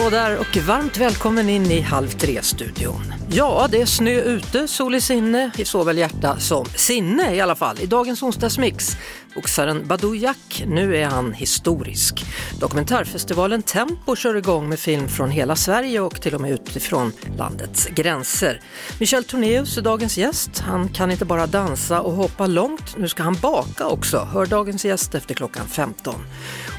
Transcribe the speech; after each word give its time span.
Hallå 0.00 0.10
där 0.10 0.38
och 0.38 0.56
varmt 0.56 0.98
välkommen 0.98 1.48
in 1.48 1.70
i 1.70 1.80
Halv 1.80 2.08
tre-studion. 2.08 3.14
Ja, 3.30 3.68
det 3.70 3.80
är 3.80 3.86
snö 3.86 4.20
ute, 4.20 4.68
sol 4.68 4.94
i 4.94 5.00
sinne, 5.00 5.50
i 5.56 5.64
såväl 5.64 5.98
hjärta 5.98 6.38
som 6.38 6.64
sinne 6.64 7.34
i 7.34 7.40
alla 7.40 7.54
fall. 7.54 7.76
I 7.80 7.86
dagens 7.86 8.22
onsdagsmix, 8.22 8.96
boxaren 9.34 9.86
Badou 9.86 10.14
Jack, 10.16 10.64
nu 10.66 10.96
är 10.96 11.06
han 11.06 11.32
historisk. 11.32 12.24
Dokumentärfestivalen 12.60 13.62
Tempo 13.62 14.16
kör 14.16 14.34
igång 14.34 14.68
med 14.68 14.78
film 14.78 15.08
från 15.08 15.30
hela 15.30 15.56
Sverige 15.56 16.00
och 16.00 16.20
till 16.20 16.34
och 16.34 16.40
med 16.40 16.50
utifrån 16.50 17.12
landets 17.36 17.86
gränser. 17.86 18.60
Michel 19.00 19.24
Tornéus 19.24 19.78
är 19.78 19.82
dagens 19.82 20.18
gäst. 20.18 20.58
Han 20.58 20.88
kan 20.88 21.10
inte 21.10 21.24
bara 21.24 21.46
dansa 21.46 22.00
och 22.00 22.12
hoppa 22.12 22.46
långt, 22.46 22.96
nu 22.96 23.08
ska 23.08 23.22
han 23.22 23.36
baka 23.42 23.86
också. 23.86 24.18
Hör 24.18 24.46
dagens 24.46 24.84
gäst 24.84 25.14
efter 25.14 25.34
klockan 25.34 25.66
15. 25.68 26.14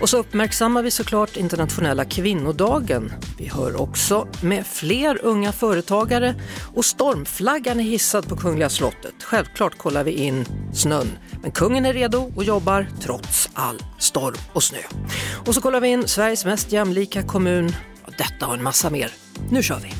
Och 0.01 0.09
så 0.09 0.17
uppmärksammar 0.17 0.83
vi 0.83 0.91
såklart 0.91 1.37
internationella 1.37 2.05
kvinnodagen. 2.05 3.13
Vi 3.37 3.47
hör 3.47 3.81
också 3.81 4.27
med 4.41 4.65
fler 4.67 5.25
unga 5.25 5.51
företagare 5.51 6.35
och 6.75 6.85
stormflaggan 6.85 7.79
är 7.79 7.83
hissad 7.83 8.27
på 8.27 8.35
Kungliga 8.35 8.69
slottet. 8.69 9.23
Självklart 9.23 9.77
kollar 9.77 10.03
vi 10.03 10.11
in 10.11 10.45
snön, 10.73 11.07
men 11.41 11.51
kungen 11.51 11.85
är 11.85 11.93
redo 11.93 12.31
och 12.35 12.43
jobbar 12.43 12.87
trots 13.01 13.49
all 13.53 13.79
storm 13.99 14.35
och 14.53 14.63
snö. 14.63 14.79
Och 15.45 15.55
så 15.55 15.61
kollar 15.61 15.81
vi 15.81 15.87
in 15.87 16.07
Sveriges 16.07 16.45
mest 16.45 16.71
jämlika 16.71 17.23
kommun. 17.23 17.75
Och 18.05 18.13
detta 18.17 18.47
och 18.47 18.53
en 18.53 18.63
massa 18.63 18.89
mer. 18.89 19.11
Nu 19.49 19.63
kör 19.63 19.79
vi! 19.79 19.93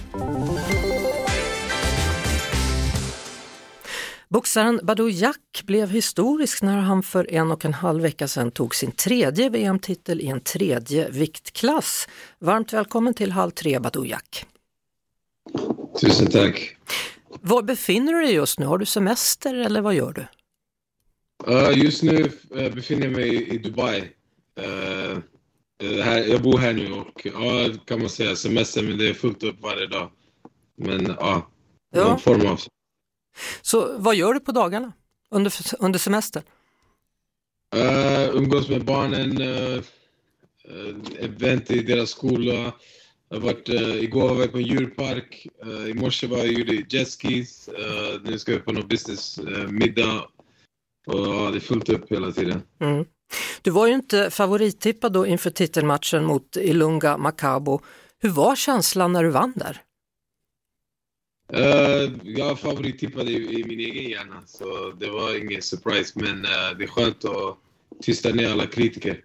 Boxaren 4.30 4.80
Badou 4.84 5.10
Jack 5.10 5.64
blev 5.66 5.90
historisk 5.90 6.62
när 6.62 6.78
han 6.78 7.04
för 7.04 7.34
en 7.34 7.52
och 7.52 7.66
en 7.66 7.74
halv 7.74 8.02
vecka 8.02 8.28
sedan 8.28 8.52
tog 8.52 8.76
sin 8.76 8.92
tredje 8.92 9.50
VM-titel 9.50 10.22
i 10.22 10.28
en 10.28 10.40
tredje 10.40 11.10
viktklass. 11.10 12.08
Varmt 12.40 12.74
välkommen 12.74 13.14
till 13.14 13.32
Halv 13.32 13.52
tre 13.52 13.80
Badou 13.80 14.06
Jack. 14.06 14.46
Tusen 16.02 16.28
tack. 16.28 16.78
Var 17.42 17.62
befinner 17.62 18.14
du 18.14 18.22
dig 18.22 18.34
just 18.34 18.60
nu? 18.60 18.66
Har 18.66 18.78
du 18.78 18.86
semester 18.86 19.56
eller 19.56 19.82
vad 19.82 19.94
gör 19.94 20.14
du? 20.14 20.26
Uh, 21.48 21.84
just 21.84 22.04
nu 22.04 22.32
uh, 22.56 22.74
befinner 22.76 23.04
jag 23.04 23.12
mig 23.12 23.50
i 23.56 23.58
Dubai. 23.58 24.00
Uh, 24.60 25.20
här, 26.04 26.18
jag 26.18 26.42
bor 26.42 26.58
här 26.58 26.74
nu 26.74 26.92
och 26.92 27.22
ja, 27.24 27.70
kan 27.86 28.00
man 28.00 28.10
säga 28.10 28.36
semester, 28.36 28.84
men 28.84 28.98
det 28.98 29.10
är 29.10 29.14
fullt 29.14 29.44
upp 29.44 29.62
varje 29.62 29.88
dag. 29.88 30.12
Men 30.78 31.06
ja, 31.20 31.52
Ja. 31.92 32.04
någon 32.04 32.20
form 32.20 32.48
av... 32.48 32.62
Så 33.62 33.98
vad 33.98 34.16
gör 34.16 34.34
du 34.34 34.40
på 34.40 34.52
dagarna 34.52 34.94
under, 35.30 35.54
under 35.80 36.00
semestern? 36.00 36.44
Uh, 37.76 38.36
umgås 38.36 38.70
med 38.70 38.86
barnen, 38.86 39.42
uh, 39.42 39.84
event 41.20 41.72
i 41.72 41.84
deras 41.84 42.10
skola. 42.10 42.74
Jag 43.30 43.40
varit, 43.40 43.70
uh, 43.70 44.04
igår 44.04 44.34
var 44.36 44.42
jag 44.42 44.52
på 44.52 44.58
en 44.58 44.64
djurpark, 44.64 45.48
uh, 45.66 45.90
i 45.90 45.94
morse 45.94 46.28
var 46.28 46.38
jag 46.38 46.48
gjorde 46.48 46.84
jetskis, 46.90 47.70
uh, 47.80 48.22
nu 48.24 48.40
ska 48.40 48.52
jag 48.52 48.66
på 48.66 48.72
någon 48.72 48.88
businessmiddag. 48.88 50.28
Och 51.08 51.20
ja, 51.28 51.50
det 51.52 51.58
är 51.58 51.60
fullt 51.60 51.90
upp 51.90 52.12
hela 52.12 52.32
tiden. 52.32 52.62
Mm. 52.80 53.06
Du 53.62 53.72
var 53.72 53.88
ju 53.88 53.94
inte 53.94 54.30
favorittippad 54.30 55.14
då 55.14 55.26
inför 55.26 55.50
titelmatchen 55.50 56.26
mot 56.26 56.56
Ilunga 56.56 57.18
Makabo. 57.18 57.82
Hur 58.20 58.30
var 58.30 58.56
känslan 58.56 59.14
när 59.14 59.24
du 59.24 59.30
vann 59.30 59.54
där? 59.56 59.82
Uh, 61.54 62.12
jag 62.24 62.60
favorittippade 62.60 63.32
i, 63.32 63.60
i 63.60 63.64
min 63.64 63.80
egen 63.80 64.10
hjärna, 64.10 64.44
så 64.46 64.92
det 65.00 65.10
var 65.10 65.38
ingen 65.38 65.62
surprise. 65.62 66.14
Men 66.16 66.36
uh, 66.36 66.78
det 66.78 66.84
är 66.84 66.88
skönt 66.88 67.26
att 67.26 67.58
tysta 68.02 68.30
ner 68.30 68.52
alla 68.52 68.66
kritiker. 68.66 69.24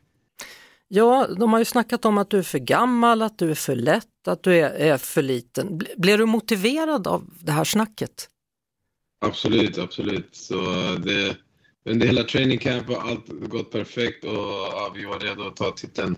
Ja, 0.89 1.27
de 1.39 1.53
har 1.53 1.59
ju 1.59 1.65
snackat 1.65 2.05
om 2.05 2.19
att 2.19 2.31
du 2.31 2.39
är 2.39 2.43
för 2.43 2.59
gammal, 2.59 3.23
att 3.23 3.39
du 3.39 3.51
är 3.51 3.55
för 3.55 3.77
lätt, 3.77 4.29
att 4.29 4.43
du 4.43 4.59
är, 4.59 4.71
är 4.71 4.99
för 4.99 5.23
liten. 5.23 5.69
Ble- 5.81 5.95
Blev 5.97 6.19
du 6.19 6.27
motiverad 6.27 7.07
av 7.07 7.25
det 7.41 7.53
här 7.53 7.65
snacket? 7.65 8.29
Absolut, 9.21 9.79
absolut. 9.79 10.29
Så 10.33 10.61
uh, 10.61 10.99
det, 10.99 11.37
under 11.87 12.07
hela 12.07 12.23
training 12.23 12.59
camp 12.59 12.89
har 12.89 13.11
allt 13.11 13.29
gått 13.29 13.71
perfekt 13.71 14.25
och 14.25 14.33
ja, 14.73 14.93
vi 14.95 15.05
var 15.05 15.21
redo 15.21 15.47
att 15.47 15.57
ta 15.57 15.71
titeln. 15.71 16.17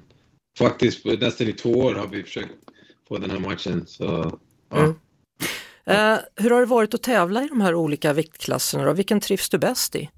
Faktiskt 0.59 1.05
nästan 1.05 1.49
i 1.49 1.53
två 1.53 1.71
år 1.71 1.95
har 1.95 2.07
vi 2.07 2.23
försökt 2.23 2.55
få 3.09 3.19
den 3.19 3.31
här 3.31 3.39
matchen. 3.39 3.87
Så, 3.87 4.39
ja. 4.71 4.79
Mm. 4.79 4.95
Eh, 5.87 6.19
hur 6.37 6.51
har 6.51 6.61
det 6.61 6.67
varit 6.67 6.95
att 6.95 7.03
tävla 7.03 7.45
i 7.45 7.49
de 7.49 7.61
här 7.61 7.75
olika 7.75 8.13
viktklasserna 8.13 8.85
då? 8.85 8.93
Vilken 8.93 9.21
trivs 9.21 9.49
du 9.49 9.59
bäst 9.59 9.97
i? 9.97 10.11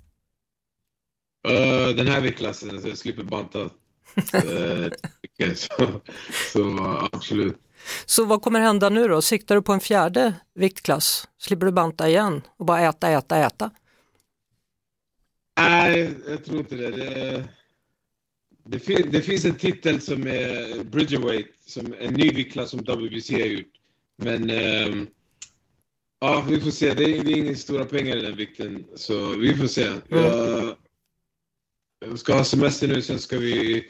Uh, 1.49 1.97
den 1.97 2.07
här 2.07 2.21
viktklassen, 2.21 2.83
så 2.83 2.89
jag 2.89 2.99
slipper 2.99 3.23
banta. 3.23 3.59
Uh, 3.61 4.89
så, 5.55 6.01
så 6.53 7.09
absolut. 7.13 7.57
Så 8.07 8.25
vad 8.25 8.43
kommer 8.43 8.61
hända 8.61 8.89
nu 8.89 9.09
då? 9.09 9.23
Siktar 9.23 9.55
du 9.55 9.63
på 9.63 9.73
en 9.73 9.81
fjärde 9.81 10.35
viktklass? 10.55 11.29
Slipper 11.39 11.67
du 11.67 11.73
banta 11.73 12.09
igen 12.09 12.43
och 12.57 12.67
bara 12.67 12.81
äta, 12.81 13.11
äta, 13.11 13.37
äta? 13.37 13.71
Nej, 15.59 16.15
jag 16.29 16.45
tror 16.45 16.59
inte 16.59 16.77
det. 16.77 16.91
Det, 16.91 17.49
det, 18.65 18.79
fin, 18.79 19.11
det 19.11 19.23
finns 19.23 19.45
en 19.45 19.55
titel 19.55 20.01
som 20.01 20.27
är 20.27 20.85
Bridgerweight, 20.85 21.47
som 21.67 21.95
en 21.99 22.15
ny 22.15 22.31
viktklass 22.31 22.71
som 22.71 22.81
WBC 22.81 23.33
har 23.33 23.47
gjort. 23.47 23.73
Men 24.17 24.51
ehm, 24.51 25.07
ja, 26.21 26.45
vi 26.49 26.61
får 26.61 26.71
se. 26.71 26.95
Det 26.95 27.05
är, 27.05 27.25
det 27.25 27.33
är 27.33 27.37
inga 27.37 27.57
stora 27.57 27.85
pengar 27.85 28.17
i 28.17 28.21
den 28.21 28.37
vikten, 28.37 28.85
så 28.97 29.29
vi 29.29 29.57
får 29.57 29.67
se. 29.67 29.93
Jag, 30.09 30.77
jag 32.07 32.19
ska 32.19 32.35
ha 32.35 32.45
semester 32.45 32.89
nu, 32.89 33.03
sen 33.03 33.19
ska 33.19 33.39
vi... 33.39 33.89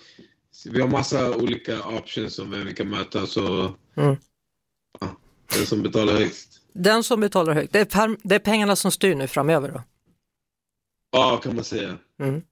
Vi 0.65 0.81
har 0.81 0.89
massa 0.89 1.37
olika 1.37 1.89
options 1.89 2.39
om 2.39 2.51
vem 2.51 2.67
vi 2.67 2.75
kan 2.75 2.89
möta, 2.89 3.27
så... 3.27 3.75
Mm. 3.97 4.17
Ja, 5.01 5.17
den 5.57 5.67
som 5.67 5.83
betalar 5.83 6.13
högst. 6.13 6.61
Den 6.73 7.05
som 7.05 7.21
betalar 7.21 7.55
högt, 7.55 7.73
det 7.73 7.95
är, 7.95 8.29
det 8.29 8.35
är 8.35 8.39
pengarna 8.39 8.77
som 8.77 8.91
styr 8.91 9.15
nu 9.15 9.27
framöver 9.27 9.69
då? 9.69 9.83
Ja, 11.11 11.37
kan 11.43 11.55
man 11.55 11.65
säga. 11.65 11.99
Mm. 12.23 12.43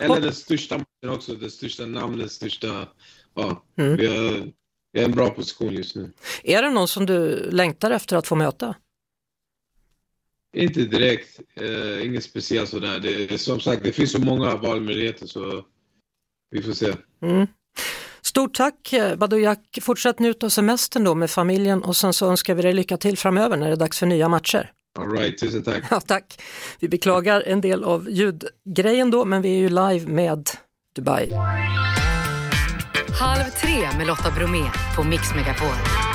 Eller 0.00 0.20
den 0.20 0.32
största 0.34 0.78
matchen 0.78 1.14
också, 1.16 1.34
det 1.34 1.50
största 1.50 1.86
namnet, 1.86 2.32
största... 2.32 2.88
Ja, 3.34 3.64
Mm. 3.78 3.96
vi, 3.96 4.06
har, 4.06 4.52
vi 4.92 5.00
har 5.00 5.04
en 5.08 5.12
bra 5.14 5.30
position 5.30 5.72
just 5.74 5.96
nu. 5.96 6.12
Är 6.42 6.62
det 6.62 6.70
någon 6.70 6.88
som 6.88 7.06
du 7.06 7.50
längtar 7.50 7.90
efter 7.90 8.16
att 8.16 8.26
få 8.26 8.34
möta? 8.34 8.74
Inte 10.56 10.80
direkt, 10.80 11.40
eh, 11.54 12.06
inget 12.06 12.24
speciellt 12.24 12.68
sådär. 12.70 13.00
Det, 13.00 13.38
som 13.38 13.60
sagt, 13.60 13.84
det 13.84 13.92
finns 13.92 14.12
så 14.12 14.20
många 14.20 14.56
valmöjligheter 14.56 15.26
så 15.26 15.64
vi 16.50 16.62
får 16.62 16.72
se. 16.72 16.94
Mm. 17.22 17.46
Stort 18.22 18.54
tack 18.54 18.92
eh, 18.92 19.16
Badou 19.16 19.38
Jack, 19.38 19.78
fortsätt 19.82 20.18
njuta 20.18 20.46
av 20.46 20.50
semestern 20.50 21.04
då 21.04 21.14
med 21.14 21.30
familjen 21.30 21.82
och 21.82 21.96
sen 21.96 22.12
så 22.12 22.30
önskar 22.30 22.54
vi 22.54 22.62
dig 22.62 22.72
lycka 22.72 22.96
till 22.96 23.18
framöver 23.18 23.56
när 23.56 23.66
det 23.66 23.72
är 23.72 23.76
dags 23.76 23.98
för 23.98 24.06
nya 24.06 24.28
matcher. 24.28 24.72
All 24.98 25.08
right, 25.08 25.38
tusen 25.38 25.62
tack. 25.62 25.84
Ja, 25.90 26.00
tack. 26.00 26.42
Vi 26.80 26.88
beklagar 26.88 27.42
en 27.46 27.60
del 27.60 27.84
av 27.84 28.10
ljudgrejen 28.10 29.10
då, 29.10 29.24
men 29.24 29.42
vi 29.42 29.48
är 29.48 29.58
ju 29.58 29.68
live 29.68 30.06
med 30.12 30.50
Dubai. 30.96 31.30
Halv 33.20 33.44
tre 33.60 33.98
med 33.98 34.06
Lotta 34.06 34.30
Bromé 34.30 34.64
på 34.96 35.04
Mix 35.04 35.34
Megapol. 35.34 36.13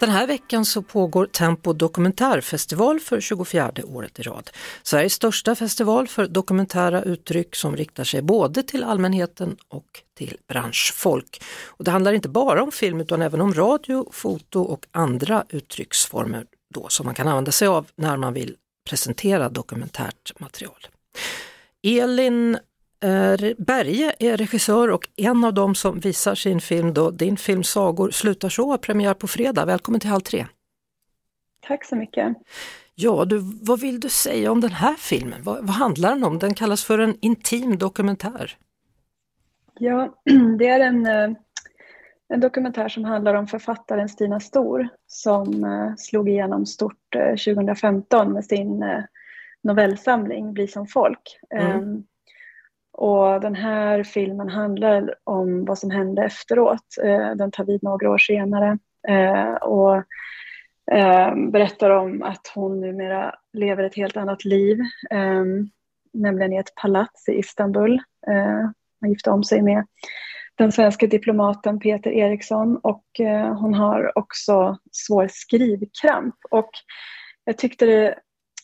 Den 0.00 0.10
här 0.10 0.26
veckan 0.26 0.64
så 0.64 0.82
pågår 0.82 1.26
Tempo 1.26 1.72
dokumentärfestival 1.72 3.00
för 3.00 3.20
24 3.20 3.72
året 3.84 4.18
i 4.18 4.22
rad. 4.22 4.50
Sveriges 4.82 5.12
största 5.12 5.54
festival 5.54 6.08
för 6.08 6.26
dokumentära 6.26 7.02
uttryck 7.02 7.56
som 7.56 7.76
riktar 7.76 8.04
sig 8.04 8.22
både 8.22 8.62
till 8.62 8.84
allmänheten 8.84 9.56
och 9.68 10.02
till 10.16 10.36
branschfolk. 10.48 11.42
Och 11.66 11.84
det 11.84 11.90
handlar 11.90 12.12
inte 12.12 12.28
bara 12.28 12.62
om 12.62 12.72
film 12.72 13.00
utan 13.00 13.22
även 13.22 13.40
om 13.40 13.54
radio, 13.54 14.08
foto 14.12 14.62
och 14.62 14.86
andra 14.90 15.44
uttrycksformer 15.48 16.46
då, 16.74 16.88
som 16.88 17.06
man 17.06 17.14
kan 17.14 17.28
använda 17.28 17.52
sig 17.52 17.68
av 17.68 17.86
när 17.96 18.16
man 18.16 18.34
vill 18.34 18.56
presentera 18.88 19.48
dokumentärt 19.48 20.40
material. 20.40 20.86
Elin 21.82 22.58
Berge 23.58 24.12
är 24.18 24.36
regissör 24.36 24.90
och 24.90 25.08
en 25.16 25.44
av 25.44 25.54
dem 25.54 25.74
som 25.74 26.00
visar 26.00 26.34
sin 26.34 26.60
film 26.60 26.94
då, 26.94 27.10
din 27.10 27.36
film 27.36 27.62
Sagor 27.62 28.10
slutar 28.10 28.48
så, 28.48 28.78
premiär 28.78 29.14
på 29.14 29.26
fredag. 29.26 29.64
Välkommen 29.64 30.00
till 30.00 30.10
Halv 30.10 30.20
tre. 30.20 30.46
Tack 31.60 31.84
så 31.84 31.96
mycket. 31.96 32.36
Ja, 32.94 33.24
du, 33.24 33.40
vad 33.62 33.80
vill 33.80 34.00
du 34.00 34.08
säga 34.08 34.52
om 34.52 34.60
den 34.60 34.72
här 34.72 34.94
filmen? 34.94 35.42
Vad, 35.42 35.56
vad 35.56 35.70
handlar 35.70 36.10
den 36.10 36.24
om? 36.24 36.38
Den 36.38 36.54
kallas 36.54 36.84
för 36.84 36.98
en 36.98 37.16
intim 37.20 37.78
dokumentär. 37.78 38.56
Ja, 39.78 40.14
det 40.58 40.68
är 40.68 40.80
en, 40.80 41.06
eh, 41.06 41.36
en 42.28 42.40
dokumentär 42.40 42.88
som 42.88 43.04
handlar 43.04 43.34
om 43.34 43.46
författaren 43.46 44.08
Stina 44.08 44.40
Stor 44.40 44.88
som 45.06 45.64
eh, 45.64 45.94
slog 45.96 46.28
igenom 46.28 46.66
stort 46.66 47.16
2015 47.46 48.32
med 48.32 48.44
sin 48.44 48.84
novellsamling 49.62 50.52
Bli 50.52 50.68
som 50.68 50.86
folk. 50.86 51.38
Mm. 51.54 52.04
Och 52.92 53.40
den 53.40 53.54
här 53.54 54.02
filmen 54.02 54.48
handlar 54.48 55.14
om 55.24 55.64
vad 55.64 55.78
som 55.78 55.90
hände 55.90 56.24
efteråt. 56.24 56.96
Eh, 57.02 57.30
den 57.30 57.50
tar 57.50 57.64
vid 57.64 57.82
några 57.82 58.10
år 58.10 58.18
senare. 58.18 58.78
Eh, 59.08 59.52
och 59.52 59.96
eh, 60.92 61.34
berättar 61.52 61.90
om 61.90 62.22
att 62.22 62.52
hon 62.54 62.80
numera 62.80 63.34
lever 63.52 63.84
ett 63.84 63.96
helt 63.96 64.16
annat 64.16 64.44
liv, 64.44 64.78
nämligen 66.12 66.52
i 66.52 66.56
ett 66.56 66.74
palats 66.74 67.28
i 67.28 67.38
Istanbul. 67.38 68.00
Hon 69.00 69.10
gifte 69.10 69.30
om 69.30 69.44
sig 69.44 69.62
med 69.62 69.86
den 70.54 70.72
svenska 70.72 71.06
diplomaten 71.06 71.78
Peter 71.78 72.10
Eriksson 72.10 72.76
och 72.76 73.04
hon 73.60 73.74
har 73.74 74.18
också 74.18 74.78
svår 74.92 75.28
skrivkramp. 75.30 76.34
Och 76.50 76.70
jag 77.44 77.58
tyckte 77.58 77.86
det, 77.86 78.14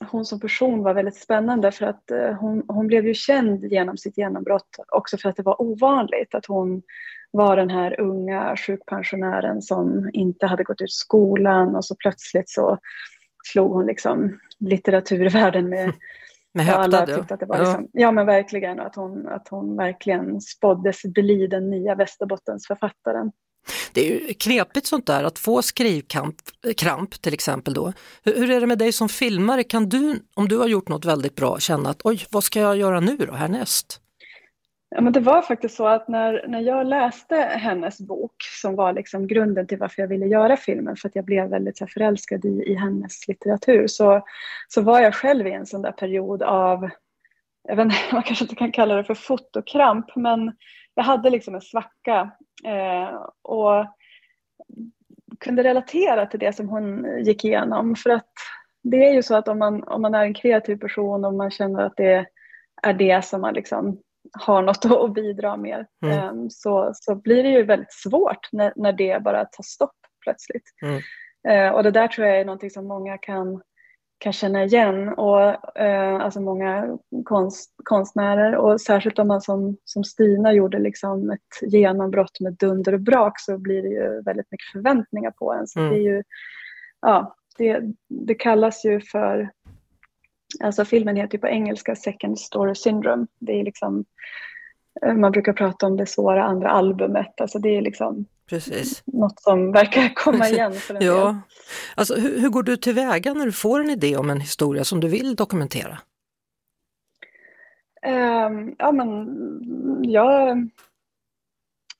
hon 0.00 0.24
som 0.24 0.40
person 0.40 0.82
var 0.82 0.94
väldigt 0.94 1.16
spännande 1.16 1.72
för 1.72 1.86
att 1.86 2.10
eh, 2.10 2.32
hon, 2.32 2.62
hon 2.68 2.86
blev 2.86 3.06
ju 3.06 3.14
känd 3.14 3.64
genom 3.64 3.96
sitt 3.96 4.18
genombrott 4.18 4.76
också 4.92 5.18
för 5.18 5.28
att 5.28 5.36
det 5.36 5.42
var 5.42 5.62
ovanligt 5.62 6.34
att 6.34 6.46
hon 6.46 6.82
var 7.30 7.56
den 7.56 7.70
här 7.70 8.00
unga 8.00 8.56
sjukpensionären 8.56 9.62
som 9.62 10.10
inte 10.12 10.46
hade 10.46 10.64
gått 10.64 10.80
ut 10.80 10.92
skolan 10.92 11.76
och 11.76 11.84
så 11.84 11.94
plötsligt 11.98 12.50
så 12.50 12.78
slog 13.44 13.72
hon 13.72 13.86
liksom 13.86 14.38
litteraturvärlden 14.58 15.68
med 15.68 15.92
med 16.56 16.64
häpnad, 16.64 17.08
ja. 17.08 17.24
Att 17.34 17.40
det 17.40 17.46
var 17.46 17.58
liksom, 17.58 17.88
ja. 17.92 18.00
ja. 18.00 18.12
men 18.12 18.26
verkligen, 18.26 18.80
att 18.80 18.96
hon, 18.96 19.28
att 19.28 19.48
hon 19.48 19.76
verkligen 19.76 20.40
spåddes 20.40 21.02
bli 21.02 21.46
den 21.46 21.70
nya 21.70 21.94
Västerbottensförfattaren. 21.94 23.32
Det 23.92 24.00
är 24.00 24.20
ju 24.20 24.34
knepigt 24.34 24.86
sånt 24.86 25.06
där 25.06 25.24
att 25.24 25.38
få 25.38 25.62
skrivkramp 25.62 26.36
kramp, 26.76 27.22
till 27.22 27.34
exempel 27.34 27.74
då. 27.74 27.92
Hur, 28.24 28.36
hur, 28.36 28.50
är 28.50 28.60
det 28.60 28.66
med 28.66 28.78
dig 28.78 28.92
som 28.92 29.08
filmare? 29.08 29.64
Kan 29.64 29.88
du, 29.88 30.20
om 30.34 30.48
du 30.48 30.58
har 30.58 30.66
gjort 30.66 30.88
något 30.88 31.04
väldigt 31.04 31.34
bra, 31.34 31.58
känna 31.58 31.90
att 31.90 32.00
oj, 32.04 32.26
vad 32.30 32.44
ska 32.44 32.60
jag 32.60 32.76
göra 32.76 33.00
nu 33.00 33.16
då 33.16 33.32
härnäst? 33.32 34.00
Ja, 34.88 35.00
men 35.00 35.12
det 35.12 35.20
var 35.20 35.42
faktiskt 35.42 35.76
så 35.76 35.86
att 35.86 36.08
när, 36.08 36.44
när 36.48 36.60
jag 36.60 36.86
läste 36.86 37.36
hennes 37.36 38.00
bok, 38.00 38.34
som 38.60 38.76
var 38.76 38.92
liksom 38.92 39.26
grunden 39.26 39.66
till 39.66 39.78
varför 39.78 40.02
jag 40.02 40.08
ville 40.08 40.26
göra 40.26 40.56
filmen, 40.56 40.96
för 40.96 41.08
att 41.08 41.16
jag 41.16 41.24
blev 41.24 41.48
väldigt 41.48 41.78
förälskad 41.78 42.44
i, 42.44 42.62
i 42.66 42.74
hennes 42.74 43.28
litteratur, 43.28 43.86
så, 43.86 44.22
så 44.68 44.80
var 44.80 45.00
jag 45.00 45.14
själv 45.14 45.46
i 45.46 45.52
en 45.52 45.66
sån 45.66 45.82
där 45.82 45.92
period 45.92 46.42
av, 46.42 46.90
jag 47.68 47.76
vet 47.76 47.84
inte, 47.84 47.96
man 48.12 48.22
kanske 48.22 48.44
inte 48.44 48.54
kan 48.54 48.72
kalla 48.72 48.94
det 48.94 49.04
för 49.04 49.14
fotokramp, 49.14 50.16
men 50.16 50.52
jag 50.94 51.04
hade 51.04 51.30
liksom 51.30 51.54
en 51.54 51.60
svacka 51.60 52.30
och 53.42 53.86
kunde 55.40 55.62
relatera 55.62 56.26
till 56.26 56.40
det 56.40 56.52
som 56.52 56.68
hon 56.68 57.06
gick 57.24 57.44
igenom. 57.44 57.96
För 57.96 58.10
att 58.10 58.32
det 58.82 59.08
är 59.08 59.12
ju 59.12 59.22
så 59.22 59.34
att 59.34 59.48
om 59.48 59.58
man, 59.58 59.82
om 59.84 60.02
man 60.02 60.14
är 60.14 60.24
en 60.24 60.34
kreativ 60.34 60.76
person 60.76 61.24
och 61.24 61.34
man 61.34 61.50
känner 61.50 61.82
att 61.82 61.96
det 61.96 62.26
är 62.82 62.94
det 62.94 63.24
som 63.24 63.40
man 63.40 63.54
liksom 63.54 64.00
har 64.32 64.62
något 64.62 64.84
att 64.84 65.14
bidra 65.14 65.56
med 65.56 65.86
mm. 66.04 66.18
Ehm, 66.18 66.50
så, 66.50 66.90
så 66.94 67.14
blir 67.14 67.42
det 67.42 67.48
ju 67.48 67.62
väldigt 67.62 67.92
svårt 67.92 68.52
när, 68.52 68.72
när 68.76 68.92
det 68.92 69.22
bara 69.22 69.44
tar 69.44 69.62
stopp 69.62 69.96
plötsligt. 70.24 70.64
Mm. 70.82 71.00
Eh, 71.48 71.74
och 71.74 71.82
det 71.82 71.90
där 71.90 72.08
tror 72.08 72.26
jag 72.26 72.40
är 72.40 72.44
någonting 72.44 72.70
som 72.70 72.86
många 72.88 73.18
kan, 73.18 73.62
kan 74.18 74.32
känna 74.32 74.64
igen, 74.64 75.08
och, 75.08 75.78
eh, 75.78 76.14
alltså 76.14 76.40
många 76.40 76.98
konst, 77.24 77.74
konstnärer 77.84 78.56
och 78.56 78.80
särskilt 78.80 79.18
om 79.18 79.28
man 79.28 79.40
som, 79.40 79.76
som 79.84 80.04
Stina 80.04 80.52
gjorde 80.52 80.78
liksom 80.78 81.30
ett 81.30 81.72
genombrott 81.72 82.40
med 82.40 82.52
dunder 82.52 82.92
och 82.92 83.00
brak 83.00 83.40
så 83.40 83.58
blir 83.58 83.82
det 83.82 83.88
ju 83.88 84.22
väldigt 84.22 84.50
mycket 84.50 84.72
förväntningar 84.72 85.30
på 85.30 85.52
en. 85.52 85.66
Så 85.66 85.80
mm. 85.80 85.92
det, 85.92 85.98
är 85.98 86.02
ju, 86.02 86.22
ja, 87.00 87.36
det, 87.58 87.80
det 88.08 88.34
kallas 88.34 88.84
ju 88.84 89.00
för 89.00 89.50
Alltså 90.60 90.84
filmen 90.84 91.16
heter 91.16 91.38
på 91.38 91.48
engelska 91.48 91.96
Second 91.96 92.38
Story 92.38 92.74
Syndrome. 92.74 93.26
Det 93.38 93.60
är 93.60 93.64
liksom, 93.64 94.04
eh, 95.02 95.14
man 95.14 95.32
brukar 95.32 95.52
prata 95.52 95.86
om 95.86 95.96
det 95.96 96.06
svåra 96.06 96.44
andra 96.44 96.70
albumet. 96.70 97.40
Alltså 97.40 97.58
det 97.58 97.76
är 97.76 97.82
liksom 97.82 98.26
Precis. 98.48 99.02
något 99.06 99.40
som 99.40 99.72
verkar 99.72 100.14
komma 100.14 100.48
igen. 100.48 100.72
För 100.72 101.02
ja. 101.02 101.26
Del. 101.26 101.36
Alltså, 101.94 102.14
hur, 102.14 102.40
hur 102.40 102.48
går 102.48 102.62
du 102.62 102.76
tillväga 102.76 103.34
när 103.34 103.46
du 103.46 103.52
får 103.52 103.80
en 103.80 103.90
idé 103.90 104.16
om 104.16 104.30
en 104.30 104.40
historia 104.40 104.84
som 104.84 105.00
du 105.00 105.08
vill 105.08 105.36
dokumentera? 105.36 105.98
Um, 108.06 108.74
ja, 108.78 108.92
men 108.92 109.28
jag 110.02 110.68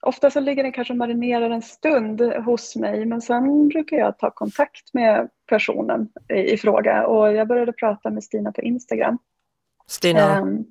Ofta 0.01 0.31
så 0.31 0.39
ligger 0.39 0.63
den 0.63 0.71
kanske 0.71 0.93
och 0.93 0.97
marinerar 0.97 1.49
en 1.49 1.61
stund 1.61 2.21
hos 2.21 2.75
mig 2.75 3.05
men 3.05 3.21
sen 3.21 3.67
brukar 3.67 3.97
jag 3.97 4.17
ta 4.17 4.31
kontakt 4.31 4.93
med 4.93 5.29
personen 5.49 6.09
i, 6.29 6.53
i 6.53 6.57
fråga 6.57 7.07
och 7.07 7.33
jag 7.33 7.47
började 7.47 7.73
prata 7.73 8.09
med 8.09 8.23
Stina 8.23 8.51
på 8.51 8.61
Instagram. 8.61 9.17
Stina? 9.87 10.41
Um, 10.41 10.65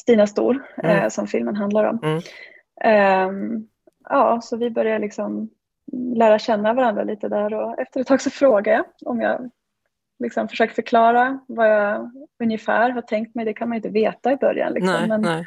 Stina 0.00 0.26
Stor 0.26 0.66
mm. 0.82 1.02
uh, 1.02 1.08
som 1.08 1.26
filmen 1.26 1.56
handlar 1.56 1.84
om. 1.84 2.20
Mm. 2.82 3.28
Um, 3.28 3.68
ja, 4.10 4.40
så 4.42 4.56
vi 4.56 4.70
började 4.70 4.98
liksom 4.98 5.50
lära 5.92 6.38
känna 6.38 6.72
varandra 6.72 7.04
lite 7.04 7.28
där 7.28 7.54
och 7.54 7.78
efter 7.78 8.00
ett 8.00 8.06
tag 8.06 8.20
så 8.20 8.30
frågade 8.30 8.76
jag 8.76 9.10
om 9.10 9.20
jag 9.20 9.50
liksom 10.18 10.48
försökt 10.48 10.74
förklara 10.74 11.38
vad 11.48 11.70
jag 11.70 12.10
ungefär 12.42 12.90
har 12.90 13.02
tänkt 13.02 13.34
mig. 13.34 13.44
Det 13.44 13.54
kan 13.54 13.68
man 13.68 13.76
inte 13.76 13.88
veta 13.88 14.32
i 14.32 14.36
början. 14.36 14.72
Liksom. 14.72 14.92
Nej, 14.92 15.08
men, 15.08 15.20
nej. 15.20 15.46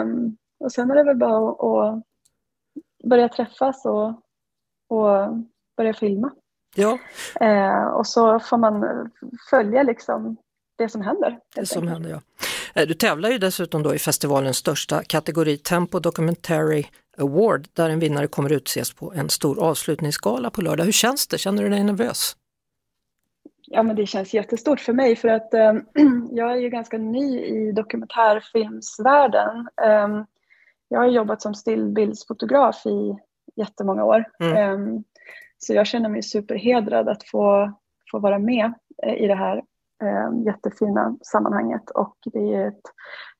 Um, 0.00 0.36
och 0.60 0.72
sen 0.72 0.90
är 0.90 0.94
det 0.94 1.04
väl 1.04 1.16
bara 1.16 1.50
att, 1.50 2.02
börja 3.04 3.28
träffas 3.28 3.84
och, 3.84 4.08
och 4.88 5.36
börja 5.76 5.94
filma. 5.94 6.30
Ja. 6.76 6.98
Eh, 7.40 7.84
och 7.84 8.06
så 8.06 8.40
får 8.40 8.56
man 8.56 9.10
följa 9.50 9.82
liksom 9.82 10.36
det 10.76 10.88
som 10.88 11.02
händer. 11.02 11.38
Det 11.54 11.66
som 11.66 11.88
händer, 11.88 12.10
ja. 12.10 12.20
Eh, 12.74 12.86
du 12.86 12.94
tävlar 12.94 13.30
ju 13.30 13.38
dessutom 13.38 13.82
då 13.82 13.94
i 13.94 13.98
festivalens 13.98 14.56
största 14.56 15.02
kategori 15.02 15.58
Tempo 15.58 15.98
Documentary 15.98 16.84
Award 17.18 17.68
där 17.72 17.90
en 17.90 17.98
vinnare 17.98 18.26
kommer 18.26 18.52
utses 18.52 18.94
på 18.94 19.12
en 19.12 19.28
stor 19.28 19.62
avslutningsgala 19.62 20.50
på 20.50 20.62
lördag. 20.62 20.84
Hur 20.84 20.92
känns 20.92 21.28
det? 21.28 21.38
Känner 21.38 21.62
du 21.62 21.68
dig 21.68 21.84
nervös? 21.84 22.36
Ja, 23.66 23.82
men 23.82 23.96
det 23.96 24.06
känns 24.06 24.34
jättestort 24.34 24.80
för 24.80 24.92
mig 24.92 25.16
för 25.16 25.28
att 25.28 25.54
eh, 25.54 25.72
jag 26.30 26.52
är 26.52 26.56
ju 26.56 26.68
ganska 26.68 26.98
ny 26.98 27.40
i 27.40 27.72
dokumentärfilmsvärlden. 27.72 29.68
Eh, 29.82 30.24
jag 30.88 31.00
har 31.00 31.06
jobbat 31.06 31.42
som 31.42 31.54
stillbildsfotograf 31.54 32.86
i 32.86 33.16
jättemånga 33.56 34.04
år. 34.04 34.24
Mm. 34.40 34.80
Um, 34.80 35.04
så 35.58 35.74
jag 35.74 35.86
känner 35.86 36.08
mig 36.08 36.22
superhedrad 36.22 37.08
att 37.08 37.28
få, 37.28 37.72
få 38.10 38.18
vara 38.18 38.38
med 38.38 38.72
eh, 39.02 39.14
i 39.14 39.26
det 39.26 39.34
här 39.34 39.62
Ehm, 40.02 40.42
jättefina 40.42 41.16
sammanhanget. 41.22 41.90
Och 41.90 42.16
det 42.32 42.54
är 42.54 42.68
ett 42.68 42.82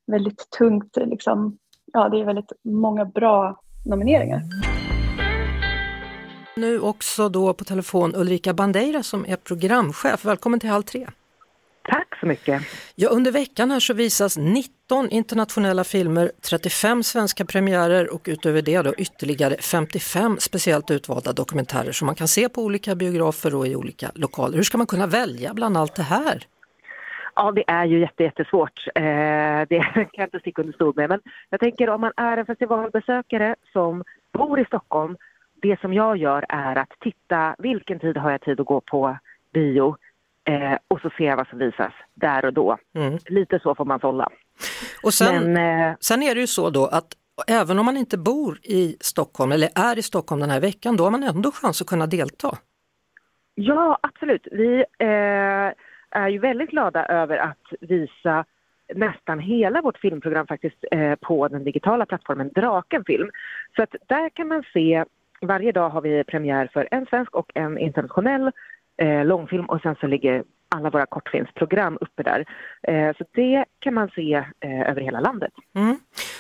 väldigt 0.07 0.51
tungt, 0.59 0.97
liksom, 0.97 1.59
ja 1.93 2.09
det 2.09 2.21
är 2.21 2.25
väldigt 2.25 2.53
många 2.65 3.05
bra 3.05 3.61
nomineringar. 3.87 4.43
Nu 6.57 6.81
också 6.81 7.29
då 7.29 7.55
på 7.55 7.65
telefon 7.65 8.15
Ulrika 8.17 8.55
Bandeira 8.55 9.03
som 9.03 9.27
är 9.27 9.37
programchef. 9.37 10.25
Välkommen 10.25 10.61
till 10.61 10.71
Halv 10.71 10.83
tre. 10.83 11.07
Tack 11.91 12.19
så 12.21 12.27
mycket. 12.27 12.63
Ja, 12.95 13.09
under 13.09 13.33
veckan 13.33 13.71
här 13.71 13.81
så 13.81 13.95
visas 13.95 14.39
19 14.39 15.09
internationella 15.11 15.85
filmer, 15.85 16.33
35 16.51 17.03
svenska 17.03 17.45
premiärer 17.45 18.15
och 18.15 18.23
utöver 18.25 18.63
det 18.63 18.83
då 18.83 18.95
ytterligare 18.95 19.57
55 19.57 20.37
speciellt 20.41 20.91
utvalda 20.91 21.33
dokumentärer 21.33 21.93
som 21.93 22.07
man 22.07 22.15
kan 22.15 22.29
se 22.29 22.49
på 22.49 22.63
olika 22.63 22.95
biografer 22.95 23.55
och 23.55 23.67
i 23.67 23.77
olika 23.77 24.11
lokaler. 24.15 24.57
Hur 24.57 24.63
ska 24.63 24.79
man 24.79 24.87
kunna 24.87 25.07
välja 25.07 25.55
bland 25.55 25.77
allt 25.77 25.95
det 25.95 26.03
här? 26.03 26.47
Ja, 27.35 27.53
det 27.53 27.65
är 27.67 27.85
ju 27.85 28.09
jättesvårt. 28.19 28.87
Eh, 28.95 29.03
det 29.69 29.81
kan 29.95 30.09
jag 30.13 30.27
inte 30.27 30.41
sticka 30.41 30.63
under 30.63 30.75
stol 30.75 30.93
med. 30.97 31.09
Men 31.09 31.21
jag 31.51 31.61
tänker 31.61 31.91
om 31.91 32.01
man 32.01 32.13
är 32.17 32.37
en 32.37 32.47
festivalbesökare 32.47 33.57
som 33.73 34.05
bor 34.33 34.61
i 34.61 34.65
Stockholm, 34.65 35.17
det 35.63 35.81
som 35.81 35.95
jag 35.95 36.17
gör 36.17 36.45
är 36.49 36.77
att 36.77 36.93
titta 37.01 37.55
vilken 37.59 37.99
tid 37.99 38.17
har 38.17 38.31
jag 38.31 38.41
tid 38.41 38.61
att 38.61 38.67
gå 38.67 38.81
på 38.81 39.19
bio 39.53 39.97
Eh, 40.45 40.79
och 40.89 41.01
så 41.01 41.11
ser 41.11 41.25
jag 41.25 41.37
vad 41.37 41.49
som 41.49 41.59
visas 41.59 41.93
där 42.15 42.45
och 42.45 42.53
då. 42.53 42.79
Mm. 42.95 43.19
Lite 43.27 43.61
så 43.63 43.75
får 43.75 43.85
man 43.85 44.01
sålla. 44.01 44.29
Och 45.03 45.15
sen, 45.15 45.53
Men, 45.53 45.91
eh, 45.91 45.97
sen 46.01 46.23
är 46.23 46.35
det 46.35 46.41
ju 46.41 46.47
så 46.47 46.71
då 46.71 46.87
att 46.87 47.17
även 47.49 47.79
om 47.79 47.87
man 47.87 47.97
inte 47.97 48.19
bor 48.19 48.59
i 48.63 48.97
Stockholm 49.01 49.53
eller 49.53 49.69
är 49.75 49.99
i 49.99 50.03
Stockholm 50.03 50.41
den 50.41 50.51
här 50.51 50.61
veckan, 50.61 50.97
då 50.97 51.05
har 51.05 51.11
man 51.11 51.23
ändå 51.23 51.51
chans 51.51 51.81
att 51.81 51.87
kunna 51.87 52.07
delta. 52.07 52.59
Ja, 53.55 53.99
absolut. 54.03 54.49
Vi 54.53 54.85
eh, 54.99 55.73
är 56.11 56.29
ju 56.29 56.39
väldigt 56.39 56.71
glada 56.71 57.07
över 57.07 57.37
att 57.37 57.67
visa 57.81 58.45
nästan 58.95 59.39
hela 59.39 59.83
vårt 59.83 59.99
filmprogram 59.99 60.47
faktiskt 60.47 60.85
eh, 60.91 61.15
på 61.15 61.49
den 61.49 61.65
digitala 61.65 62.07
plattformen 62.07 62.51
Draken 62.55 63.05
Film. 63.05 63.31
Så 63.77 63.83
att 63.83 63.95
där 64.07 64.29
kan 64.29 64.49
man 64.49 64.65
se, 64.73 65.05
varje 65.41 65.73
dag 65.73 65.91
har 65.91 66.01
vi 66.01 66.25
premiär 66.25 66.71
för 66.73 66.89
en 66.91 67.07
svensk 67.07 67.35
och 67.37 67.51
en 67.55 67.79
internationell 67.79 68.51
eh, 69.01 69.25
långfilm 69.25 69.65
och 69.65 69.81
sen 69.81 69.97
så 70.01 70.07
ligger 70.07 70.45
alla 70.69 70.91
våra 70.91 71.07
kortfilmsprogram 71.07 71.99
uppe 72.01 72.23
där. 72.23 72.45
Eh, 72.83 73.17
så 73.17 73.25
det 73.35 73.65
kan 73.79 73.95
man 73.95 74.09
se 74.09 74.45
eh, 74.61 74.91
över 74.91 75.01
hela 75.01 75.21
landet. 75.21 75.53
Mm. 75.75 75.99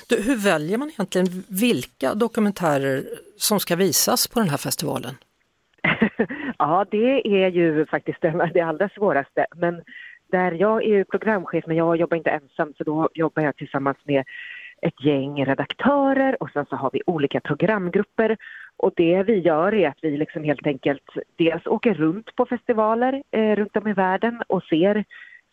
Du, 0.08 0.22
hur 0.22 0.36
väljer 0.36 0.78
man 0.78 0.88
egentligen 0.88 1.26
vilka 1.48 2.14
dokumentärer 2.14 3.04
som 3.36 3.60
ska 3.60 3.76
visas 3.76 4.28
på 4.28 4.40
den 4.40 4.48
här 4.48 4.56
festivalen? 4.56 5.14
ja, 6.58 6.86
det 6.90 7.42
är 7.44 7.48
ju 7.48 7.86
faktiskt 7.86 8.20
det, 8.20 8.50
det 8.54 8.60
allra 8.60 8.88
svåraste. 8.88 9.46
Men 9.56 9.82
där 10.30 10.52
jag 10.52 10.82
är 10.82 10.88
ju 10.88 11.04
programchef, 11.04 11.64
men 11.66 11.76
jag 11.76 11.96
jobbar 11.96 12.16
inte 12.16 12.30
ensam, 12.30 12.72
så 12.78 12.84
då 12.84 13.08
jobbar 13.14 13.42
jag 13.42 13.56
tillsammans 13.56 13.98
med 14.04 14.24
ett 14.82 15.04
gäng 15.04 15.44
redaktörer 15.44 16.42
och 16.42 16.50
sen 16.50 16.66
så 16.66 16.76
har 16.76 16.90
vi 16.92 17.02
olika 17.06 17.40
programgrupper. 17.40 18.36
Och 18.82 18.92
det 18.96 19.22
vi 19.22 19.38
gör 19.38 19.74
är 19.74 19.88
att 19.88 19.98
vi 20.02 20.16
liksom 20.16 20.44
helt 20.44 20.66
enkelt 20.66 21.04
dels 21.36 21.66
åker 21.66 21.94
runt 21.94 22.36
på 22.36 22.46
festivaler 22.46 23.22
eh, 23.30 23.56
runt 23.56 23.76
om 23.76 23.88
i 23.88 23.92
världen 23.92 24.42
och 24.46 24.62
ser 24.64 25.04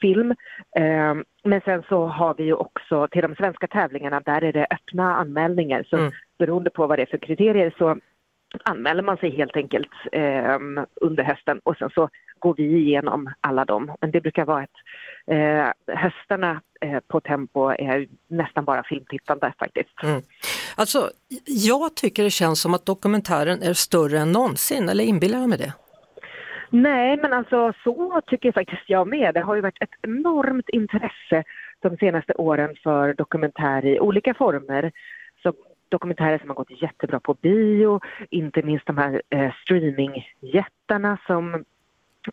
film. 0.02 0.32
Eh, 0.78 1.16
men 1.44 1.62
sen 1.66 1.84
så 1.90 2.06
har 2.06 2.34
vi 2.38 2.44
ju 2.44 2.54
också 2.54 3.08
till 3.08 3.22
de 3.22 3.36
svenska 3.36 3.68
tävlingarna, 3.68 4.20
där 4.20 4.44
är 4.44 4.54
det 4.54 4.68
öppna 4.70 5.16
anmälningar. 5.16 5.86
Så 5.90 5.98
mm. 5.98 6.12
beroende 6.40 6.70
på 6.70 6.88
vad 6.88 7.00
det 7.00 7.02
är 7.02 7.06
för 7.06 7.18
kriterier 7.18 7.74
så 7.78 7.98
anmäler 8.64 9.04
man 9.04 9.18
sig 9.18 9.38
helt 9.38 9.56
enkelt 9.56 9.92
eh, 10.12 10.58
under 10.96 11.24
hösten 11.24 11.60
och 11.64 11.78
sen 11.78 11.90
så 11.90 12.10
går 12.40 12.54
vi 12.58 12.64
igenom 12.64 13.34
alla 13.42 13.66
dem. 13.66 13.92
Men 14.02 14.12
det 14.12 14.22
brukar 14.22 14.46
vara 14.46 14.64
ett... 14.64 14.78
Eh, 15.32 15.96
höstarna 15.96 16.62
eh, 16.82 17.00
på 17.08 17.20
Tempo 17.20 17.70
är 17.70 18.08
nästan 18.28 18.66
bara 18.66 18.84
filmtittande 18.84 19.54
faktiskt. 19.60 20.04
Mm. 20.04 20.22
Alltså, 20.78 21.10
jag 21.46 21.96
tycker 21.96 22.24
det 22.24 22.30
känns 22.30 22.62
som 22.62 22.74
att 22.74 22.86
dokumentären 22.86 23.62
är 23.62 23.74
större 23.74 24.20
än 24.20 24.32
någonsin, 24.32 24.90
eller 24.90 25.04
inbillar 25.04 25.40
jag 25.40 25.50
mig 25.50 25.58
det? 25.58 25.74
Nej, 26.70 27.18
men 27.18 27.34
alltså 27.34 27.74
så 27.84 28.22
tycker 28.28 28.52
faktiskt 28.52 28.82
jag 28.88 29.08
med. 29.08 29.34
Det 29.34 29.42
har 29.42 29.56
ju 29.56 29.62
varit 29.62 29.82
ett 29.82 29.96
enormt 30.02 30.70
intresse 30.70 31.44
de 31.80 31.98
senaste 31.98 32.34
åren 32.34 32.76
för 32.84 33.14
dokumentär 33.14 33.86
i 33.86 34.00
olika 34.00 34.34
former. 34.34 34.92
Så 35.44 35.54
dokumentärer 35.90 36.38
som 36.38 36.50
har 36.50 36.56
gått 36.56 36.82
jättebra 36.82 37.20
på 37.20 37.34
bio, 37.34 38.00
inte 38.30 38.62
minst 38.62 38.86
de 38.86 38.98
här 38.98 39.22
eh, 39.30 39.52
streamingjättarna 39.64 41.18
som 41.28 41.64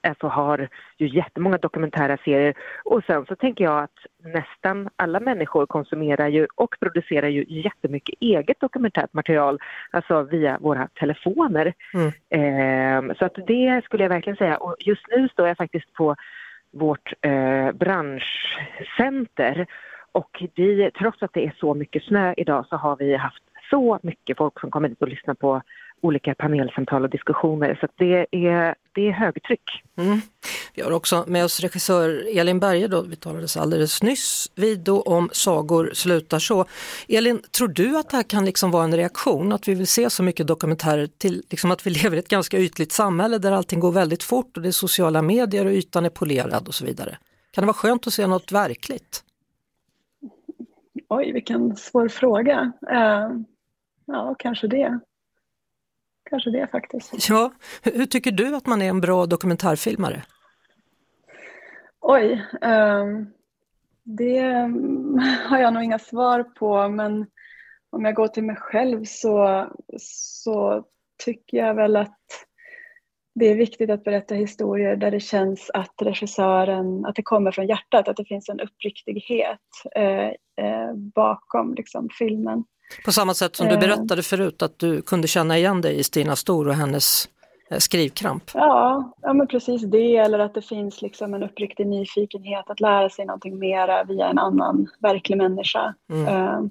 alltså 0.03 0.27
har 0.27 0.69
ju 0.99 1.09
jättemånga 1.09 1.59
dokumentära 1.59 2.17
serier. 2.17 2.55
Och 2.85 3.05
sen 3.07 3.27
så 3.27 3.37
tänker 3.37 3.65
jag 3.65 3.83
att 3.83 3.99
nästan 4.35 4.89
alla 4.97 5.21
människor 5.21 5.67
konsumerar 5.67 6.29
ju 6.29 6.47
och 6.55 6.75
producerar 6.81 7.29
ju 7.29 7.45
jättemycket 7.49 8.15
eget 8.21 8.61
dokumentärt 8.61 9.13
material, 9.13 9.59
alltså 9.91 10.23
via 10.23 10.59
våra 10.59 10.89
telefoner. 10.89 11.75
Mm. 11.95 12.13
Eh, 12.31 13.15
så 13.19 13.25
att 13.25 13.35
det 13.47 13.85
skulle 13.85 14.05
jag 14.05 14.11
verkligen 14.11 14.37
säga. 14.37 14.57
Och 14.57 14.77
just 14.79 15.03
nu 15.17 15.29
står 15.29 15.49
jag 15.49 15.57
faktiskt 15.57 15.93
på 15.93 16.17
vårt 16.73 17.13
eh, 17.21 17.73
branschcenter 17.73 19.67
och 20.13 20.43
vi, 20.55 20.91
trots 20.99 21.23
att 21.23 21.33
det 21.33 21.47
är 21.47 21.55
så 21.61 21.75
mycket 21.75 22.05
snö 22.05 22.35
idag 22.37 22.67
så 22.67 22.77
har 22.77 22.97
vi 22.97 23.17
haft 23.17 23.43
så 23.71 23.99
mycket 24.03 24.37
folk 24.37 24.61
som 24.61 24.71
kommer 24.71 24.89
dit 24.89 25.03
och 25.03 25.09
lyssnar 25.09 25.35
på 25.35 25.63
olika 26.01 26.35
panelsamtal 26.35 27.05
och 27.05 27.11
diskussioner. 27.11 27.79
Så 27.81 27.89
det, 27.97 28.27
är, 28.31 28.75
det 28.95 29.09
är 29.09 29.13
högtryck. 29.13 29.83
Mm. 29.97 30.21
Vi 30.75 30.83
har 30.83 30.91
också 30.91 31.25
med 31.29 31.45
oss 31.45 31.61
regissör 31.61 32.39
Elin 32.39 32.61
Berge, 32.61 32.89
då, 32.89 33.03
vi 33.03 33.17
talades 33.17 33.57
alldeles 33.57 34.03
nyss 34.03 34.53
vid 34.55 34.79
då 34.81 35.03
om 35.03 35.31
Sagor 35.33 35.91
slutar 35.95 36.39
så. 36.39 36.65
Elin, 37.09 37.43
tror 37.51 37.69
du 37.69 37.97
att 37.97 38.11
det 38.11 38.17
här 38.17 38.23
kan 38.23 38.45
liksom 38.45 38.71
vara 38.71 38.85
en 38.85 38.97
reaktion, 38.97 39.53
att 39.53 39.69
vi 39.69 39.75
vill 39.75 39.87
se 39.87 40.11
så 40.11 40.23
mycket 40.23 40.47
dokumentärer 40.47 41.07
till 41.07 41.43
liksom 41.51 41.71
att 41.71 41.87
vi 41.87 41.91
lever 41.91 42.17
i 42.17 42.19
ett 42.19 42.29
ganska 42.29 42.59
ytligt 42.59 42.93
samhälle 42.93 43.39
där 43.39 43.53
allting 43.53 43.81
går 43.81 43.93
väldigt 43.93 44.23
fort 44.23 44.57
och 44.57 44.63
det 44.63 44.69
är 44.69 44.73
sociala 44.73 45.23
medier 45.23 45.67
och 45.67 45.73
ytan 45.73 46.05
är 46.05 46.11
polerad 46.11 46.69
och 46.69 46.75
så 46.75 46.85
vidare. 46.85 47.19
Kan 47.51 47.63
det 47.63 47.67
vara 47.67 47.75
skönt 47.75 48.07
att 48.07 48.13
se 48.13 48.27
något 48.27 48.53
verkligt? 48.53 49.25
Oj, 51.09 51.33
vilken 51.33 51.77
svår 51.77 52.09
fråga. 52.09 52.73
Uh, 52.93 53.41
ja, 54.07 54.35
kanske 54.39 54.67
det 54.67 55.01
kanske 56.35 56.51
det 56.51 56.67
faktiskt. 56.67 57.29
Ja, 57.29 57.53
hur 57.83 58.07
tycker 58.07 58.33
du 58.33 58.57
att 58.57 58.67
man 58.67 58.83
är 58.83 58.89
en 58.89 59.01
bra 59.01 59.27
dokumentärfilmare? 59.27 60.23
Oj, 62.01 62.45
um, 62.61 63.33
det 64.03 64.41
har 65.49 65.59
jag 65.59 65.75
nog 65.75 65.83
inga 65.83 65.99
svar 65.99 66.43
på 66.43 66.89
men 66.89 67.27
om 67.91 68.05
jag 68.05 68.15
går 68.15 68.29
till 68.29 68.45
mig 68.45 68.57
själv 68.57 69.05
så, 69.05 69.67
så 69.99 70.85
tycker 71.25 71.59
jag 71.59 71.75
väl 71.75 71.97
att 71.97 72.19
det 73.35 73.47
är 73.47 73.55
viktigt 73.55 73.91
att 73.91 74.05
berätta 74.05 74.35
historier 74.35 74.97
där 74.97 75.11
det 75.11 75.21
känns 75.21 75.71
att 75.75 75.95
regissören, 76.03 77.07
att 77.07 77.17
det 77.17 77.23
kommer 77.23 77.51
från 77.51 77.67
hjärtat, 77.67 78.09
att 78.09 78.17
det 78.17 78.25
finns 78.25 78.49
en 78.49 78.61
uppriktighet 78.61 79.61
eh, 79.97 80.29
eh, 80.65 80.95
bakom 80.95 81.75
liksom, 81.75 82.09
filmen. 82.19 82.65
På 83.05 83.13
samma 83.13 83.35
sätt 83.35 83.57
som 83.57 83.69
du 83.69 83.75
eh. 83.75 83.81
berättade 83.81 84.23
förut 84.23 84.63
att 84.63 84.79
du 84.79 85.03
kunde 85.03 85.29
känna 85.29 85.59
igen 85.59 85.81
dig 85.81 85.99
i 85.99 86.05
Stina 86.05 86.37
Stor 86.37 86.69
och 86.69 86.75
hennes 86.75 87.29
eh, 87.71 87.79
skrivkramp. 87.79 88.51
Ja, 88.55 89.13
ja 89.23 89.33
men 89.33 89.47
precis 89.47 89.83
det 89.83 90.17
eller 90.17 90.39
att 90.39 90.55
det 90.55 90.63
finns 90.63 91.03
liksom 91.03 91.35
en 91.35 91.43
uppriktig 91.43 91.87
nyfikenhet 91.87 92.71
att 92.71 92.81
lära 92.81 93.11
sig 93.11 93.27
någonting 93.27 93.59
mera 93.59 94.05
via 94.05 94.29
en 94.29 94.39
annan 94.39 94.87
verklig 95.01 95.39
människa. 95.39 95.95
Mm. 96.13 96.35
Uh, 96.35 96.67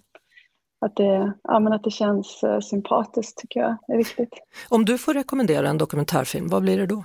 att, 0.81 0.95
det, 0.95 1.33
ja, 1.43 1.59
men 1.59 1.73
att 1.73 1.83
det 1.83 1.91
känns 1.91 2.43
sympatiskt 2.61 3.37
tycker 3.37 3.59
jag 3.59 3.77
är 3.87 3.97
viktigt. 3.97 4.33
Om 4.69 4.85
du 4.85 4.97
får 4.97 5.13
rekommendera 5.13 5.69
en 5.69 5.77
dokumentärfilm, 5.77 6.47
vad 6.47 6.61
blir 6.61 6.77
det 6.77 6.85
då? 6.85 7.03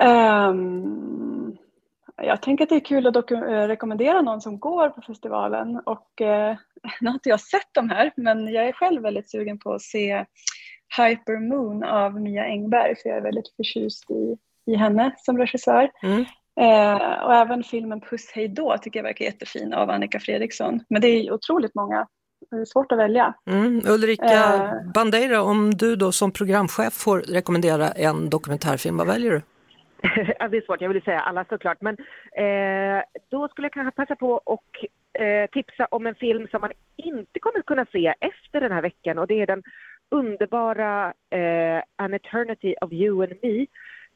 Um, 0.00 1.35
jag 2.22 2.42
tänker 2.42 2.64
att 2.64 2.68
det 2.68 2.76
är 2.76 2.80
kul 2.80 3.06
att 3.06 3.30
rekommendera 3.68 4.22
någon 4.22 4.40
som 4.40 4.58
går 4.58 4.88
på 4.88 5.02
festivalen 5.02 5.80
och 5.86 6.20
eh, 6.20 6.56
nu 7.00 7.08
har 7.08 7.14
inte 7.14 7.28
jag 7.28 7.40
sett 7.40 7.68
de 7.72 7.90
här 7.90 8.12
men 8.16 8.52
jag 8.52 8.68
är 8.68 8.72
själv 8.72 9.02
väldigt 9.02 9.30
sugen 9.30 9.58
på 9.58 9.72
att 9.72 9.82
se 9.82 10.24
Hyper 10.96 11.40
Moon 11.40 11.84
av 11.84 12.20
Mia 12.20 12.44
Engberg 12.44 12.94
för 13.02 13.08
jag 13.08 13.18
är 13.18 13.22
väldigt 13.22 13.48
förtjust 13.56 14.10
i, 14.10 14.36
i 14.72 14.76
henne 14.76 15.14
som 15.18 15.38
regissör. 15.38 15.90
Mm. 16.02 16.24
Eh, 16.60 17.24
och 17.24 17.34
även 17.34 17.64
filmen 17.64 18.00
Puss 18.00 18.30
hej 18.34 18.48
då 18.48 18.76
tycker 18.82 18.98
jag 18.98 19.04
verkar 19.04 19.24
jättefin 19.24 19.74
av 19.74 19.90
Annika 19.90 20.20
Fredriksson. 20.20 20.80
Men 20.88 21.02
det 21.02 21.08
är 21.08 21.32
otroligt 21.32 21.74
många, 21.74 22.06
det 22.50 22.56
är 22.56 22.64
svårt 22.64 22.92
att 22.92 22.98
välja. 22.98 23.34
Mm. 23.50 23.82
Ulrika 23.86 24.54
eh, 24.54 24.92
Bandeira, 24.94 25.42
om 25.42 25.74
du 25.74 25.96
då 25.96 26.12
som 26.12 26.32
programchef 26.32 26.92
får 26.92 27.18
rekommendera 27.18 27.88
en 27.88 28.30
dokumentärfilm, 28.30 28.96
vad 28.96 29.06
väljer 29.06 29.30
du? 29.30 29.42
ja, 30.38 30.48
det 30.48 30.56
är 30.56 30.66
svårt, 30.66 30.80
jag 30.80 30.88
vill 30.88 31.02
säga 31.02 31.20
alla 31.20 31.44
såklart. 31.44 31.80
Men 31.80 31.96
eh, 32.32 33.02
då 33.28 33.48
skulle 33.48 33.64
jag 33.64 33.72
kanske 33.72 33.96
passa 33.96 34.16
på 34.16 34.32
och 34.32 34.84
eh, 35.22 35.50
tipsa 35.50 35.86
om 35.90 36.06
en 36.06 36.14
film 36.14 36.48
som 36.50 36.60
man 36.60 36.72
inte 36.96 37.40
kommer 37.40 37.62
kunna 37.62 37.86
se 37.92 38.14
efter 38.20 38.60
den 38.60 38.72
här 38.72 38.82
veckan 38.82 39.18
och 39.18 39.26
det 39.26 39.42
är 39.42 39.46
den 39.46 39.62
underbara 40.10 41.12
eh, 41.30 41.82
An 41.96 42.14
Eternity 42.14 42.74
of 42.80 42.92
You 42.92 43.22
and 43.22 43.32
Me 43.42 43.66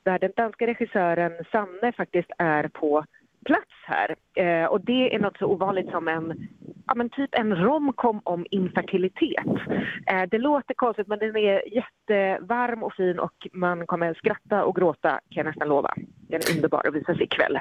där 0.02 0.18
den 0.18 0.32
danska 0.36 0.66
regissören 0.66 1.32
Sanne 1.52 1.92
faktiskt 1.92 2.30
är 2.38 2.68
på 2.68 3.04
plats 3.44 3.70
här. 3.86 4.16
Eh, 4.34 4.64
och 4.64 4.80
det 4.80 5.14
är 5.14 5.18
något 5.18 5.38
så 5.38 5.46
ovanligt 5.46 5.90
som 5.90 6.08
en, 6.08 6.48
ja, 6.86 6.94
men 6.94 7.08
typ 7.10 7.30
en 7.32 7.56
romcom 7.56 8.20
om 8.24 8.46
infertilitet. 8.50 9.46
Eh, 10.06 10.22
det 10.30 10.38
låter 10.38 10.74
konstigt 10.74 11.08
men 11.08 11.18
den 11.18 11.36
är 11.36 11.74
jättevarm 11.74 12.82
och 12.82 12.94
fin 12.94 13.18
och 13.18 13.48
man 13.52 13.86
kommer 13.86 14.14
skratta 14.14 14.64
och 14.64 14.76
gråta 14.76 15.10
kan 15.10 15.20
jag 15.30 15.46
nästan 15.46 15.68
lova. 15.68 15.94
Den 16.06 16.40
är 16.40 16.56
underbar 16.56 16.86
att 16.86 16.94
visa 16.94 17.12
ikväll. 17.12 17.58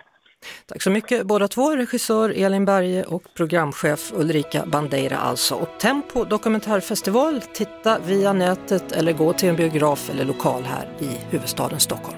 Tack 0.65 0.81
så 0.81 0.91
mycket 0.91 1.25
båda 1.25 1.47
två, 1.47 1.75
regissör 1.75 2.29
Elin 2.29 2.65
Berge 2.65 3.03
och 3.03 3.23
programchef 3.33 4.11
Ulrika 4.13 4.65
Bandeira 4.65 5.17
alltså. 5.17 5.55
Och 5.55 5.79
Tempo 5.79 6.25
dokumentärfestival, 6.25 7.41
titta 7.41 7.99
via 7.99 8.33
nätet 8.33 8.91
eller 8.91 9.13
gå 9.13 9.33
till 9.33 9.49
en 9.49 9.55
biograf 9.55 10.09
eller 10.09 10.25
lokal 10.25 10.63
här 10.63 10.87
i 10.99 11.17
huvudstaden 11.31 11.79
Stockholm. 11.79 12.17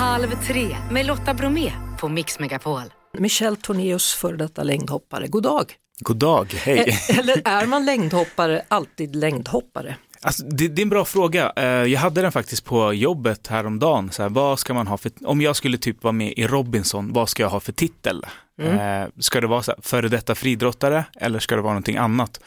Halv 0.00 0.28
tre 0.46 0.76
med 0.90 1.06
Lotta 1.06 1.34
Bromé 1.34 1.72
på 1.98 2.08
Mix 2.08 2.38
Megapol. 2.38 2.82
Michel 3.18 3.56
Tornéus, 3.56 4.14
före 4.14 4.36
detta 4.36 4.62
längdhoppare, 4.62 5.26
god 5.26 5.42
dag! 5.42 5.72
God 5.98 6.16
dag, 6.16 6.54
hej! 6.54 6.78
Eh, 6.78 7.18
eller 7.18 7.42
är 7.44 7.66
man 7.66 7.84
längdhoppare 7.84 8.62
alltid 8.68 9.16
längdhoppare? 9.16 9.96
Alltså, 10.22 10.44
det, 10.44 10.68
det, 10.68 10.80
är 10.80 10.82
en 10.82 10.88
bra 10.88 11.04
fråga. 11.04 11.52
Eh, 11.56 11.64
jag 11.64 12.00
hade 12.00 12.22
den 12.22 12.32
faktiskt 12.32 12.64
på 12.64 12.92
jobbet 12.92 13.46
häromdagen. 13.46 14.10
Så 14.12 14.22
här, 14.22 14.30
vad 14.30 14.58
ska 14.58 14.74
man 14.74 14.86
ha 14.86 14.96
för, 14.96 15.12
om 15.24 15.40
jag 15.40 15.56
skulle 15.56 15.78
typ 15.78 16.02
vara 16.02 16.12
med 16.12 16.32
i 16.36 16.46
Robinson, 16.46 17.12
vad 17.12 17.28
ska 17.28 17.42
jag 17.42 17.50
ha 17.50 17.60
för 17.60 17.72
titel? 17.72 18.26
Mm. 18.60 19.02
Eh, 19.02 19.08
ska 19.18 19.40
det 19.40 19.46
vara 19.46 19.62
så 19.62 19.70
här, 19.70 19.80
före 19.82 20.08
detta 20.08 20.34
fridrottare 20.34 21.04
eller 21.16 21.38
ska 21.38 21.56
det 21.56 21.62
vara 21.62 21.72
någonting 21.72 21.96
annat? 21.96 22.40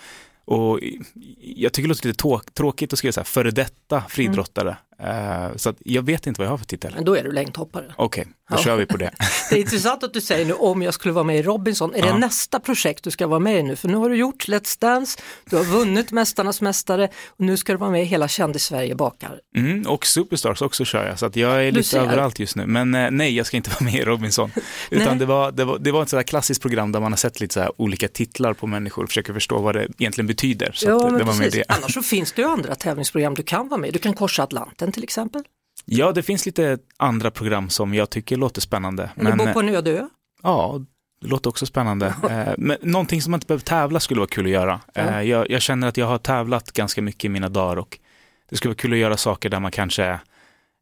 Och 0.45 0.79
jag 1.39 1.73
tycker 1.73 1.87
det 1.87 1.93
låter 1.93 2.07
lite 2.07 2.51
tråkigt 2.53 2.93
att 2.93 2.99
skriva 2.99 3.11
så 3.11 3.19
här, 3.19 3.25
före 3.25 3.51
detta 3.51 4.03
fridrottare. 4.09 4.77
Eh, 4.99 5.55
så 5.55 5.73
jag 5.79 6.01
vet 6.01 6.27
inte 6.27 6.41
vad 6.41 6.45
jag 6.45 6.51
har 6.51 6.57
för 6.57 6.65
titel. 6.65 6.91
Men 6.95 7.05
då 7.05 7.15
är 7.17 7.23
du 7.23 7.31
längdhoppare. 7.31 7.93
Okej, 7.95 8.25
då 8.49 8.55
Ja. 8.55 8.57
kör 8.57 8.75
vi 8.75 8.85
på 8.85 8.97
det. 8.97 9.11
Det 9.49 9.55
är 9.55 9.59
intressant 9.59 10.03
att 10.03 10.13
du 10.13 10.21
säger 10.21 10.45
nu 10.45 10.53
om 10.53 10.81
jag 10.81 10.93
skulle 10.93 11.11
vara 11.13 11.23
med 11.23 11.37
i 11.37 11.41
Robinson. 11.41 11.95
Är 11.95 12.01
det 12.01 12.07
Ja. 12.07 12.17
nästa 12.17 12.59
projekt 12.59 13.03
du 13.03 13.11
ska 13.11 13.27
vara 13.27 13.39
med 13.39 13.59
i 13.59 13.63
nu? 13.63 13.75
För 13.75 13.87
nu 13.87 13.97
har 13.97 14.09
du 14.09 14.15
gjort 14.15 14.47
Let's 14.47 14.77
Dance, 14.81 15.19
du 15.49 15.55
har 15.57 15.63
vunnit 15.63 16.11
Mästarnas 16.11 16.61
Mästare 16.61 17.09
och 17.27 17.45
nu 17.45 17.57
ska 17.57 17.73
du 17.73 17.77
vara 17.77 17.89
med 17.91 18.01
i 18.01 18.05
Hela 18.05 18.27
Kändis-Sverige 18.27 18.95
bakar. 18.95 19.39
Mm, 19.57 19.81
och 19.87 20.05
Superstars 20.05 20.61
också 20.61 20.85
kör 20.85 21.07
jag, 21.07 21.19
så 21.19 21.25
att 21.25 21.35
jag 21.35 21.53
är 21.65 21.71
Du 21.71 21.77
lite 21.77 21.89
ser. 21.89 21.99
överallt 22.01 22.39
just 22.39 22.55
nu. 22.55 22.65
Men 22.65 22.95
eh, 22.95 23.11
nej, 23.11 23.35
jag 23.35 23.45
ska 23.45 23.57
inte 23.57 23.69
vara 23.79 23.83
med 23.91 23.93
i 23.95 24.03
Robinson. 24.05 24.51
Utan 24.91 25.17
det 25.17 25.25
var, 25.25 25.51
det, 25.51 25.65
var, 25.65 25.79
det 25.79 25.91
var 25.91 26.03
ett 26.03 26.09
sådär 26.09 26.23
klassiskt 26.23 26.61
program 26.61 26.91
där 26.91 26.99
man 26.99 27.11
har 27.11 27.17
sett 27.17 27.39
lite 27.39 27.53
så 27.53 27.73
olika 27.77 28.07
titlar 28.07 28.53
på 28.53 28.67
människor 28.67 29.03
och 29.03 29.09
försöker 29.09 29.33
förstå 29.33 29.57
vad 29.61 29.75
det 29.75 29.87
egentligen 29.97 30.27
betyder. 30.27 30.71
Så 30.73 30.87
Ja, 30.89 31.09
det, 31.09 31.17
det 31.17 31.23
var 31.23 31.33
med 31.33 31.51
det. 31.51 31.63
Annars 31.67 31.93
så 31.93 32.01
finns 32.03 32.31
det 32.31 32.41
ju 32.41 32.47
andra 32.47 32.75
tävlingsprogram 32.75 33.33
du 33.35 33.43
kan 33.43 33.67
vara 33.69 33.79
med 33.79 33.87
i. 33.87 33.91
Du 33.91 33.99
kan 33.99 34.13
korsa 34.13 34.43
Atlanten 34.43 34.82
till 34.91 35.03
exempel. 35.03 35.43
Ja, 35.85 36.11
det 36.11 36.23
finns 36.23 36.45
lite 36.45 36.77
andra 36.97 37.31
program 37.31 37.69
som 37.69 37.93
jag 37.93 38.09
tycker 38.09 38.37
låter 38.37 38.61
spännande. 38.61 39.09
Eller 39.15 39.35
Men, 39.35 39.47
bo 39.47 39.53
på 39.53 39.59
en 39.59 39.69
öde 39.69 39.91
ö. 39.91 40.07
Ja, 40.43 40.81
det 41.21 41.27
låter 41.27 41.49
också 41.49 41.65
spännande. 41.65 42.15
Eh, 42.29 42.53
Men 42.57 42.77
någonting 42.81 43.21
som 43.21 43.31
man 43.31 43.37
inte 43.37 43.47
behöver 43.47 43.63
tävla 43.65 43.99
skulle 43.99 44.19
vara 44.19 44.27
kul 44.29 44.45
att 44.45 44.51
göra. 44.51 44.81
Ja. 44.93 45.01
Eh, 45.01 45.21
Jag, 45.21 45.49
jag 45.49 45.61
känner 45.61 45.87
att 45.87 45.97
jag 45.97 46.05
har 46.05 46.17
tävlat 46.17 46.71
ganska 46.71 47.01
mycket 47.01 47.25
i 47.25 47.29
mina 47.29 47.49
dagar 47.49 47.77
och 47.77 47.99
det 48.49 48.55
skulle 48.57 48.69
vara 48.69 48.77
kul 48.77 48.93
att 48.93 48.99
göra 48.99 49.17
saker 49.17 49.49
där 49.49 49.59
man 49.59 49.71
kanske 49.71 50.19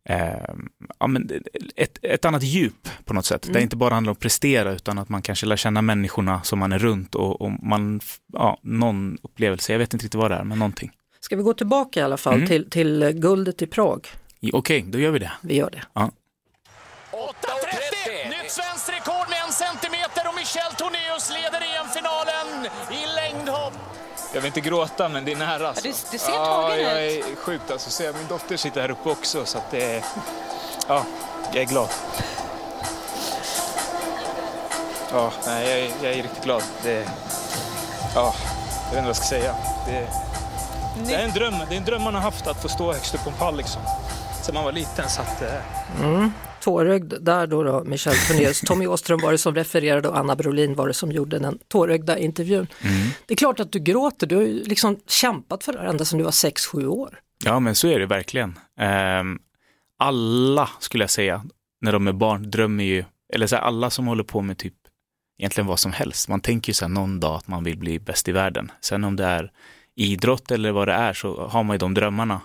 eh, 0.09 0.17
ja, 0.99 1.07
men 1.07 1.29
ett, 1.75 1.97
ett 2.01 2.25
annat 2.25 2.43
djup 2.43 2.89
på 3.05 3.13
något 3.13 3.25
sätt. 3.25 3.45
Mm. 3.45 3.53
Det 3.53 3.61
inte 3.61 3.75
bara 3.75 3.93
handlar 3.93 4.11
om 4.11 4.13
att 4.13 4.19
prestera 4.19 4.71
utan 4.71 4.97
att 4.99 5.09
man 5.09 5.21
kanske 5.21 5.45
lär 5.45 5.55
känna 5.55 5.81
människorna 5.81 6.41
som 6.43 6.59
man 6.59 6.71
är 6.71 6.79
runt 6.79 7.15
och, 7.15 7.41
och 7.41 7.51
man, 7.51 8.01
ja, 8.33 8.59
någon 8.61 9.17
upplevelse. 9.23 9.71
Jag 9.71 9.79
vet 9.79 9.93
inte 9.93 10.05
riktigt 10.05 10.21
vad 10.21 10.31
det 10.31 10.35
är, 10.37 10.43
men 10.43 10.59
någonting. 10.59 10.91
Ska 11.21 11.35
vi 11.35 11.43
gå 11.43 11.53
tillbaka 11.53 11.99
i 11.99 12.03
alla 12.03 12.17
fall 12.17 12.33
Mm. 12.33 12.47
till, 12.47 12.69
till 12.69 13.11
guldet 13.15 13.61
i 13.61 13.67
Prag? 13.67 14.07
Okej, 14.53 14.81
då 14.87 14.99
gör 14.99 15.11
vi 15.11 15.19
det. 15.19 15.31
Vi 15.41 15.55
gör 15.55 15.69
det. 15.69 15.83
8.30! 15.93 16.09
Nytt 18.29 18.51
svenskt 18.51 18.89
rekord 18.89 19.29
med 19.29 19.37
en 19.47 19.53
centimeter 19.53 20.27
och 20.27 20.35
Michel 20.35 20.71
Tornéus 20.77 21.29
leder 21.29 21.61
EM-finalen 21.79 22.47
i 22.91 23.05
längdhopp. 23.15 23.73
Jag 24.33 24.41
vill 24.41 24.47
inte 24.47 24.61
gråta, 24.61 25.09
men 25.09 25.25
det 25.25 25.31
är 25.31 25.35
nära. 25.35 25.63
Ja, 25.63 25.73
det- 25.83 26.07
det 26.11 26.17
ser 26.19 26.31
ja, 26.31 26.45
tagen 26.45 26.83
jag 26.83 27.05
ut. 27.11 27.25
är 27.25 27.35
sjukt 27.35 27.71
alltså. 27.71 27.89
Så 27.89 28.03
min 28.03 28.27
dotter 28.29 28.57
sitter 28.57 28.81
här 28.81 28.91
uppe 28.91 29.09
också, 29.09 29.45
så 29.45 29.57
att 29.57 29.71
det 29.71 29.83
är... 29.95 30.03
Ja, 30.87 31.05
jag 31.53 31.61
är 31.61 31.65
glad. 31.67 31.89
Ja, 35.11 35.31
nej, 35.45 35.69
jag 35.69 35.79
är, 35.79 35.91
jag 36.03 36.19
är 36.19 36.23
riktigt 36.23 36.43
glad. 36.43 36.63
Det, 36.83 37.09
ja, 38.15 38.33
jag 38.35 38.89
vet 38.89 38.91
inte 38.91 39.01
vad 39.01 39.07
jag 39.09 39.15
ska 39.15 39.25
säga. 39.25 39.55
Det, 39.87 40.07
det 41.05 41.13
är 41.15 41.25
en 41.25 41.33
dröm. 41.33 41.53
Det 41.69 41.75
är 41.75 41.77
en 41.79 41.85
dröm 41.85 42.01
man 42.01 42.13
har 42.13 42.21
haft 42.21 42.47
att 42.47 42.61
få 42.61 42.69
stå 42.69 42.93
högst 42.93 43.15
upp 43.15 43.23
på 43.23 43.29
en 43.29 43.35
pall 43.35 43.57
liksom. 43.57 43.81
Sen 44.43 44.55
man 44.55 44.63
var 44.63 44.71
liten. 44.71 45.09
Så 45.09 45.21
att, 45.21 45.41
eh, 45.41 46.03
Mm. 46.03 46.31
Tårögd 46.61 47.13
där 47.21 47.47
då, 47.47 47.63
då 47.63 47.83
Michel 47.83 48.13
Tornéus. 48.27 48.61
Tommy 48.65 48.87
Åström 48.87 49.19
var 49.19 49.31
det 49.31 49.37
som 49.37 49.55
refererade 49.55 50.09
och 50.09 50.17
Anna 50.17 50.35
Brolin 50.35 50.75
var 50.75 50.87
det 50.87 50.93
som 50.93 51.11
gjorde 51.11 51.39
den 51.39 51.59
tårögda 51.67 52.17
intervjun. 52.17 52.67
Det 53.25 53.33
är 53.33 53.35
klart 53.37 53.59
att 53.59 53.71
du 53.71 53.79
gråter, 53.79 54.27
du 54.27 54.35
har 54.35 54.43
ju 54.43 54.63
liksom 54.63 54.99
kämpat 55.07 55.63
för 55.63 55.73
det 55.73 55.79
här 55.79 55.85
ända 55.85 56.05
sedan 56.05 56.17
du 56.19 56.23
var 56.25 56.31
6-7 56.31 56.85
år. 56.87 57.19
Ja, 57.45 57.59
men 57.59 57.75
så 57.75 57.87
är 57.87 57.99
det 57.99 58.05
verkligen. 58.05 58.59
Ehm, 58.79 59.39
alla, 59.99 60.69
skulle 60.79 61.03
jag 61.03 61.11
säga, 61.11 61.43
när 61.81 61.91
de 61.91 62.07
är 62.07 62.13
barn 62.13 62.51
drömmer 62.51 62.83
ju, 62.83 63.03
eller 63.33 63.47
så 63.47 63.55
här, 63.55 63.63
alla 63.63 63.89
som 63.89 64.07
håller 64.07 64.23
på 64.23 64.41
med 64.41 64.57
typ 64.57 64.73
egentligen 65.39 65.67
vad 65.67 65.79
som 65.79 65.91
helst. 65.91 66.27
Man 66.27 66.41
tänker 66.41 66.69
ju 66.69 66.73
så 66.73 66.85
här 66.85 66.89
någon 66.89 67.19
dag 67.19 67.35
att 67.35 67.47
man 67.47 67.63
vill 67.63 67.77
bli 67.77 67.99
bäst 67.99 68.27
i 68.27 68.31
världen. 68.31 68.71
Sen 68.81 69.03
om 69.03 69.15
det 69.15 69.25
är 69.25 69.51
idrott 69.95 70.51
eller 70.51 70.71
vad 70.71 70.87
det 70.87 70.93
är 70.93 71.13
så 71.13 71.47
har 71.47 71.63
man 71.63 71.73
ju 71.73 71.77
de 71.77 71.93
drömmarna. 71.93 72.41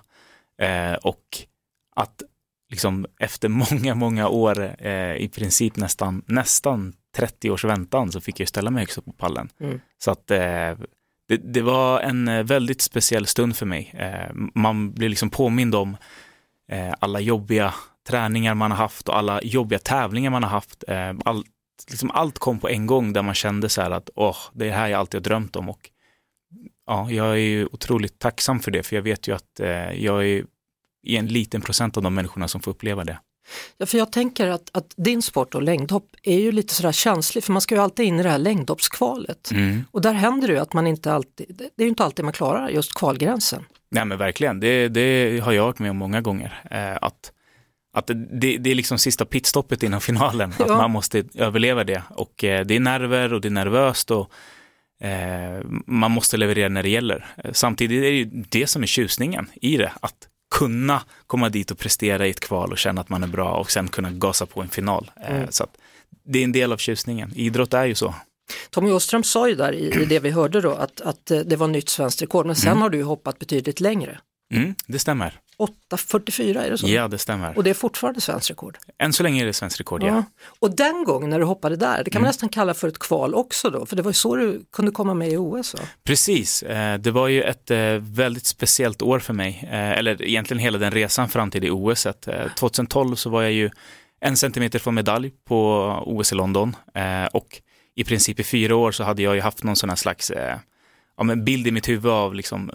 Eh, 0.63 0.95
och 0.95 1.25
att 1.97 2.23
liksom 2.71 3.07
efter 3.21 3.49
många, 3.49 3.95
många 3.95 4.29
år, 4.29 4.77
eh, 4.87 5.17
i 5.17 5.31
princip 5.35 5.77
nästan, 5.77 6.23
nästan 6.27 6.93
30 7.17 7.51
års 7.51 7.65
väntan 7.65 8.13
så 8.13 8.21
fick 8.21 8.41
jag 8.41 8.49
ställa 8.49 8.71
mig 8.71 8.81
högst 8.81 8.99
upp 8.99 9.05
på 9.05 9.13
pallen. 9.13 9.49
Mm. 9.61 9.81
Så 9.99 10.11
att 10.11 10.31
eh, 10.31 10.75
det, 11.29 11.37
det 11.37 11.63
var 11.63 12.01
en 12.01 12.29
eh, 12.29 12.43
väldigt 12.43 12.81
speciell 12.81 13.27
stund 13.27 13.57
för 13.57 13.67
mig. 13.67 13.95
Eh, 13.99 14.35
man 14.55 14.93
blir 14.93 15.09
liksom 15.09 15.31
påmind 15.31 15.75
om 15.75 15.97
eh, 16.73 16.95
alla 16.99 17.21
jobbiga 17.21 17.75
träningar 18.09 18.55
man 18.55 18.71
har 18.71 18.79
haft 18.79 19.09
och 19.09 19.17
alla 19.17 19.43
jobbiga 19.43 19.79
tävlingar 19.79 20.31
man 20.31 20.43
har 20.43 20.51
haft. 20.51 20.85
All, 21.25 21.45
liksom 21.91 22.11
allt 22.11 22.39
kom 22.39 22.59
på 22.59 22.69
en 22.69 22.87
gång 22.87 23.13
där 23.13 23.23
man 23.23 23.35
kände 23.35 23.69
så 23.69 23.83
här 23.83 23.91
att 23.91 24.11
åh, 24.15 24.37
det 24.53 24.69
är 24.69 24.73
här 24.73 24.89
jag 24.89 24.99
alltid 25.01 25.21
har 25.21 25.25
drömt 25.25 25.57
om. 25.57 25.69
Och, 25.69 25.91
ja, 26.87 27.11
jag 27.11 27.27
är 27.27 27.35
ju 27.37 27.67
otroligt 27.67 28.19
tacksam 28.19 28.61
för 28.61 28.71
det, 28.71 28.83
för 28.83 28.97
jag 28.97 29.03
vet 29.03 29.29
ju 29.29 29.35
att 29.35 29.61
eh, 29.61 29.93
jag 30.05 30.27
är 30.27 30.45
i 31.03 31.17
en 31.17 31.27
liten 31.27 31.61
procent 31.61 31.97
av 31.97 32.03
de 32.03 32.15
människorna 32.15 32.49
som 32.49 32.61
får 32.61 32.71
uppleva 32.71 33.05
det. 33.05 33.19
Ja, 33.77 33.87
för 33.87 33.99
jag 33.99 34.13
tänker 34.13 34.49
att, 34.49 34.71
att 34.73 34.95
din 34.97 35.23
sport 35.23 35.55
och 35.55 35.63
längdhopp 35.63 36.09
är 36.23 36.39
ju 36.39 36.53
lite 36.53 36.75
sådär 36.75 36.93
känslig 36.93 37.45
för 37.45 37.53
man 37.53 37.63
ska 37.63 37.75
ju 37.75 37.81
alltid 37.81 38.07
in 38.07 38.21
i 38.21 38.23
det 38.23 38.29
här 38.29 38.39
längdhoppskvalet. 38.39 39.51
Mm. 39.51 39.85
Och 39.91 40.03
där 40.03 40.13
händer 40.13 40.49
det 40.49 40.55
ju 40.55 40.61
att 40.61 40.73
man 40.73 40.87
inte 40.87 41.13
alltid, 41.13 41.57
det 41.77 41.83
är 41.83 41.85
ju 41.85 41.89
inte 41.89 42.05
alltid 42.05 42.25
man 42.25 42.33
klarar 42.33 42.69
just 42.69 42.95
kvalgränsen. 42.95 43.65
Nej 43.89 44.05
men 44.05 44.19
verkligen, 44.19 44.61
det, 44.61 44.89
det 44.89 45.41
har 45.45 45.53
jag 45.53 45.65
varit 45.65 45.79
med 45.79 45.91
om 45.91 45.97
många 45.97 46.21
gånger. 46.21 46.63
Eh, 46.71 46.97
att 47.01 47.33
att 47.93 48.07
det, 48.07 48.59
det 48.59 48.71
är 48.71 48.75
liksom 48.75 48.99
sista 48.99 49.25
pitstoppet 49.25 49.83
innan 49.83 50.01
finalen, 50.01 50.53
att 50.59 50.59
Ja. 50.69 50.77
man 50.77 50.91
måste 50.91 51.25
överleva 51.35 51.85
det. 51.85 52.03
Och 52.11 52.45
eh, 52.45 52.67
det 52.67 52.77
är 52.77 52.81
nerver 52.81 53.33
och 53.33 53.41
det 53.41 53.49
är 53.49 53.51
nervöst 53.51 54.11
och 54.11 54.31
man 55.87 56.11
måste 56.11 56.37
leverera 56.37 56.69
när 56.69 56.83
det 56.83 56.89
gäller. 56.89 57.27
Eh, 57.45 57.53
Samtidigt 57.53 57.99
är 57.99 58.03
det 58.03 58.09
ju 58.17 58.25
det 58.49 58.67
som 58.67 58.83
är 58.83 58.87
tjusningen 58.87 59.51
i 59.55 59.77
det, 59.77 59.93
att 60.01 60.15
kunna 60.55 61.03
komma 61.27 61.49
dit 61.49 61.71
och 61.71 61.79
prestera 61.79 62.27
i 62.27 62.31
ett 62.31 62.41
kval 62.41 62.73
och 62.73 62.79
känna 62.79 63.01
att 63.01 63.09
man 63.09 63.23
är 63.23 63.27
bra 63.27 63.51
och 63.57 63.71
sen 63.71 63.89
kunna 63.89 64.11
gasa 64.11 64.47
på 64.47 64.63
en 64.63 64.69
final. 64.69 65.11
Eh, 65.25 65.37
Mm. 65.37 65.47
Så 65.51 65.67
det 66.25 66.39
är 66.39 66.45
en 66.45 66.53
del 66.53 66.73
av 66.73 66.77
tjusningen. 66.77 67.33
Idrott 67.35 67.75
är 67.75 67.85
ju 67.85 67.95
så. 67.95 68.15
Tommy 68.71 68.91
Åström 68.91 69.23
sa 69.25 69.49
ju 69.49 69.55
där 69.55 69.73
i, 69.73 70.05
det 70.09 70.19
vi 70.21 70.31
hörde 70.31 70.61
då 70.61 70.71
att, 70.73 71.01
att 71.01 71.31
eh, 71.31 71.39
det 71.41 71.57
var 71.57 71.69
nytt 71.69 71.89
svenskt 71.89 72.23
rekord 72.23 72.47
men 72.47 72.57
sen 72.57 72.69
Mm. 72.71 72.83
har 72.83 72.91
du 72.91 73.03
hoppat 73.03 73.39
betydligt 73.39 73.81
längre. 73.81 74.19
Mm, 74.55 74.75
det 74.87 74.99
stämmer. 74.99 75.41
8.44 75.59 76.63
är 76.65 76.71
det 76.71 76.79
så? 76.79 76.89
Ja, 76.89 77.09
det 77.09 77.19
stämmer. 77.19 77.57
Och 77.57 77.65
det 77.65 77.71
är 77.71 77.75
fortfarande 77.75 78.21
svenskt 78.21 78.51
rekord. 78.51 78.79
Än 78.99 79.13
så 79.13 79.23
länge 79.23 79.43
är 79.43 79.47
det 79.47 79.53
svenskt 79.53 79.81
rekord, 79.81 80.03
ja. 80.03 80.07
Ja. 80.07 80.25
Och 80.61 80.77
den 80.77 81.05
gången 81.05 81.31
när 81.31 81.39
du 81.39 81.45
hoppade 81.45 81.77
där, 81.77 82.05
det 82.05 82.11
kan 82.11 82.21
man 82.21 82.27
Mm. 82.27 82.29
nästan 82.29 82.49
kalla 82.49 82.75
för 82.75 82.89
ett 82.89 82.99
kval 82.99 83.35
också 83.35 83.71
då, 83.71 83.87
för 83.87 83.97
det 83.97 84.03
var 84.03 84.11
ju 84.11 84.15
så 84.15 84.37
du 84.37 84.65
kunde 84.73 84.91
komma 84.91 85.15
med 85.15 85.29
i 85.29 85.37
OS. 85.37 85.75
Va? 85.75 85.81
Precis, 86.05 86.63
eh, 86.63 86.99
det 86.99 87.11
var 87.11 87.29
ju 87.29 87.43
ett 87.43 87.71
eh, 87.71 87.79
väldigt 88.01 88.47
speciellt 88.47 89.03
år 89.03 89.19
för 89.19 89.33
mig, 89.33 89.61
eh, 89.73 89.91
eller 89.91 90.23
egentligen 90.23 90.59
hela 90.59 90.79
den 90.79 90.91
resan 90.93 91.29
fram 91.29 91.51
till 91.51 91.61
det 91.63 91.71
OS. 91.71 92.07
-et. 92.07 92.45
Eh, 92.45 92.53
2012 92.55 93.15
så 93.17 93.31
var 93.31 93.43
jag 93.43 93.53
ju 93.53 93.71
en 94.21 94.37
centimeter 94.37 94.79
från 94.79 94.95
medalj 94.95 95.31
på 95.45 95.83
OS 96.07 96.33
i 96.33 96.35
London 96.35 96.77
och 97.33 97.61
i 97.95 98.05
princip 98.05 98.41
i 98.41 98.45
fyra 98.45 98.77
år 98.77 98.93
så 98.93 99.05
hade 99.05 99.23
jag 99.23 99.35
ju 99.35 99.41
haft 99.41 99.63
någon 99.65 99.77
sån 99.77 99.89
här 99.89 99.97
slags 99.97 100.33
ja, 101.17 101.25
men 101.25 101.45
bild 101.45 101.67
i 101.67 101.71
mitt 101.71 101.89
huvud 101.89 102.13
av 102.13 102.35
liksom 102.35 102.71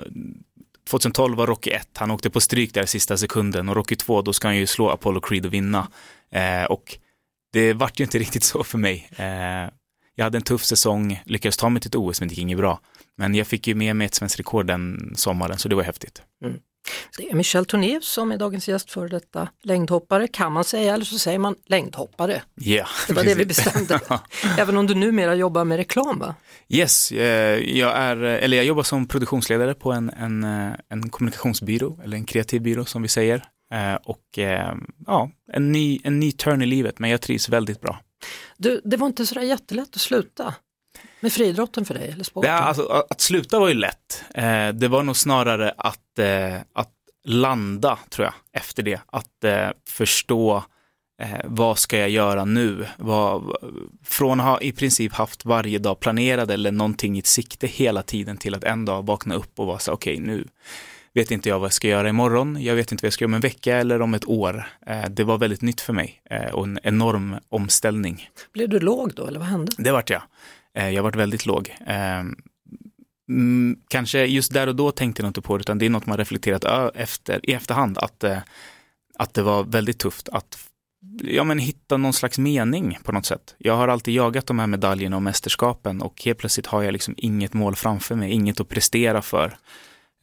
2012 0.92 1.38
var 1.38 1.48
Rocky 1.48 1.70
1, 1.70 1.90
han 1.98 2.12
åkte 2.12 2.30
på 2.30 2.42
stryk 2.42 2.74
där 2.74 2.84
i 2.84 2.88
sista 2.88 3.18
sekunden 3.18 3.70
och 3.70 3.76
Rocky 3.76 3.96
2 3.96 4.22
då 4.22 4.34
ska 4.34 4.48
han 4.48 4.58
ju 4.58 4.68
slå 4.68 4.90
Apollo 4.90 5.22
Creed 5.22 5.46
och 5.46 5.54
vinna. 5.54 5.88
Eh, 6.32 6.64
och 6.64 6.98
det 7.54 7.74
vart 7.74 8.00
ju 8.00 8.04
inte 8.04 8.20
riktigt 8.26 8.44
så 8.44 8.64
för 8.64 8.78
mig. 8.78 9.10
Eh, 9.16 9.70
jag 10.16 10.24
hade 10.24 10.38
en 10.38 10.42
tuff 10.42 10.64
säsong, 10.64 11.22
lyckades 11.26 11.58
ta 11.58 11.70
mig 11.70 11.82
till 11.82 11.90
ett 11.90 11.96
OS 11.96 12.22
men 12.22 12.30
det 12.30 12.34
gick 12.34 12.42
inget 12.42 12.58
bra. 12.58 12.80
Men 13.18 13.36
jag 13.36 13.48
fick 13.48 13.68
ju 13.68 13.76
med 13.76 13.96
mig 13.96 14.06
ett 14.06 14.16
svenskt 14.16 14.40
rekord 14.40 14.68
den 14.68 15.14
sommaren 15.16 15.58
så 15.58 15.70
det 15.70 15.76
var 15.76 15.84
häftigt. 15.84 16.22
Mm. 16.46 16.60
Det 17.18 17.30
är 17.30 17.36
Michel 17.36 17.66
Tornéus 17.66 18.08
som 18.08 18.32
är 18.32 18.38
dagens 18.38 18.68
gäst 18.68 18.92
för 18.92 19.08
detta 19.10 19.48
längdhoppare 19.64 20.28
kan 20.28 20.52
man 20.52 20.64
säga, 20.64 20.94
eller 20.94 21.06
så 21.06 21.20
säger 21.20 21.40
man 21.40 21.56
längdhoppare. 21.66 22.42
Ja, 22.56 22.88
Det 23.08 23.14
var 23.14 23.24
det 23.24 23.36
vi 23.36 23.46
precis. 23.46 23.66
bestämde. 23.74 24.00
Även 24.58 24.78
om 24.78 24.88
du 24.88 24.96
numera 24.96 25.36
jobbar 25.36 25.66
med 25.66 25.78
reklam 25.78 26.20
va? 26.20 26.36
Yes, 26.70 27.12
eh, 27.12 27.78
jag, 27.78 27.98
är, 27.98 28.18
eller 28.18 28.58
jag 28.58 28.66
jobbar 28.66 28.84
som 28.84 29.08
produktionsledare 29.08 29.74
på 29.74 29.92
en, 29.92 30.10
en, 30.10 30.44
eh, 30.44 30.74
en 30.90 31.10
kommunikationsbyrå, 31.10 32.00
eller 32.04 32.18
en 32.18 32.26
kreativ 32.26 32.62
byrå 32.62 32.86
som 32.86 33.02
vi 33.02 33.08
säger. 33.08 33.44
Eh, 33.74 33.96
Och 34.04 34.40
ja, 35.08 35.32
en 35.54 35.72
ny, 35.72 36.00
en 36.04 36.20
ny 36.20 36.32
turn 36.32 36.62
i 36.62 36.66
livet, 36.66 37.00
men 37.00 37.10
jag 37.10 37.22
trivs 37.22 37.50
väldigt 37.50 37.82
bra. 37.82 38.00
Du, 38.58 38.82
det 38.84 38.98
var 38.98 39.08
inte 39.08 39.26
sådär 39.26 39.42
jättelätt 39.42 39.96
att 39.96 40.02
sluta 40.02 40.54
med 41.20 41.34
friidrotten 41.34 41.86
för 41.86 41.94
dig 41.94 42.10
eller 42.12 42.24
sporten? 42.24 42.52
är, 42.52 42.58
alltså, 42.58 43.06
att 43.10 43.22
sluta 43.22 43.60
var 43.60 43.68
ju 43.68 43.74
lätt. 43.74 44.24
Eh, 44.36 44.70
Det 44.70 44.88
var 44.88 45.04
nog 45.04 45.18
snarare 45.18 45.74
att, 45.78 46.20
eh, 46.20 46.56
att 46.74 46.92
landa, 47.24 48.00
tror 48.10 48.26
jag, 48.26 48.34
efter 48.62 48.84
det. 48.84 49.00
Att 49.06 49.44
eh, 49.44 49.70
förstå 49.88 50.64
eh, 51.22 51.30
vad 51.46 51.78
ska 51.78 51.98
jag 51.98 52.10
göra 52.10 52.46
nu? 52.46 52.86
Vad, 52.98 53.56
från 54.06 54.40
att 54.40 54.46
ha 54.46 54.62
i 54.62 54.72
princip 54.72 55.14
haft 55.14 55.46
varje 55.46 55.80
dag 55.80 56.00
planerad 56.00 56.52
eller 56.52 56.72
någonting 56.72 57.18
i 57.18 57.22
sikte 57.22 57.68
hela 57.68 58.04
tiden 58.04 58.38
till 58.38 58.56
att 58.56 58.64
en 58.64 58.86
dag 58.86 59.06
vakna 59.06 59.36
upp 59.36 59.60
och 59.60 59.66
vara 59.68 59.80
så 59.80 59.92
okej 59.92 60.20
nu 60.20 60.48
vet 61.14 61.32
inte 61.32 61.50
jag 61.50 61.60
vad 61.60 61.66
jag 61.66 61.74
ska 61.74 61.88
göra 61.88 62.10
imorgon, 62.10 62.64
jag 62.64 62.76
vet 62.76 62.92
inte 62.92 63.04
vad 63.04 63.08
jag 63.08 63.14
ska 63.14 63.24
göra 63.24 63.30
om 63.30 63.34
en 63.34 63.42
vecka 63.42 63.78
eller 63.78 64.02
om 64.02 64.14
ett 64.14 64.28
år. 64.28 64.68
Eh, 64.88 65.10
Det 65.10 65.24
var 65.24 65.38
väldigt 65.38 65.62
nytt 65.62 65.82
för 65.82 65.94
mig 65.94 66.22
eh, 66.30 66.46
och 66.54 66.64
en 66.64 66.80
enorm 66.84 67.36
omställning. 67.50 68.30
Blev 68.54 68.70
du 68.70 68.80
låg 68.80 69.14
då 69.14 69.28
eller 69.28 69.40
vad 69.40 69.48
hände? 69.48 69.72
Det 69.78 69.92
vart 69.92 70.10
jag. 70.10 70.22
Eh, 70.78 70.90
Jag 70.90 71.04
varit 71.04 71.16
väldigt 71.16 71.46
låg. 71.46 71.76
Eh, 71.88 72.24
mm, 73.30 73.80
Kanske 73.88 74.26
just 74.26 74.54
där 74.54 74.68
och 74.68 74.76
då 74.76 74.92
tänkte 74.92 75.22
jag 75.22 75.30
inte 75.30 75.42
på 75.42 75.58
det, 75.58 75.62
utan 75.62 75.78
det 75.78 75.86
är 75.86 75.90
något 75.90 76.06
man 76.06 76.18
reflekterat 76.18 76.96
efter, 76.96 77.50
i 77.50 77.54
efterhand. 77.54 77.98
Att 77.98 78.24
eh, 78.24 78.38
att 79.16 79.34
det 79.34 79.42
var 79.42 79.64
väldigt 79.64 80.00
tufft 80.00 80.30
att 80.30 80.68
ja, 81.22 81.44
men 81.44 81.60
hitta 81.60 81.98
någon 81.98 82.14
slags 82.14 82.38
mening 82.40 82.98
på 83.04 83.12
något 83.12 83.26
sätt. 83.26 83.56
Jag 83.58 83.78
har 83.78 83.88
alltid 83.88 84.14
jagat 84.14 84.46
de 84.46 84.60
här 84.60 84.68
medaljerna 84.68 85.16
och 85.16 85.22
mästerskapen 85.22 86.02
och 86.02 86.22
helt 86.26 86.38
plötsligt 86.38 86.68
har 86.68 86.82
jag 86.84 86.92
liksom 86.92 87.14
inget 87.18 87.54
mål 87.54 87.76
framför 87.76 88.16
mig, 88.16 88.32
inget 88.32 88.60
att 88.60 88.70
prestera 88.70 89.22
för. 89.22 89.58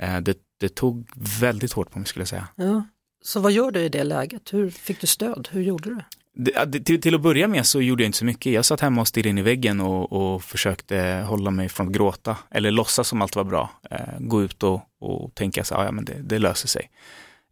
Eh, 0.02 0.20
det, 0.20 0.38
det 0.61 0.68
tog 0.68 1.08
väldigt 1.40 1.72
hårt 1.72 1.90
på 1.90 1.98
mig 1.98 2.08
skulle 2.08 2.20
jag 2.20 2.28
säga. 2.28 2.48
Ja. 2.56 2.84
Så 3.22 3.40
vad 3.40 3.52
gör 3.52 3.70
du 3.70 3.80
i 3.80 3.88
det 3.88 4.04
läget? 4.04 4.52
Hur 4.54 4.70
fick 4.70 5.00
du 5.00 5.06
stöd? 5.06 5.48
Hur 5.52 5.62
gjorde 5.62 5.90
du? 5.90 6.00
Det, 6.40 6.85
till, 6.85 7.01
till 7.01 7.14
att 7.14 7.20
börja 7.20 7.48
med 7.48 7.66
så 7.66 7.81
gjorde 7.81 8.03
jag 8.03 8.09
inte 8.09 8.18
så 8.18 8.24
mycket. 8.24 8.53
Jag 8.53 8.64
satt 8.64 8.81
hemma 8.81 9.01
och 9.01 9.09
stirrade 9.09 9.29
in 9.29 9.38
i 9.38 9.42
väggen 9.42 9.81
och, 9.81 10.12
och 10.12 10.44
försökte 10.44 11.24
hålla 11.27 11.51
mig 11.51 11.68
från 11.68 11.87
att 11.87 11.92
gråta 11.92 12.37
eller 12.51 12.70
låtsas 12.70 13.09
som 13.09 13.22
allt 13.22 13.37
var 13.37 13.44
bra. 13.44 13.70
Eh, 13.90 13.98
gå 14.18 14.42
ut 14.42 14.62
och, 14.62 14.81
och 15.01 15.35
tänka 15.35 15.64
så 15.64 15.74
ah, 15.74 15.85
ja 15.85 15.92
men 15.92 16.05
det, 16.05 16.22
det 16.22 16.38
löser 16.38 16.68
sig. 16.68 16.90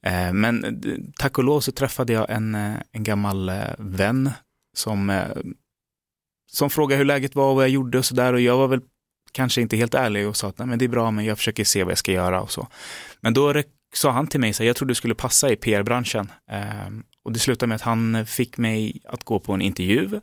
Eh, 0.02 0.32
men 0.32 0.64
eh, 0.64 0.72
tack 1.18 1.38
och 1.38 1.44
lov 1.44 1.60
så 1.60 1.72
träffade 1.72 2.12
jag 2.12 2.30
en, 2.30 2.54
eh, 2.54 2.74
en 2.92 3.04
gammal 3.04 3.48
eh, 3.48 3.54
vän 3.78 4.30
som, 4.76 5.22
som 6.52 6.70
frågade 6.70 6.98
hur 6.98 7.04
läget 7.04 7.34
var 7.34 7.50
och 7.50 7.56
vad 7.56 7.64
jag 7.64 7.70
gjorde 7.70 7.98
och 7.98 8.04
sådär 8.04 8.32
och 8.32 8.40
jag 8.40 8.56
var 8.56 8.68
väl 8.68 8.80
kanske 9.32 9.60
inte 9.60 9.76
helt 9.76 9.94
ärlig 9.94 10.28
och 10.28 10.36
sa 10.36 10.48
att 10.48 10.58
nej 10.58 10.68
men 10.68 10.78
det 10.78 10.84
är 10.84 10.88
bra 10.88 11.10
men 11.10 11.24
jag 11.24 11.38
försöker 11.38 11.64
se 11.64 11.84
vad 11.84 11.90
jag 11.90 11.98
ska 11.98 12.12
göra 12.12 12.42
och 12.42 12.50
så. 12.50 12.68
Men 13.20 13.34
då 13.34 13.62
sa 13.94 14.10
han 14.10 14.26
till 14.26 14.40
mig 14.40 14.52
så 14.52 14.64
jag 14.64 14.76
tror 14.76 14.88
du 14.88 14.94
skulle 14.94 15.14
passa 15.14 15.50
i 15.50 15.56
PR-branschen. 15.56 16.32
Eh, 16.50 16.88
och 17.26 17.32
det 17.32 17.38
slutade 17.38 17.68
med 17.68 17.76
att 17.76 17.82
han 17.82 18.26
fick 18.26 18.58
mig 18.58 19.00
att 19.04 19.24
gå 19.24 19.38
på 19.38 19.52
en 19.52 19.62
intervju. 19.62 20.20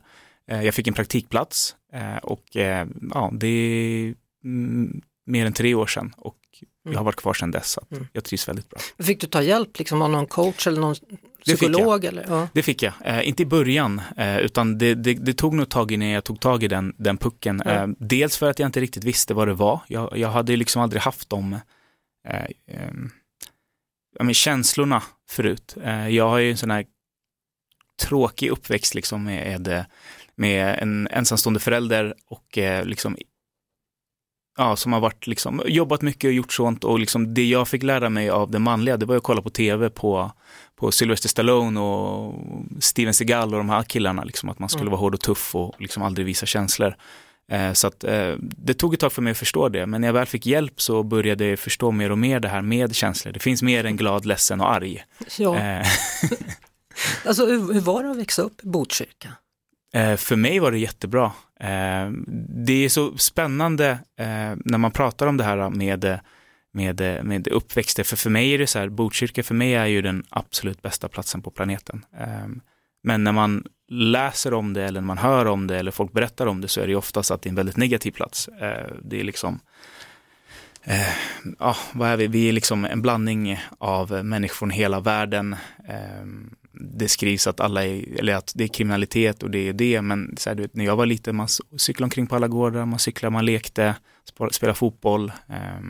Eh, 0.50 0.62
jag 0.62 0.74
fick 0.74 0.86
en 0.86 0.94
praktikplats 0.94 1.76
eh, 1.92 2.16
och 2.16 2.56
eh, 2.56 2.86
ja, 3.14 3.30
det 3.34 3.46
är 3.46 4.14
mm, 4.44 5.00
mer 5.26 5.46
än 5.46 5.52
tre 5.52 5.74
år 5.74 5.86
sedan 5.86 6.14
och 6.16 6.36
jag 6.90 6.98
har 6.98 7.04
varit 7.04 7.16
kvar 7.16 7.34
sedan 7.34 7.50
dess. 7.50 7.70
Så 7.70 7.80
Mm. 7.90 8.06
jag 8.12 8.24
trivs 8.24 8.48
väldigt 8.48 8.70
bra. 8.70 8.78
Fick 8.98 9.20
du 9.20 9.26
ta 9.26 9.42
hjälp 9.42 9.78
liksom, 9.78 10.02
av 10.02 10.10
någon 10.10 10.26
coach 10.26 10.66
eller 10.66 10.80
någon 10.80 10.94
Det 10.94 11.06
fick 11.44 11.44
psykolog? 11.44 11.82
jag. 11.82 12.04
Eller? 12.04 12.24
Ja. 12.28 12.48
Det 12.52 12.62
fick 12.62 12.82
jag, 12.82 12.92
eh, 13.04 13.28
inte 13.28 13.42
i 13.42 13.46
början, 13.46 14.00
eh, 14.16 14.38
utan 14.38 14.78
det, 14.78 14.94
det, 14.94 15.14
det 15.14 15.34
tog 15.34 15.54
nog 15.54 15.68
tag 15.68 15.92
innan 15.92 16.08
jag 16.08 16.24
tog 16.24 16.40
tag 16.40 16.62
i 16.62 16.68
den, 16.68 16.94
den 16.98 17.16
pucken. 17.16 17.62
Ja. 17.64 17.70
Eh, 17.70 17.86
dels 17.98 18.36
för 18.38 18.50
att 18.50 18.58
jag 18.58 18.68
inte 18.68 18.80
riktigt 18.80 19.04
visste 19.04 19.34
vad 19.34 19.48
det 19.48 19.54
var. 19.54 19.80
Jag, 19.88 20.18
jag 20.18 20.28
hade 20.30 20.56
liksom 20.56 20.82
aldrig 20.82 21.02
haft 21.02 21.30
de 21.30 21.52
eh, 22.28 22.46
känslorna 24.32 25.02
förut. 25.30 25.76
Jag 26.10 26.28
har 26.28 26.38
ju 26.38 26.50
en 26.50 26.56
sån 26.56 26.70
här 26.70 26.84
tråkig 28.02 28.50
uppväxt 28.50 28.94
liksom 28.94 29.24
med, 29.24 29.84
med 30.36 30.78
en 30.82 31.08
ensamstående 31.10 31.60
förälder 31.60 32.14
och 32.28 32.58
eh, 32.58 32.84
liksom 32.84 33.16
ja, 34.58 34.76
som 34.76 34.92
har 34.92 35.00
varit 35.00 35.26
liksom, 35.26 35.62
jobbat 35.66 36.02
mycket 36.02 36.28
och 36.28 36.32
gjort 36.34 36.52
sånt 36.52 36.84
och 36.84 36.98
liksom 36.98 37.34
det 37.34 37.44
jag 37.44 37.68
fick 37.68 37.82
lära 37.82 38.08
mig 38.08 38.30
av 38.30 38.50
det 38.50 38.58
manliga, 38.58 38.96
det 38.96 39.06
var 39.06 39.16
att 39.16 39.22
kolla 39.22 39.42
på 39.42 39.50
tv 39.50 39.90
på, 39.90 40.32
på 40.76 40.92
Sylvester 40.92 41.28
Stallone 41.28 41.80
och 41.80 42.34
Steven 42.80 43.14
Seagal 43.14 43.52
och 43.52 43.58
de 43.58 43.68
här 43.68 43.82
killarna, 43.82 44.24
liksom, 44.24 44.48
att 44.48 44.58
man 44.58 44.68
skulle 44.68 44.82
Mm. 44.82 44.90
vara 44.92 45.00
hård 45.00 45.14
och 45.14 45.20
tuff 45.20 45.54
och 45.54 45.74
liksom 45.78 46.02
aldrig 46.02 46.26
visa 46.26 46.46
känslor. 46.46 46.96
Eh, 47.52 47.72
så 47.72 47.86
att, 47.86 48.04
eh, 48.04 48.34
det 48.40 48.74
tog 48.74 48.94
ett 48.94 49.00
tag 49.00 49.12
för 49.12 49.22
mig 49.22 49.30
att 49.30 49.38
förstå 49.38 49.68
det, 49.68 49.86
men 49.86 50.00
när 50.00 50.08
jag 50.08 50.12
väl 50.12 50.26
fick 50.26 50.46
hjälp 50.46 50.80
så 50.80 51.02
började 51.02 51.46
jag 51.46 51.58
förstå 51.58 51.90
mer 51.90 52.10
och 52.10 52.18
mer 52.18 52.40
det 52.40 52.48
här 52.48 52.62
med 52.62 52.94
känslor. 52.94 53.32
Det 53.32 53.40
finns 53.40 53.62
mer 53.62 53.84
än 53.84 53.96
glad, 53.96 54.26
ledsen 54.26 54.60
och 54.60 54.70
arg. 54.72 55.04
Ja. 55.38 55.56
Eh, 55.58 55.86
Alltså, 57.26 57.46
hur, 57.46 57.72
hur 57.72 57.80
var 57.80 58.02
det 58.02 58.10
att 58.10 58.16
växa 58.16 58.42
upp 58.42 58.64
i 58.64 58.66
Botkyrka? 58.66 59.28
Eh, 59.94 60.16
för 60.16 60.36
mig 60.36 60.58
var 60.58 60.72
det 60.72 60.78
jättebra. 60.78 61.32
Eh, 61.60 62.10
det 62.64 62.84
är 62.84 62.88
så 62.88 63.16
spännande 63.16 63.90
eh, 64.18 64.54
när 64.64 64.78
man 64.78 64.90
pratar 64.90 65.26
om 65.26 65.36
det 65.36 65.44
här 65.44 65.70
med, 65.70 66.20
med, 66.72 67.24
med 67.24 67.48
uppväxter, 67.48 68.04
för 68.04 68.16
för 68.16 68.30
mig 68.30 68.54
är 68.54 68.58
det 68.58 68.66
så 68.66 68.78
här, 68.78 68.88
Botkyrka 68.88 69.42
för 69.42 69.54
mig 69.54 69.74
är 69.74 69.86
ju 69.86 70.02
den 70.02 70.24
absolut 70.28 70.82
bästa 70.82 71.08
platsen 71.08 71.42
på 71.42 71.50
planeten. 71.50 72.04
Eh, 72.18 72.48
men 73.02 73.24
när 73.24 73.32
man 73.32 73.64
läser 73.88 74.54
om 74.54 74.72
det 74.72 74.82
eller 74.82 75.00
när 75.00 75.06
man 75.06 75.18
hör 75.18 75.46
om 75.46 75.66
det 75.66 75.78
eller 75.78 75.90
folk 75.90 76.12
berättar 76.12 76.46
om 76.46 76.60
det 76.60 76.68
så 76.68 76.80
är 76.80 76.86
det 76.86 76.90
ju 76.90 76.96
oftast 76.96 77.30
att 77.30 77.42
det 77.42 77.46
är 77.46 77.50
en 77.50 77.56
väldigt 77.56 77.76
negativ 77.76 78.10
plats. 78.10 78.48
Eh, 78.48 78.92
det 79.02 79.20
är 79.20 79.24
liksom 79.24 79.60
Eh, 80.86 81.14
ja, 81.58 81.76
vad 81.92 82.08
är 82.08 82.16
vi? 82.16 82.26
Vi 82.26 82.48
är 82.48 82.52
liksom 82.52 82.84
en 82.84 83.02
blandning 83.02 83.60
av 83.78 84.24
människor 84.24 84.54
från 84.54 84.70
hela 84.70 85.00
världen. 85.00 85.56
Eh, 85.88 86.26
det 86.80 87.08
skrivs 87.08 87.46
att 87.46 87.60
alla 87.60 87.84
är, 87.86 88.18
eller 88.18 88.34
att 88.34 88.52
det 88.54 88.64
är 88.64 88.68
kriminalitet 88.68 89.42
och 89.42 89.50
det 89.50 89.68
är 89.68 89.72
det, 89.72 90.02
men 90.02 90.34
så 90.38 90.50
här, 90.50 90.54
du 90.54 90.62
vet, 90.62 90.74
när 90.76 90.84
jag 90.84 90.96
var 90.96 91.06
liten, 91.06 91.36
man 91.36 91.48
cyklade 91.76 92.04
omkring 92.06 92.26
på 92.26 92.36
alla 92.36 92.48
gårdar, 92.48 92.84
man 92.86 92.98
cyklade, 92.98 93.32
man 93.32 93.44
lekte, 93.46 93.96
sp- 94.38 94.52
spelade 94.52 94.78
fotboll. 94.78 95.32
Eh, 95.48 95.80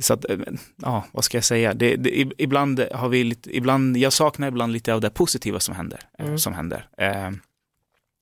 så 0.00 0.14
att, 0.14 0.30
eh, 0.30 0.38
ja, 0.82 1.04
vad 1.12 1.24
ska 1.24 1.36
jag 1.36 1.44
säga? 1.44 1.74
Det, 1.74 1.96
det, 1.96 2.10
ib- 2.10 2.32
ibland 2.38 2.80
har 2.92 3.08
vi 3.08 3.24
lite, 3.24 3.56
ibland, 3.56 3.96
jag 3.96 4.12
saknar 4.12 4.48
ibland 4.48 4.72
lite 4.72 4.94
av 4.94 5.00
det 5.00 5.10
positiva 5.10 5.60
som 5.60 5.74
händer. 5.74 6.00
eh, 6.18 6.24
Mm. 6.26 6.38
Som 6.38 6.54
händer. 6.54 6.88
Eh, 6.98 7.30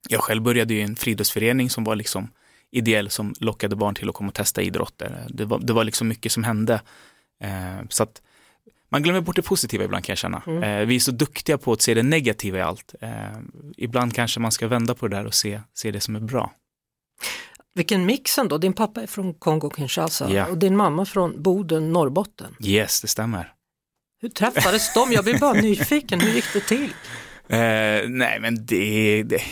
jag 0.09 0.21
själv 0.21 0.43
började 0.43 0.75
i 0.75 0.81
en 0.83 0.97
friidrottsförening 0.97 1.71
som 1.71 1.85
var 1.85 1.97
liksom 1.97 2.29
ideell 2.71 3.11
som 3.11 3.35
lockade 3.41 3.77
barn 3.77 3.95
till 3.95 4.09
att 4.09 4.15
komma 4.15 4.29
och 4.29 4.35
testa 4.35 4.63
idrotter. 4.63 5.27
Det 5.29 5.45
var, 5.45 5.59
det 5.59 5.73
var 5.73 5.85
liksom 5.85 6.09
mycket 6.09 6.33
som 6.33 6.45
hände. 6.45 6.81
Eh, 7.43 7.87
så 7.89 8.03
att 8.03 8.23
man 8.93 9.03
glömmer 9.03 9.21
bort 9.21 9.37
det 9.37 9.43
positiva 9.43 9.85
ibland 9.85 10.05
kan 10.05 10.13
jag 10.13 10.19
känna. 10.19 10.43
Mm. 10.47 10.63
Eh, 10.63 10.87
vi 10.87 10.97
är 10.97 11.01
så 11.01 11.11
duktiga 11.11 11.59
på 11.59 11.73
att 11.73 11.83
se 11.83 11.95
det 11.95 12.03
negativa 12.03 12.59
i 12.59 12.63
allt. 12.63 12.95
Eh, 13.01 13.11
ibland 13.77 14.15
kanske 14.15 14.41
man 14.41 14.53
ska 14.53 14.69
vända 14.69 14.95
på 14.95 15.09
det 15.09 15.17
där 15.17 15.27
och 15.27 15.35
se, 15.35 15.61
se 15.75 15.91
det 15.91 16.01
som 16.01 16.17
är 16.17 16.21
bra. 16.21 16.53
Vilken 17.75 18.07
mix 18.07 18.39
ändå, 18.39 18.59
din 18.59 18.73
pappa 18.73 19.03
är 19.03 19.07
från 19.07 19.35
Kongo-Kinshasa 19.35 20.35
Ja. 20.35 20.47
och 20.47 20.59
din 20.59 20.77
mamma 20.77 21.05
från 21.05 21.43
Boden, 21.43 21.93
Norrbotten. 21.93 22.57
Yes, 22.61 23.01
det 23.01 23.09
stämmer. 23.09 23.53
Hur 24.23 24.29
träffades 24.29 24.95
de? 24.95 25.13
Jag 25.13 25.25
blir 25.25 25.39
bara 25.39 25.53
nyfiken, 25.63 26.21
hur 26.21 26.33
gick 26.33 26.53
det 26.53 26.61
till? 26.61 26.93
Eh, 27.49 28.09
nej 28.09 28.39
men 28.41 28.67
det, 28.67 29.23
det, 29.23 29.43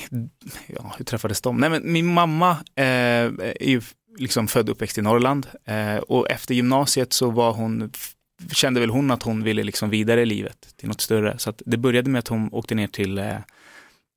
ja 0.67 0.95
hur 0.99 1.05
träffades 1.05 1.41
de? 1.41 1.57
Nej 1.57 1.71
men 1.71 1.93
min 1.93 2.07
mamma 2.07 2.51
eh, 2.77 2.85
är 2.85 3.69
ju 3.69 3.83
liksom 4.19 4.49
född 4.49 4.69
och 4.69 4.75
uppväxt 4.75 4.99
i 4.99 5.03
Norrland 5.03 5.47
eh, 5.65 5.97
och 5.97 6.31
efter 6.31 6.55
gymnasiet 6.55 7.13
så 7.13 7.31
var 7.31 7.53
hon, 7.53 7.91
kände 8.53 8.81
väl 8.81 8.91
hon 8.91 9.11
att 9.11 9.23
hon 9.23 9.43
ville 9.43 9.63
liksom 9.63 9.91
vidare 9.91 10.23
i 10.23 10.27
livet 10.27 10.69
till 10.77 10.89
något 10.89 11.01
större. 11.01 11.39
Så 11.39 11.51
att 11.51 11.63
det 11.67 11.77
började 11.77 12.11
med 12.11 12.19
att 12.19 12.29
hon 12.29 12.49
åkte 12.53 12.75
ner 12.75 12.87
till, 12.87 13.19
eh, 13.19 13.37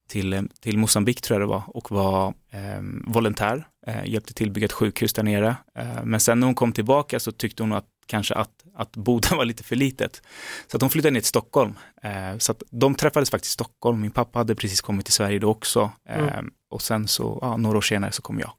till, 0.08 0.34
eh, 0.34 0.42
till 0.60 0.78
Mosambik 0.78 1.22
tror 1.22 1.40
jag 1.40 1.50
det 1.50 1.52
var 1.52 1.64
och 1.68 1.92
var 1.92 2.34
eh, 2.52 2.82
volontär, 3.08 3.68
eh, 3.88 4.06
hjälpte 4.06 4.34
till 4.34 4.52
bygga 4.52 4.66
ett 4.66 4.72
sjukhus 4.72 5.14
där 5.14 5.24
nere. 5.24 5.56
Eh, 5.76 6.04
men 6.04 6.20
sen 6.20 6.40
när 6.40 6.48
hon 6.48 6.56
kom 6.56 6.72
tillbaka 6.72 7.20
så 7.20 7.32
tyckte 7.32 7.64
hon 7.64 7.74
att 7.74 7.86
kanske 8.06 8.34
att, 8.34 8.64
att 8.76 8.96
Boden 8.96 9.38
var 9.38 9.46
lite 9.46 9.64
för 9.64 9.76
litet. 9.76 10.22
Så 10.68 10.78
att 10.78 10.82
hon 10.82 10.90
flyttade 10.90 11.12
ner 11.12 11.20
till 11.20 11.28
Stockholm. 11.28 11.74
Eh, 12.04 12.38
så 12.38 12.52
att 12.52 12.64
de 12.70 12.96
träffades 12.96 13.30
faktiskt 13.30 13.52
i 13.52 13.54
Stockholm. 13.54 14.02
Min 14.02 14.12
pappa 14.12 14.40
hade 14.40 14.56
precis 14.56 14.82
kommit 14.82 15.06
till 15.06 15.14
Sverige 15.14 15.40
då 15.40 15.50
också. 15.50 15.92
Mm. 16.10 16.52
Och 16.70 16.82
sen 16.82 17.08
så, 17.08 17.40
ja, 17.42 17.58
några 17.58 17.78
år 17.78 17.82
senare 17.82 18.12
så 18.12 18.22
kom 18.22 18.40
jag. 18.40 18.52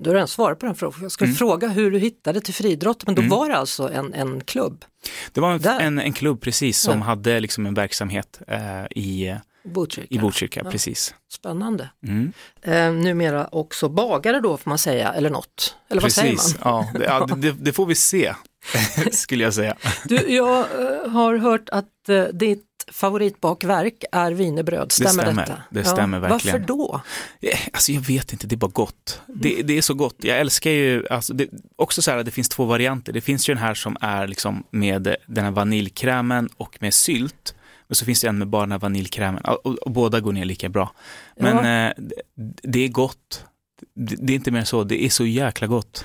Du 0.00 0.10
har 0.10 0.14
redan 0.14 0.28
svarat 0.28 0.58
på 0.58 0.66
den 0.66 0.74
frågan. 0.74 0.98
Jag 1.02 1.12
skulle 1.12 1.28
Mm. 1.28 1.36
fråga 1.36 1.68
hur 1.68 1.90
du 1.90 1.98
hittade 1.98 2.40
till 2.40 2.54
friidrott, 2.54 3.06
men 3.06 3.14
då 3.14 3.22
Mm. 3.22 3.30
var 3.30 3.48
det 3.48 3.56
alltså 3.56 3.88
en, 3.92 4.14
en 4.14 4.40
klubb, 4.40 4.84
Det 5.32 5.40
var 5.40 5.58
Där. 5.58 5.80
en, 5.80 5.98
en 5.98 6.12
klubb 6.12 6.40
precis 6.40 6.80
som 6.80 6.98
Ja. 6.98 7.04
hade 7.04 7.40
liksom 7.40 7.66
en 7.66 7.74
verksamhet 7.74 8.40
eh, 8.48 8.84
i, 8.90 9.34
Botkyrka. 9.64 10.08
i 10.14 10.18
Botkyrka, 10.18 10.60
Ja. 10.64 10.70
precis. 10.70 11.14
Spännande. 11.32 11.90
Mm. 12.06 12.32
Eh, 12.62 12.92
numera 12.92 13.48
också 13.52 13.88
bagare 13.88 14.40
då 14.40 14.56
får 14.56 14.68
man 14.70 14.78
säga, 14.78 15.12
eller 15.12 15.30
något. 15.30 15.76
Eller 15.88 16.00
vad 16.02 16.14
precis. 16.14 16.40
säger 16.40 16.64
man? 16.64 16.84
Ja, 16.92 16.98
det, 16.98 17.04
ja, 17.04 17.26
det, 17.36 17.50
det 17.52 17.72
får 17.72 17.86
vi 17.86 17.94
se, 17.94 18.34
skulle 19.12 19.44
jag 19.44 19.54
säga. 19.54 19.76
Du, 20.04 20.16
jag 20.16 20.58
eh, 20.58 21.10
har 21.10 21.36
hört 21.36 21.68
att 21.68 22.08
eh, 22.08 22.24
ditt 22.24 22.65
favoritbakverk 22.92 24.04
är 24.12 24.32
wienerbröd, 24.32 24.92
stämmer 24.92 25.10
stämmer. 25.22 25.46
detta? 25.46 25.62
Det 25.70 25.84
stämmer 25.84 26.18
verkligen. 26.18 26.54
Varför 26.60 26.66
då? 26.66 27.00
Eh, 27.40 27.58
Alltså 27.72 27.92
jag 27.92 28.00
vet 28.00 28.32
inte, 28.32 28.46
det 28.46 28.54
är 28.54 28.56
bara 28.56 28.70
gott. 28.70 29.20
Det, 29.26 29.62
det 29.62 29.78
är 29.78 29.82
så 29.82 29.94
gott. 29.94 30.16
Jag 30.18 30.38
älskar 30.38 30.70
ju, 30.70 31.06
alltså 31.08 31.34
det, 31.34 31.46
också 31.76 32.02
så 32.02 32.10
här 32.10 32.18
att 32.18 32.24
det 32.24 32.30
finns 32.30 32.48
två 32.48 32.64
varianter. 32.64 33.12
Det 33.12 33.20
finns 33.20 33.48
ju 33.48 33.54
den 33.54 33.62
här 33.62 33.74
som 33.74 33.96
är 34.00 34.26
liksom 34.26 34.64
med 34.70 35.16
den 35.26 35.44
här 35.44 35.50
vaniljkrämen 35.50 36.48
och 36.56 36.76
med 36.80 36.94
sylt. 36.94 37.54
Och 37.88 37.96
så 37.96 38.04
finns 38.04 38.20
det 38.20 38.28
en 38.28 38.38
med 38.38 38.48
bara 38.48 38.62
den 38.62 38.72
här 38.72 38.78
vaniljkrämen 38.78 39.44
och, 39.44 39.66
och, 39.66 39.74
och 39.74 39.90
båda 39.90 40.20
går 40.20 40.32
ner 40.32 40.44
lika 40.44 40.68
bra. 40.68 40.92
Men 41.36 41.56
Ja. 41.66 41.86
eh, 41.88 41.92
det, 41.96 42.14
det 42.62 42.84
är 42.84 42.88
gott. 42.88 43.44
Det, 43.94 44.16
det 44.18 44.32
är 44.32 44.34
inte 44.34 44.50
mer 44.50 44.64
så, 44.64 44.84
det 44.84 45.04
är 45.04 45.08
så 45.08 45.26
jäkla 45.26 45.66
gott. 45.66 46.04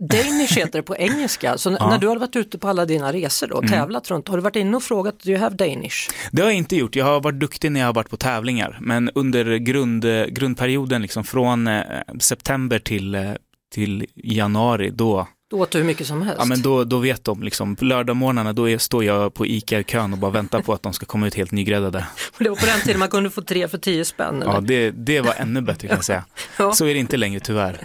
Danish 0.00 0.56
heter 0.58 0.78
det 0.78 0.82
på 0.82 0.96
engelska, 0.96 1.58
så 1.58 1.76
Ja. 1.80 1.90
när 1.90 1.98
du 1.98 2.06
har 2.08 2.16
varit 2.16 2.36
ute 2.36 2.58
på 2.58 2.68
alla 2.68 2.86
dina 2.86 3.12
resor 3.12 3.46
då, 3.46 3.58
Mm. 3.58 3.70
tävlat 3.70 4.10
runt, 4.10 4.28
har 4.28 4.36
du 4.36 4.42
varit 4.42 4.56
inne 4.56 4.76
och 4.76 4.82
frågat, 4.82 5.20
do 5.20 5.30
you 5.30 5.40
have 5.40 5.56
Danish? 5.56 6.08
Det 6.32 6.42
har 6.42 6.48
jag 6.48 6.56
inte 6.58 6.76
gjort. 6.76 6.96
Jag 6.96 7.04
har 7.04 7.20
varit 7.20 7.40
duktig 7.40 7.72
när 7.72 7.80
jag 7.80 7.86
har 7.88 7.94
varit 7.94 8.10
på 8.10 8.16
tävlingar. 8.16 8.78
Men 8.80 9.10
under 9.14 9.56
grund, 9.56 10.04
grundperioden, 10.28 11.02
liksom 11.02 11.24
från 11.24 11.66
eh, 11.66 11.82
september 12.20 12.78
till, 12.78 13.14
eh, 13.14 13.30
till 13.74 14.06
januari, 14.14 14.90
då, 14.90 15.28
Då 15.50 15.58
åt 15.60 15.70
du 15.70 15.78
hur 15.78 15.84
mycket 15.84 16.06
som 16.06 16.22
helst. 16.22 16.36
Ja, 16.38 16.44
men 16.44 16.62
då, 16.62 16.84
då 16.84 16.98
vet 16.98 17.24
de, 17.24 17.42
liksom, 17.42 17.76
lördagmorgnarna 17.80 18.52
då 18.52 18.68
är, 18.68 18.78
står 18.78 19.04
jag 19.04 19.34
på 19.34 19.46
ICA-kön 19.46 20.12
och 20.12 20.18
bara 20.18 20.30
väntar 20.30 20.60
på 20.62 20.72
att 20.72 20.82
de 20.82 20.92
ska 20.92 21.06
komma 21.06 21.26
ut 21.26 21.34
helt 21.34 21.52
nygräddade. 21.52 22.06
Det 22.38 22.48
var 22.48 22.56
på 22.56 22.66
den 22.66 22.80
tiden 22.80 22.98
man 22.98 23.08
kunde 23.08 23.30
få 23.30 23.42
tre 23.42 23.68
för 23.68 23.78
tio 23.78 24.04
spänn. 24.04 24.42
Eller? 24.42 24.52
Ja, 24.52 24.60
det, 24.60 24.90
det 24.90 25.20
var 25.20 25.34
ännu 25.36 25.60
bättre 25.60 25.88
kan 25.88 25.96
jag 25.96 26.04
säga. 26.04 26.24
Ja. 26.58 26.72
Så 26.72 26.86
är 26.86 26.94
det 26.94 27.00
inte 27.00 27.16
längre 27.16 27.40
tyvärr. 27.40 27.80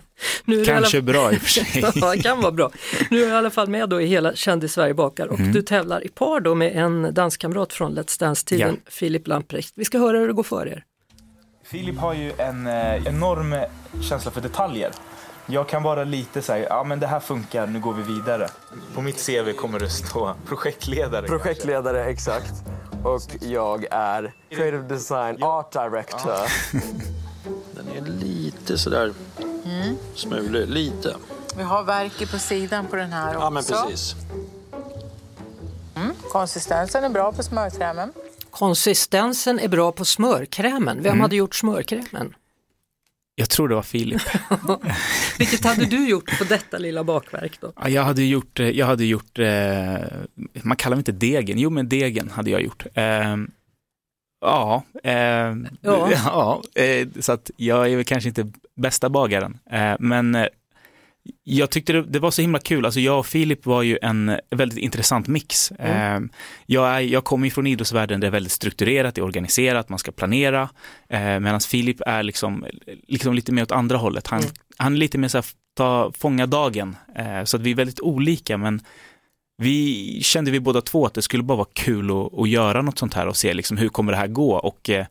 Nu 0.46 0.56
är 0.56 0.60
det 0.60 0.66
Kanske 0.66 0.98
alla... 0.98 1.06
bra 1.06 1.34
i 1.34 1.36
och 1.36 1.40
för 1.42 1.50
sig. 1.50 1.86
ja, 1.96 2.12
det 2.16 2.22
kan 2.24 2.42
vara 2.42 2.52
bra. 2.52 2.72
Nu 3.10 3.18
är 3.18 3.22
jag 3.24 3.32
i 3.32 3.38
alla 3.38 3.50
fall 3.50 3.68
med 3.70 3.90
då 3.90 4.02
i 4.02 4.06
hela 4.06 4.36
Kändis-Sverige 4.36 4.94
bakar 4.94 5.28
och 5.28 5.40
Mm. 5.40 5.52
du 5.52 5.62
tävlar 5.62 6.06
i 6.06 6.08
par 6.08 6.40
då 6.40 6.56
med 6.56 6.76
en 6.76 7.14
danskamrat 7.14 7.74
från 7.74 7.98
Let's 8.00 8.20
Dance-tiden, 8.20 8.78
Filip 8.90 9.28
Lamprecht. 9.28 9.74
Vi 9.76 9.86
ska 9.86 10.00
höra 10.00 10.18
hur 10.20 10.28
det 10.28 10.34
går 10.34 10.44
för 10.44 10.68
er. 10.68 10.84
Filip 11.72 11.98
har 11.98 12.14
ju 12.14 12.32
en 12.38 12.68
eh, 12.68 13.08
enorm 13.08 13.56
känsla 14.02 14.32
för 14.32 14.42
detaljer. 14.42 14.92
Jag 15.48 15.70
kan 15.70 15.84
vara 15.84 16.04
lite 16.04 16.42
så 16.42 16.54
här, 16.54 16.60
ja 16.70 16.84
men 16.84 17.00
det 17.00 17.08
här 17.08 17.20
funkar, 17.20 17.68
nu 17.68 17.80
går 17.80 17.94
vi 17.94 18.04
vidare. 18.14 18.48
På 18.96 19.02
mitt 19.02 19.26
CV 19.26 19.52
kommer 19.54 19.80
det 19.80 19.90
stå 19.90 20.34
projektledare. 20.48 21.28
Projektledare, 21.28 22.06
exakt. 22.06 22.54
Och 23.04 23.22
jag 23.42 23.86
är 23.92 24.34
creative 24.50 24.84
design 24.88 25.44
art 25.44 25.72
director. 25.72 26.34
Den 27.76 27.88
är 27.98 28.02
lite 28.12 28.78
sådär 28.78 29.14
Mm. 29.66 29.96
smulig, 30.16 30.70
lite. 30.70 31.16
Vi 31.58 31.64
har 31.64 31.84
verket 31.84 32.32
på 32.32 32.40
sidan 32.40 32.88
på 32.88 32.96
den 32.96 33.12
här 33.14 33.28
också. 33.36 33.40
Ja, 33.40 33.50
men 33.50 33.64
precis. 33.64 34.16
Mm. 35.96 36.12
Konsistensen 36.32 37.04
är 37.04 37.10
bra 37.10 37.32
på 37.32 37.44
smörkrämen. 37.44 38.14
Konsistensen 38.52 39.60
är 39.60 39.68
bra 39.68 39.92
på 39.92 40.06
smörkrämen. 40.06 40.98
Vem 41.04 41.12
Mm. 41.12 41.22
hade 41.22 41.36
gjort 41.36 41.56
smörkrämen? 41.56 42.36
Jag 43.38 43.50
tror 43.50 43.68
det 43.70 43.76
var 43.76 43.82
Filip. 43.84 44.22
Vilket 45.40 45.66
hade 45.66 45.86
du 45.86 46.10
gjort 46.10 46.38
på 46.40 46.44
detta 46.44 46.78
lilla 46.78 47.04
bakverk 47.04 47.62
då? 47.62 47.74
Ja, 47.76 47.90
Jag 47.90 48.04
hade 48.04 48.24
gjort, 48.24 48.60
eh, 48.60 48.70
jag 48.70 48.86
hade 48.86 49.06
gjort 49.06 49.40
eh, 49.40 49.96
man 50.64 50.78
kallar 50.78 50.96
det 50.96 51.00
inte 51.00 51.12
degen, 51.12 51.60
jo 51.60 51.70
men 51.70 51.90
degen 51.90 52.30
hade 52.30 52.50
jag 52.50 52.62
gjort. 52.62 52.86
Eh, 52.94 53.36
ja, 54.42 54.84
eh, 55.04 55.14
Ja. 55.82 56.10
ja. 56.12 56.62
så 57.20 57.32
att 57.32 57.52
jag 57.58 57.92
är 57.92 57.96
väl 57.96 58.06
kanske 58.06 58.30
inte 58.30 58.52
bästa 58.76 59.10
bagaren, 59.10 59.58
eh, 59.72 59.96
men 60.00 60.36
eh, 60.36 60.48
jag 61.44 61.70
tyckte 61.70 61.94
det, 61.94 62.02
det 62.02 62.20
var 62.20 62.32
så 62.32 62.42
himla 62.42 62.60
kul, 62.60 62.86
alltså 62.86 63.00
jag 63.00 63.20
och 63.20 63.26
Filip 63.26 63.66
var 63.66 63.82
ju 63.82 63.98
en 64.02 64.40
väldigt 64.52 64.78
intressant 64.80 65.28
mix. 65.28 65.72
Mm. 65.72 66.24
Eh, 66.24 66.30
jag, 66.66 66.96
är, 66.96 67.00
jag 67.00 67.24
kommer 67.24 67.48
ju 67.48 67.52
från 67.52 67.68
idrottsvärlden, 67.68 68.20
det 68.20 68.28
är 68.28 68.32
väldigt 68.32 68.52
strukturerat, 68.52 69.16
det 69.16 69.22
är 69.22 69.26
organiserat, 69.26 69.90
man 69.90 70.00
ska 70.00 70.12
planera, 70.12 70.70
eh, 71.10 71.20
medan 71.40 71.60
Filip 71.60 72.02
är 72.06 72.24
liksom, 72.24 72.66
liksom 73.08 73.34
lite 73.34 73.52
mer 73.52 73.64
åt 73.64 73.72
andra 73.72 73.98
hållet. 73.98 74.28
Han, 74.28 74.40
Mm. 74.40 74.52
han 74.78 74.94
är 74.94 74.98
lite 74.98 75.18
mer 75.18 75.28
så 75.28 75.38
här, 75.38 75.46
ta, 75.78 76.12
fånga 76.18 76.46
dagen, 76.46 76.96
eh, 77.16 77.44
så 77.44 77.58
att 77.58 77.64
vi 77.64 77.72
är 77.72 77.76
väldigt 77.76 78.00
olika, 78.00 78.58
men 78.58 78.82
vi 79.58 80.20
kände 80.24 80.52
vi 80.52 80.60
båda 80.60 80.82
två 80.82 81.06
att 81.06 81.14
det 81.14 81.22
skulle 81.22 81.44
bara 81.44 81.58
vara 81.58 81.68
kul 81.74 82.12
att, 82.12 82.40
att 82.40 82.50
göra 82.50 82.82
något 82.82 83.00
sånt 83.00 83.14
här 83.14 83.28
och 83.28 83.38
se 83.38 83.54
liksom 83.54 83.78
hur 83.78 83.90
kommer 83.90 84.12
det 84.12 84.18
här 84.18 84.28
gå 84.28 84.56
och 84.56 84.90
eh, 84.90 85.06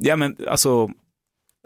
ja 0.00 0.16
men 0.16 0.36
alltså 0.48 0.90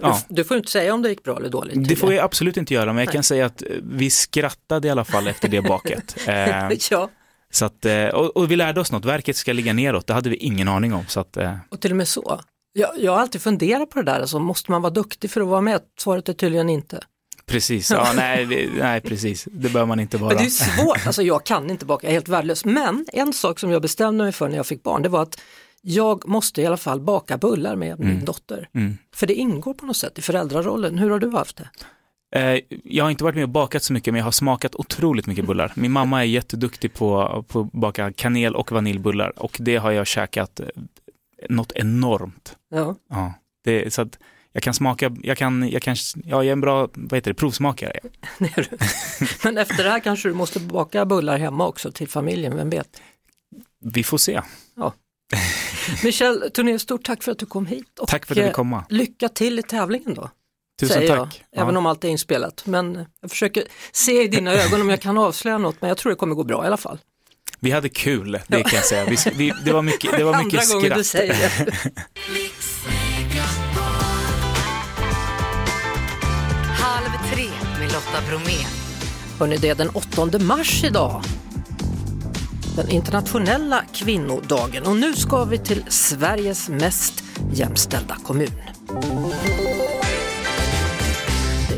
Ja. 0.03 0.21
Du, 0.29 0.45
får 0.45 0.57
inte 0.57 0.71
säga 0.71 0.95
om 0.95 1.03
det 1.03 1.09
gick 1.09 1.23
bra 1.23 1.37
eller 1.37 1.49
dåligt. 1.49 1.88
Det 1.88 1.97
får 1.97 2.12
jag 2.12 2.25
absolut 2.25 2.57
inte 2.57 2.75
göra, 2.75 2.87
men 2.87 2.97
jag 2.99 3.07
Nej. 3.07 3.12
kan 3.12 3.23
säga 3.23 3.47
att 3.47 3.62
vi 3.83 4.11
skrattade 4.11 4.88
i 4.88 4.91
alla 4.91 5.05
fall 5.05 5.29
efter 5.29 5.49
det 5.49 5.62
baket. 5.62 6.17
Eh, 6.27 6.69
ja, 6.91 7.11
så 7.53 7.65
att, 7.65 7.85
eh, 7.85 8.07
och, 8.07 8.37
och 8.37 8.51
vi 8.51 8.57
lärde 8.57 8.81
oss 8.81 8.93
något, 8.93 9.05
verket 9.05 9.37
ska 9.37 9.53
ligga 9.53 9.73
neråt, 9.73 10.07
det 10.07 10.12
hade 10.15 10.31
vi 10.31 10.37
ingen 10.37 10.69
aning 10.69 10.95
om. 10.95 11.05
Så 11.09 11.21
att, 11.21 11.37
eh, 11.37 11.55
och 11.69 11.81
till 11.81 11.91
och 11.91 11.97
med 11.97 12.09
så. 12.09 12.41
Jag, 12.73 12.91
jag 12.99 13.12
har 13.12 13.19
alltid 13.21 13.43
funderat 13.43 13.91
på 13.91 13.99
det 14.03 14.12
där, 14.12 14.21
alltså, 14.21 14.38
måste 14.38 14.71
man 14.71 14.83
vara 14.83 14.93
duktig 14.93 15.31
för 15.31 15.41
att 15.41 15.47
vara 15.47 15.61
med? 15.61 15.81
Svaret 16.01 16.29
är 16.29 16.33
tydligen 16.33 16.69
inte. 16.69 17.01
precis, 17.47 17.91
ja, 17.91 18.12
nej, 18.17 18.45
det- 18.47 18.69
nej 18.79 19.01
precis, 19.01 19.49
det 19.51 19.69
bör 19.69 19.87
man 19.87 20.01
inte 20.01 20.17
vara. 20.17 20.35
Men 20.35 20.43
det 20.43 20.49
är 20.49 20.51
svårt, 20.51 21.07
alltså 21.07 21.23
jag 21.23 21.45
kan 21.47 21.71
inte 21.71 21.85
baka, 21.87 22.07
jag 22.07 22.11
är 22.11 22.15
helt 22.15 22.29
värdelös. 22.29 22.65
Men 22.65 23.07
en 23.12 23.33
sak 23.33 23.59
som 23.59 23.71
jag 23.71 23.83
bestämde 23.83 24.25
mig 24.25 24.33
för 24.33 24.49
när 24.49 24.57
jag 24.57 24.67
fick 24.67 24.83
barn, 24.83 25.03
det 25.03 25.09
var 25.09 25.23
att 25.23 25.41
jag 25.83 26.29
måste 26.29 26.62
i 26.62 26.66
alla 26.66 26.77
fall 26.77 27.01
baka 27.01 27.38
bullar 27.38 27.77
med 27.77 27.99
min 28.01 28.09
Mm. 28.11 28.25
dotter. 28.25 28.68
Mm. 28.75 28.99
För 29.14 29.27
det 29.27 29.35
ingår 29.35 29.75
på 29.75 29.87
något 29.87 29.97
sätt 29.97 30.18
i 30.18 30.23
föräldrarollen. 30.23 30.99
Hur 30.99 31.11
har 31.11 31.18
du 31.18 31.31
haft 31.31 31.57
det? 31.57 31.68
Eh, 32.35 32.61
jag 32.85 33.05
har 33.05 33.11
inte 33.11 33.25
varit 33.25 33.35
med 33.35 33.45
och 33.45 33.49
bakat 33.51 33.83
så 33.83 33.92
mycket, 33.92 34.12
men 34.14 34.18
jag 34.18 34.25
har 34.25 34.31
smakat 34.33 34.75
otroligt 34.75 35.27
mycket 35.27 35.47
bullar. 35.47 35.73
Min 35.77 35.92
mamma 35.92 36.21
är 36.21 36.25
jätteduktig 36.25 36.95
på, 36.95 37.45
på 37.49 37.61
att 37.61 37.73
baka 37.73 38.12
kanel 38.12 38.57
och 38.57 38.73
vaniljbullar 38.73 39.33
och 39.38 39.57
det 39.61 39.77
har 39.77 39.90
jag 39.90 40.07
käkat 40.07 40.61
eh, 40.61 40.66
något 41.49 41.73
enormt. 41.73 42.57
Ja. 42.71 42.97
Ja, 43.11 43.35
det, 43.64 43.95
så 43.95 44.03
att 44.03 44.18
jag 44.53 44.62
kan 44.62 44.75
smaka, 44.75 45.16
jag 45.23 45.38
kan, 45.38 45.68
jag 45.68 45.83
kan, 45.83 45.97
ja, 46.14 46.23
jag 46.25 46.47
är 46.47 46.53
en 46.53 46.61
bra, 46.61 46.88
vad 46.95 47.12
heter 47.16 47.31
det, 47.31 47.35
provsmakare. 47.35 47.99
Men 49.45 49.59
efter 49.59 49.85
det 49.85 49.90
här 49.90 50.01
kanske 50.01 50.29
du 50.29 50.35
måste 50.35 50.61
baka 50.61 51.07
bullar 51.07 51.38
hemma 51.38 51.66
också 51.66 51.92
till 51.92 52.09
familjen, 52.09 52.57
vem 52.57 52.71
vet? 52.71 53.01
Vi 53.81 54.03
får 54.03 54.18
se. 54.18 54.40
Ja. 55.33 55.38
Michel 56.05 56.51
Turné, 56.55 56.79
stort 56.79 57.05
tack 57.05 57.23
för 57.23 57.33
att 57.33 57.38
du 57.38 57.47
kom 57.47 57.66
hit. 57.66 57.99
Och 57.99 58.09
Tack 58.09 58.27
för 58.27 58.35
att 58.35 58.37
jag 58.37 58.45
fick 58.47 58.51
eh, 58.53 58.55
komma. 58.55 58.85
Lycka 58.88 59.29
till 59.29 59.59
i 59.59 59.62
tävlingen 59.62 60.14
då. 60.14 60.31
Tusen 60.81 60.95
säger 60.97 61.16
tack. 61.16 61.45
Jag, 61.51 61.62
även 61.62 61.75
Ja. 61.75 61.79
om 61.79 61.87
allt 61.87 62.05
är 62.05 62.09
inspelat. 62.09 62.62
Men 62.66 63.05
jag 63.21 63.31
försöker 63.31 63.64
se 63.92 64.23
i 64.23 64.29
dina 64.29 64.53
ögon 64.53 64.81
om 64.81 64.90
jag 64.90 65.01
kan 65.01 65.18
avslöja 65.18 65.59
något, 65.59 65.77
men 65.81 65.88
jag 65.88 65.99
tror 65.99 66.11
det 66.11 66.16
kommer 66.16 66.35
gå 66.35 66.45
bra 66.45 66.64
i 66.64 66.66
alla 66.66 66.77
fall. 66.77 66.99
Vi 67.61 67.71
hade 67.71 67.88
kul, 67.88 68.38
det 68.49 68.62
kan 68.62 68.75
jag 68.75 68.85
säga. 68.85 69.05
Vi, 69.05 69.16
vi, 69.37 69.53
det 69.64 69.73
var 69.73 69.83
mycket, 69.83 70.16
det 70.16 70.25
var 70.25 70.45
mycket 70.45 70.61
Andra 70.61 70.75
gången 70.75 70.85
skratt. 70.87 70.99
du 70.99 71.05
säger 71.05 71.64
det. 71.64 71.92
Halv 76.81 77.11
tre 77.35 77.45
med 77.79 77.92
Lotta 77.92 78.21
Bromé. 78.29 78.57
Hörrni, 79.38 79.57
det 79.57 79.68
är 79.68 79.75
den 79.75 79.88
8 79.88 80.38
mars 80.38 80.85
idag. 80.85 81.23
Den 82.77 82.89
internationella 82.89 83.85
kvinnodagen 83.93 84.83
och 84.85 84.97
nu 84.97 85.13
ska 85.13 85.45
vi 85.45 85.59
till 85.59 85.85
Sveriges 85.89 86.69
mest 86.69 87.25
jämställda 87.53 88.17
kommun. 88.25 88.49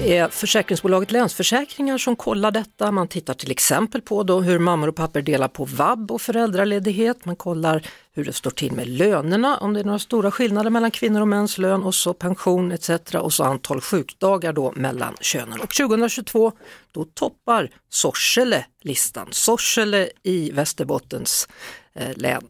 Det 0.07 0.17
är 0.17 0.29
försäkringsbolaget 0.29 1.11
Länsförsäkringar 1.11 1.99
som 1.99 2.17
kollar 2.17 2.51
detta. 2.51 2.93
Man 2.93 3.09
tittar 3.09 3.35
till 3.35 3.51
exempel 3.51 4.01
på 4.01 4.23
då 4.23 4.41
hur 4.41 4.59
mammor 4.59 4.89
och 4.89 4.97
pappor 4.97 5.21
delar 5.21 5.49
på 5.49 5.65
vab 5.65 6.11
och 6.11 6.21
föräldraledighet. 6.21 7.25
Man 7.25 7.37
kollar 7.37 7.87
hur 8.13 8.25
det 8.25 8.33
står 8.33 8.51
till 8.51 8.73
med 8.73 8.89
lönerna, 8.89 9.59
om 9.59 9.75
det 9.75 9.81
är 9.81 9.85
några 9.85 9.99
stora 9.99 10.31
skillnader 10.31 10.71
mellan 10.71 10.91
kvinnor 10.91 11.21
och 11.21 11.29
mäns 11.29 11.59
lön 11.59 11.83
och 11.83 11.95
så 11.95 12.15
pension 12.15 12.73
etc. 12.73 12.91
Och 13.15 13.33
så 13.33 13.45
antal 13.45 13.81
sjukdagar 13.81 14.53
då 14.53 14.73
mellan 14.77 15.15
könen. 15.21 15.61
Och 15.61 15.75
2022 15.75 16.53
då 16.93 17.05
toppar 17.05 17.71
Sorsele 17.89 18.67
listan. 18.81 19.29
Sorsele 19.31 20.11
i 20.23 20.51
Västerbottens 20.51 21.49
eh, 21.95 22.17
län, 22.17 22.43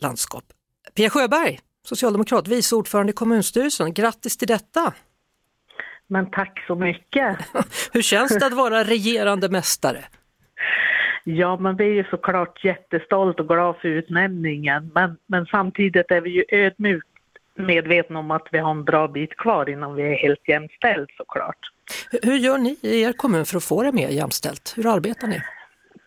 landskap. 0.00 0.44
Pia 0.94 1.10
Sjöberg, 1.10 1.60
socialdemokrat, 1.86 2.48
vice 2.48 2.74
ordförande 2.74 3.10
i 3.10 3.14
kommunstyrelsen. 3.14 3.94
Grattis 3.94 4.36
till 4.36 4.48
detta! 4.48 4.92
Men 6.10 6.30
tack 6.30 6.64
så 6.66 6.74
mycket. 6.74 7.36
Hur 7.92 8.02
känns 8.02 8.38
det 8.38 8.46
att 8.46 8.52
vara 8.52 8.84
regerande 8.84 9.48
mästare? 9.48 9.98
Ja, 11.24 11.56
men 11.56 11.76
vi 11.76 11.84
är 11.84 11.94
ju 11.94 12.04
såklart 12.04 12.64
jättestolt 12.64 13.40
och 13.40 13.48
glada 13.48 13.78
för 13.80 13.88
utnämningen. 13.88 14.90
Men, 14.94 15.16
men 15.26 15.46
samtidigt 15.46 16.10
är 16.10 16.20
vi 16.20 16.30
ju 16.30 16.44
ödmjukt 16.48 17.06
medvetna 17.58 18.18
om 18.18 18.30
att 18.30 18.48
vi 18.52 18.58
har 18.58 18.70
en 18.70 18.84
bra 18.84 19.08
bit 19.08 19.36
kvar 19.36 19.68
innan 19.68 19.94
vi 19.94 20.02
är 20.02 20.16
helt 20.16 20.48
jämställd 20.48 21.10
såklart. 21.16 21.58
Hur- 22.22 22.36
gör 22.36 22.58
ni 22.58 22.76
i 22.82 23.02
er 23.02 23.12
kommun 23.12 23.44
för 23.44 23.56
att 23.56 23.64
få 23.64 23.82
det 23.82 23.92
mer 23.92 24.08
jämställt? 24.08 24.74
Hur 24.76 24.94
arbetar 24.94 25.28
ni? 25.28 25.40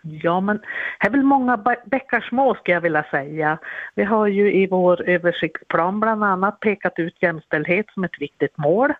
Ja, 0.01 0.39
men 0.39 0.57
det 0.99 1.07
är 1.07 1.09
väl 1.09 1.23
många 1.23 1.55
bä- 1.55 1.89
bäckar 1.89 2.21
små 2.29 2.55
skulle 2.55 2.73
jag 2.73 2.81
vilja 2.81 3.05
säga. 3.11 3.57
Vi 3.95 4.03
har 4.03 4.27
ju 4.27 4.53
i 4.53 4.67
vår 4.67 5.09
översiktsplan 5.09 5.99
bland 5.99 6.23
annat 6.23 6.59
pekat 6.59 6.93
ut 6.99 7.15
jämställdhet 7.21 7.85
som 7.93 8.03
ett 8.03 8.21
viktigt 8.21 8.57
mål. 8.57 8.93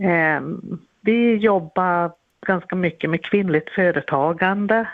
Eh, 0.00 0.40
vi 1.00 1.36
jobbar 1.36 2.12
ganska 2.46 2.76
mycket 2.76 3.10
med 3.10 3.24
kvinnligt 3.24 3.70
företagande. 3.70 4.88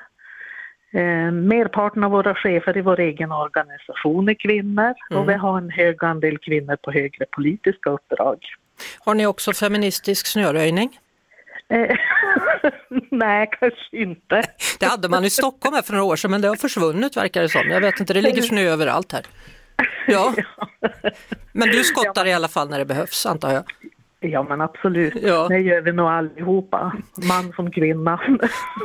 Eh, 0.92 1.30
merparten 1.32 2.04
av 2.04 2.10
våra 2.10 2.34
chefer 2.34 2.76
i 2.76 2.80
vår 2.80 3.00
egen 3.00 3.32
organisation 3.32 4.28
är 4.28 4.34
kvinnor 4.34 4.94
Mm. 5.10 5.22
och 5.22 5.28
vi 5.28 5.34
har 5.34 5.58
en 5.58 5.70
hög 5.70 6.04
andel 6.04 6.38
kvinnor 6.38 6.76
på 6.76 6.92
högre 6.92 7.24
politiska 7.30 7.90
uppdrag. 7.90 8.38
Har 9.04 9.14
ni 9.14 9.26
också 9.26 9.52
feministisk 9.52 10.26
snöröjning? 10.26 10.98
Eh, 11.68 11.96
Nej, 13.10 13.50
kanske 13.60 13.96
inte. 13.96 14.42
Det 14.80 14.86
hade 14.86 15.08
man 15.08 15.24
i 15.24 15.30
Stockholm 15.30 15.74
här 15.74 15.82
för 15.82 15.92
några 15.92 16.04
år 16.04 16.16
sedan 16.16 16.30
men 16.30 16.40
det 16.40 16.48
har 16.48 16.56
försvunnit 16.56 17.16
verkar 17.16 17.42
det 17.42 17.48
som. 17.48 17.70
Jag 17.70 17.80
vet 17.80 18.00
inte, 18.00 18.14
det 18.14 18.20
ligger 18.22 18.42
snö 18.42 18.60
överallt 18.60 19.12
här. 19.12 19.22
Ja. 20.06 20.34
Men 21.52 21.68
du 21.68 21.84
skottar 21.84 22.26
i 22.26 22.32
alla 22.32 22.48
fall 22.48 22.68
när 22.70 22.78
det 22.78 22.84
behövs 22.84 23.26
antar 23.26 23.52
jag? 23.52 23.64
Ja 24.22 24.42
men 24.42 24.60
absolut, 24.60 25.14
Ja. 25.22 25.48
det 25.48 25.58
gör 25.58 25.80
vi 25.80 25.92
nog 25.92 26.06
allihopa, 26.06 26.92
man 27.28 27.52
som 27.52 27.70
kvinna. 27.70 28.20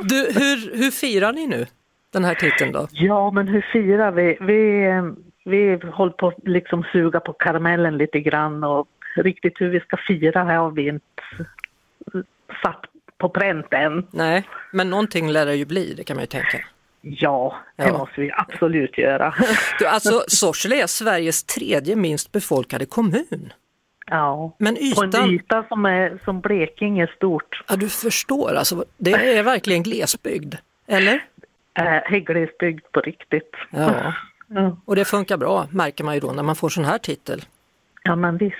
Du, 0.03 0.15
hur, 0.15 0.77
hur 0.77 0.91
firar 0.91 1.33
ni 1.33 1.47
nu 1.47 1.65
den 2.13 2.23
här 2.25 2.35
titeln 2.35 2.71
då? 2.71 2.87
Ja 2.91 3.31
men 3.31 3.47
hur 3.47 3.61
firar 3.73 4.11
vi? 4.11 4.37
Vi, 4.41 4.85
vi 5.45 5.87
håller 5.91 6.11
på 6.13 6.27
att 6.27 6.47
liksom 6.47 6.83
suga 6.91 7.19
på 7.19 7.33
karamellen 7.33 7.97
lite 7.97 8.19
grann 8.19 8.63
och 8.63 8.87
riktigt 9.15 9.53
hur 9.61 9.69
vi 9.69 9.79
ska 9.79 9.97
fira 10.07 10.43
har 10.43 10.71
vi 10.71 10.87
inte 10.87 11.47
satt 12.63 12.81
på 13.17 13.29
pränt 13.29 13.73
än. 13.73 14.07
Nej, 14.11 14.43
men 14.71 14.89
någonting 14.89 15.29
lär 15.31 15.45
det 15.45 15.55
ju 15.55 15.65
bli, 15.65 15.93
det 15.97 16.03
kan 16.03 16.15
man 16.15 16.23
ju 16.23 16.27
tänka. 16.27 16.65
Ja, 17.01 17.55
det 17.75 17.83
Ja. 17.87 17.97
måste 17.97 18.21
vi 18.21 18.31
absolut 18.33 18.97
göra. 18.97 19.33
Du, 19.79 19.85
alltså, 19.85 20.23
Sorsele 20.27 20.81
är 20.83 20.87
Sveriges 20.87 21.43
tredje 21.43 21.95
minst 21.95 22.31
befolkade 22.31 22.85
kommun. 22.85 23.53
Ja, 24.09 24.55
Men 24.57 24.75
på 24.95 25.03
en 25.03 25.07
ytan, 25.09 25.29
yta 25.29 25.63
som 25.67 25.85
är 25.85 26.19
som 26.25 26.41
Blekinge 26.41 27.07
stort. 27.15 27.63
ja, 27.69 27.75
du 27.75 27.89
förstår, 27.89 28.53
alltså, 28.55 28.85
det 28.97 29.11
är 29.11 29.43
verkligen 29.43 29.83
glesbygd. 29.83 30.55
Eller? 30.87 31.23
Äh, 31.73 32.17
glesbygd 32.19 32.85
på 32.91 33.01
riktigt. 33.01 33.51
Ja. 33.69 34.13
Ja. 34.49 34.77
Och 34.85 34.95
det 34.95 35.05
funkar 35.05 35.37
bra, 35.37 35.67
märker 35.71 36.03
man 36.03 36.13
ju 36.13 36.19
då 36.19 36.31
när 36.31 36.43
man 36.43 36.55
får 36.55 36.69
sån 36.69 36.85
här 36.85 36.97
titel. 36.97 37.41
Ja 38.03 38.15
men 38.15 38.37
visst, 38.37 38.55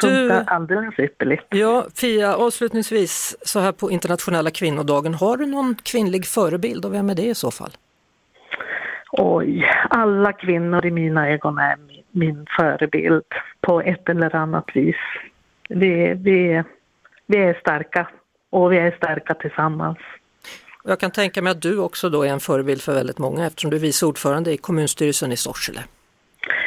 Du- 0.00 0.06
funkar 0.28 0.44
alldeles 0.54 0.98
ypperligt. 0.98 1.44
Ja, 1.50 1.86
Fia, 1.94 2.34
avslutningsvis 2.36 3.36
så 3.42 3.60
här 3.60 3.72
på 3.72 3.90
internationella 3.90 4.50
kvinnodagen, 4.50 5.14
har 5.14 5.36
du 5.36 5.46
någon 5.46 5.74
kvinnlig 5.82 6.26
förebild 6.26 6.84
och 6.84 6.94
vem 6.94 7.10
är 7.10 7.14
det 7.14 7.22
i 7.26 7.34
så 7.34 7.50
fall? 7.50 7.70
Oj, 9.12 9.64
alla 9.90 10.32
kvinnor 10.32 10.86
i 10.86 10.90
mina 10.90 11.28
ögon 11.28 11.58
är 11.58 11.76
min, 12.10 12.46
förebild 12.56 13.24
på 13.60 13.80
ett 13.80 14.08
eller 14.08 14.36
annat 14.36 14.70
vis. 14.74 14.96
Vi, 15.68 16.14
vi, 16.14 16.62
vi 17.26 17.36
är 17.36 17.60
starka 17.60 18.08
och 18.50 18.72
vi 18.72 18.78
är 18.78 18.90
starka 18.96 19.34
tillsammans. 19.34 19.98
Och 20.84 20.90
jag 20.90 21.00
kan 21.00 21.10
tänka 21.10 21.42
mig 21.42 21.50
att 21.50 21.62
du 21.62 21.78
också 21.78 22.08
då 22.08 22.22
är 22.22 22.28
en 22.28 22.40
förebild 22.40 22.82
för 22.82 22.94
väldigt 22.94 23.18
många 23.18 23.46
eftersom 23.46 23.70
du 23.70 23.76
är 23.76 23.80
vice 23.80 24.06
ordförande 24.06 24.52
i 24.52 24.56
kommunstyrelsen 24.56 25.32
i 25.32 25.36
Sorsele. 25.36 25.80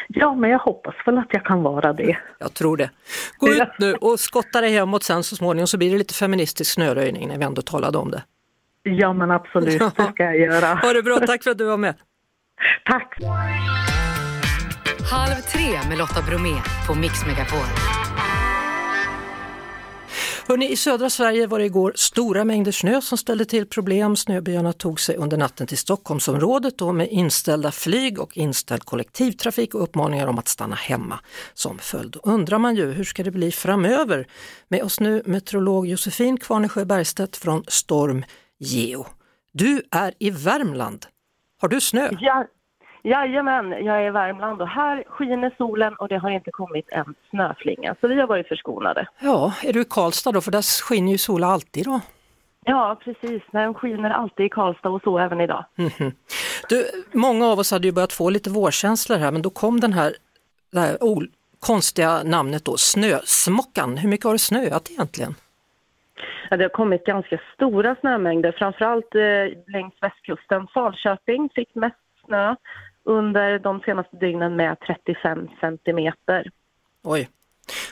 Ja, 0.07 0.35
men 0.35 0.49
jag 0.49 0.59
hoppas 0.59 0.95
väl 1.05 1.17
att 1.17 1.27
jag 1.29 1.45
kan 1.45 1.63
vara 1.63 1.93
det. 1.93 2.17
Jag 2.39 2.53
tror 2.53 2.77
det. 2.77 2.89
Gå 3.37 3.49
ut 3.49 3.79
nu 3.79 3.93
och 3.93 4.19
skotta 4.19 4.61
dig 4.61 4.71
hemåt 4.71 5.03
sen 5.03 5.23
så 5.23 5.35
småningom 5.35 5.67
så 5.67 5.77
blir 5.77 5.91
det 5.91 5.97
lite 5.97 6.13
feministisk 6.13 6.73
snöröjning 6.73 7.27
när 7.27 7.37
vi 7.37 7.43
ändå 7.43 7.61
talade 7.61 7.97
om 7.97 8.11
det. 8.11 8.23
Ja, 8.83 9.13
men 9.13 9.31
absolut, 9.31 9.79
det 9.97 10.11
ska 10.13 10.23
jag 10.23 10.39
göra. 10.39 10.75
Ha 10.75 10.93
det 10.93 11.03
bra, 11.03 11.19
tack 11.19 11.43
för 11.43 11.51
att 11.51 11.57
du 11.57 11.65
var 11.65 11.77
med. 11.77 11.95
Tack! 12.85 13.17
Halv 15.13 15.41
tre 15.41 15.89
med 15.89 15.97
Lotta 15.97 16.21
Bromé 16.21 16.61
på 16.87 16.95
Mix 16.95 17.25
Megapol. 17.25 17.59
Hörrni, 20.47 20.71
I 20.71 20.75
södra 20.75 21.09
Sverige 21.09 21.47
var 21.47 21.59
det 21.59 21.65
igår 21.65 21.93
stora 21.95 22.43
mängder 22.43 22.71
snö 22.71 23.01
som 23.01 23.17
ställde 23.17 23.45
till 23.45 23.67
problem. 23.67 24.15
Snöbyarna 24.15 24.73
tog 24.73 24.99
sig 24.99 25.15
under 25.15 25.37
natten 25.37 25.67
till 25.67 25.77
Stockholmsområdet 25.77 26.77
då 26.77 26.91
med 26.91 27.07
inställda 27.07 27.71
flyg 27.71 28.19
och 28.19 28.37
inställd 28.37 28.83
kollektivtrafik 28.83 29.75
och 29.75 29.83
uppmaningar 29.83 30.27
om 30.27 30.39
att 30.39 30.47
stanna 30.47 30.75
hemma 30.75 31.19
som 31.53 31.77
följd. 31.79 32.17
Undrar 32.23 32.57
man 32.57 32.75
ju, 32.75 32.91
hur 32.91 33.03
ska 33.03 33.23
det 33.23 33.31
bli 33.31 33.51
framöver? 33.51 34.27
Med 34.67 34.83
oss 34.83 34.99
nu 34.99 35.23
meteorolog 35.25 35.87
Josefin 35.87 36.37
Kvarnesjö 36.37 36.85
Bergstedt 36.85 37.37
från 37.37 37.63
Storm 37.67 38.23
Geo. 38.59 39.05
Du 39.51 39.81
är 39.91 40.13
i 40.19 40.29
Värmland. 40.29 41.05
Har 41.61 41.67
du 41.67 41.81
snö? 41.81 42.09
Ja, 42.19 42.45
jajamän, 43.03 43.71
jag 43.71 43.97
är 44.03 44.07
i 44.07 44.09
Värmland 44.09 44.61
och 44.61 44.67
här 44.67 45.03
skiner 45.07 45.53
solen 45.57 45.93
och 45.95 46.07
det 46.07 46.17
har 46.17 46.29
inte 46.29 46.51
kommit 46.51 46.89
en 46.91 47.15
snöflinga. 47.29 47.95
Så 48.01 48.07
vi 48.07 48.19
har 48.19 48.27
varit 48.27 48.47
förskonade. 48.47 49.07
Ja, 49.19 49.53
är 49.63 49.73
du 49.73 49.81
i 49.81 49.85
Karlstad 49.85 50.31
då? 50.31 50.41
För 50.41 50.51
där 50.51 50.83
skiner 50.83 51.11
ju 51.11 51.17
solen 51.17 51.49
alltid 51.49 51.85
då. 51.85 52.01
Ja, 52.65 52.99
precis. 53.03 53.41
Den 53.51 53.73
skiner 53.73 54.09
alltid 54.09 54.45
i 54.45 54.49
Karlstad 54.49 54.89
och 54.89 55.01
så 55.01 55.19
även 55.19 55.41
idag. 55.41 55.65
Mhm. 55.75 56.11
Du, 56.69 56.85
många 57.11 57.47
av 57.47 57.59
oss 57.59 57.71
hade 57.71 57.87
ju 57.87 57.93
börjat 57.93 58.13
få 58.13 58.29
lite 58.29 58.49
vårkänslor 58.49 59.17
här 59.17 59.31
men 59.31 59.41
då 59.41 59.49
kom 59.49 59.79
den 59.79 59.93
här, 59.93 60.13
det 60.71 60.79
här 60.79 60.97
konstiga 61.59 62.23
namnet 62.23 62.65
då, 62.65 62.77
snösmockan. 62.77 63.97
Hur 63.97 64.09
mycket 64.09 64.25
har 64.25 64.33
det 64.33 64.39
snöat 64.39 64.91
egentligen? 64.91 65.35
Ja, 66.49 66.57
det 66.57 66.63
har 66.63 66.69
kommit 66.69 67.05
ganska 67.05 67.39
stora 67.53 67.95
snömängder, 67.95 68.51
framförallt 68.57 69.15
eh, 69.15 69.71
längs 69.73 69.93
västkusten. 70.01 70.67
Falköping 70.73 71.49
fick 71.55 71.75
mest 71.75 71.95
snö 72.25 72.55
under 73.05 73.59
de 73.59 73.79
senaste 73.79 74.17
dygnen 74.17 74.55
med 74.55 74.77
35 74.79 75.47
centimeter. 75.59 76.49
Oj. 77.03 77.29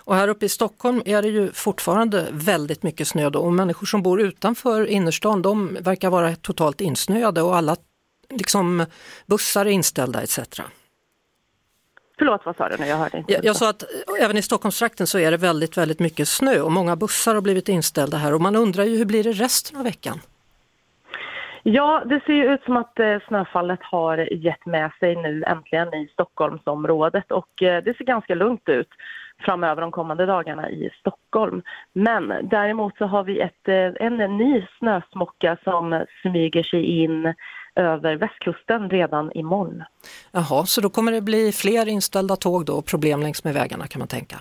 Och 0.04 0.16
här 0.16 0.28
uppe 0.28 0.46
i 0.46 0.50
Stockholm 0.50 1.02
är 1.06 1.22
det 1.22 1.28
ju 1.28 1.52
fortfarande 1.52 2.28
väldigt 2.32 2.84
mycket 2.84 3.08
snö 3.08 3.30
då 3.30 3.40
och 3.40 3.54
människor 3.54 3.86
som 3.86 4.04
bor 4.04 4.22
utanför 4.22 4.86
innerstan 4.86 5.42
de 5.42 5.78
verkar 5.82 6.10
vara 6.10 6.36
totalt 6.36 6.82
insnöade 6.82 7.42
och 7.42 7.56
alla 7.56 7.76
liksom 8.30 8.86
bussar 9.26 9.66
är 9.66 9.70
inställda 9.70 10.22
etc. 10.22 10.40
Förlåt, 12.18 12.42
vad 12.46 12.56
sa 12.56 12.70
du 12.70 12.78
nu? 12.78 12.88
Jag 12.88 12.98
hörde 12.98 13.18
inte. 13.18 13.34
Jag, 13.34 13.46
jag 13.46 13.56
sa 13.56 13.70
att 13.70 13.84
även 14.20 14.38
i 14.38 14.42
Stockholmstrakten 14.42 15.08
så 15.08 15.20
är 15.20 15.32
det 15.32 15.38
väldigt, 15.38 15.78
väldigt 15.78 16.00
mycket 16.00 16.28
snö 16.28 16.62
och 16.62 16.72
många 16.72 16.96
bussar 16.96 17.36
har 17.36 17.42
blivit 17.42 17.70
inställda 17.70 18.18
här 18.18 18.34
och 18.34 18.42
man 18.42 18.56
undrar 18.56 18.84
ju 18.84 18.98
hur 18.98 19.06
blir 19.06 19.24
det 19.24 19.32
resten 19.32 19.78
av 19.78 19.84
veckan? 19.84 20.22
Ja, 21.64 22.04
det 22.06 22.22
ser 22.26 22.34
ju 22.34 22.54
ut 22.54 22.64
som 22.64 22.78
att 22.78 23.00
eh, 23.00 23.18
snöfallet 23.28 23.80
har 23.82 24.34
gett 24.34 24.66
med 24.66 24.92
sig 25.00 25.16
nu 25.16 25.44
äntligen 25.48 25.94
i 25.94 26.10
Stockholmsområdet 26.14 27.32
och 27.32 27.64
eh, 27.64 27.84
det 27.84 27.98
ser 27.98 28.06
ganska 28.06 28.36
lugnt 28.36 28.70
ut 28.70 28.90
framöver 29.40 29.82
de 29.82 29.92
kommande 29.92 30.26
dagarna 30.26 30.70
i 30.70 30.90
Stockholm. 31.00 31.62
Men 31.94 32.34
däremot 32.44 32.98
så 32.98 33.06
har 33.06 33.24
vi 33.24 33.40
ett, 33.40 33.68
eh, 33.68 34.06
en 34.08 34.38
ny 34.38 34.66
snösmocka 34.80 35.58
som 35.64 36.06
smyger 36.22 36.64
sig 36.64 36.84
in 36.86 37.34
över 37.76 38.16
västkusten 38.16 38.90
redan 38.90 39.32
imorgon. 39.32 39.84
Jaha, 40.32 40.66
så 40.66 40.82
då 40.82 40.90
kommer 40.90 41.12
det 41.12 41.22
bli 41.22 41.52
fler 41.52 41.88
inställda 41.88 42.36
tåg 42.36 42.66
då 42.66 42.74
och 42.74 42.86
problem 42.86 43.22
längs 43.22 43.44
med 43.44 43.54
vägarna 43.54 43.88
kan 43.88 44.00
man 44.00 44.08
tänka. 44.08 44.36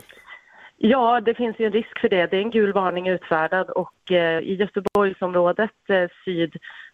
Ja, 0.82 1.20
det 1.20 1.34
finns 1.34 1.56
ju 1.58 1.66
en 1.66 1.72
risk 1.72 1.98
för 2.00 2.08
det. 2.08 2.26
Det 2.26 2.36
är 2.36 2.40
en 2.40 2.50
gul 2.50 2.72
varning 2.72 3.08
utfärdad 3.08 3.70
och 3.70 4.12
eh, 4.12 4.38
i 4.38 4.54
Göteborgsområdet 4.54 5.70
eh, 5.88 6.08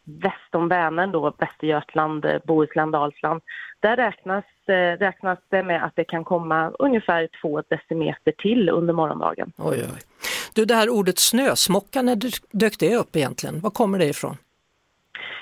sydväst 0.06 0.54
om 0.54 0.68
Vänern 0.68 1.12
då, 1.12 1.32
Västergötland, 1.38 2.24
eh, 2.24 2.38
Bohuslän, 2.44 2.90
Dalsland, 2.90 3.40
där 3.80 3.96
räknas, 3.96 4.44
eh, 4.66 4.98
räknas 4.98 5.38
det 5.48 5.62
med 5.62 5.84
att 5.84 5.92
det 5.96 6.04
kan 6.04 6.24
komma 6.24 6.70
ungefär 6.78 7.28
två 7.40 7.62
decimeter 7.68 8.32
till 8.32 8.68
under 8.68 8.94
morgondagen. 8.94 9.52
Oj, 9.56 9.84
oj. 9.94 10.02
Du, 10.54 10.64
det 10.64 10.74
här 10.74 10.88
ordet 10.88 11.18
snösmocka, 11.18 12.02
när 12.02 12.16
dök- 12.16 12.78
det 12.78 12.96
upp 12.96 13.16
egentligen? 13.16 13.60
Var 13.60 13.70
kommer 13.70 13.98
det 13.98 14.06
ifrån? 14.06 14.36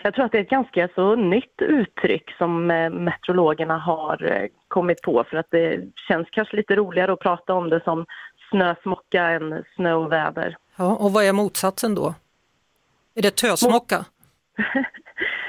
Jag 0.03 0.15
tror 0.15 0.25
att 0.25 0.33
det 0.33 0.39
är 0.39 0.43
ett 0.43 0.51
ganska 0.51 0.89
så 0.95 1.17
nytt 1.17 1.63
uttryck 1.63 2.31
som 2.39 2.71
eh, 2.71 2.91
meteorologerna 2.91 3.79
har 3.79 4.49
kommit 4.69 5.03
på 5.03 5.25
för 5.31 5.37
att 5.37 5.51
det 5.51 5.81
känns 6.09 6.29
kanske 6.31 6.57
lite 6.57 6.77
roligare 6.77 7.13
att 7.13 7.21
prata 7.21 7.55
om 7.55 7.71
det 7.71 7.81
som 7.85 8.07
snösmocka 8.51 9.23
än 9.23 9.65
snöoväder. 9.77 10.57
Ja, 10.77 10.97
och 10.97 11.13
vad 11.13 11.25
är 11.25 11.33
motsatsen 11.33 11.95
då? 11.95 12.15
Är 13.15 13.23
det 13.23 13.37
tösmocka? 13.37 14.05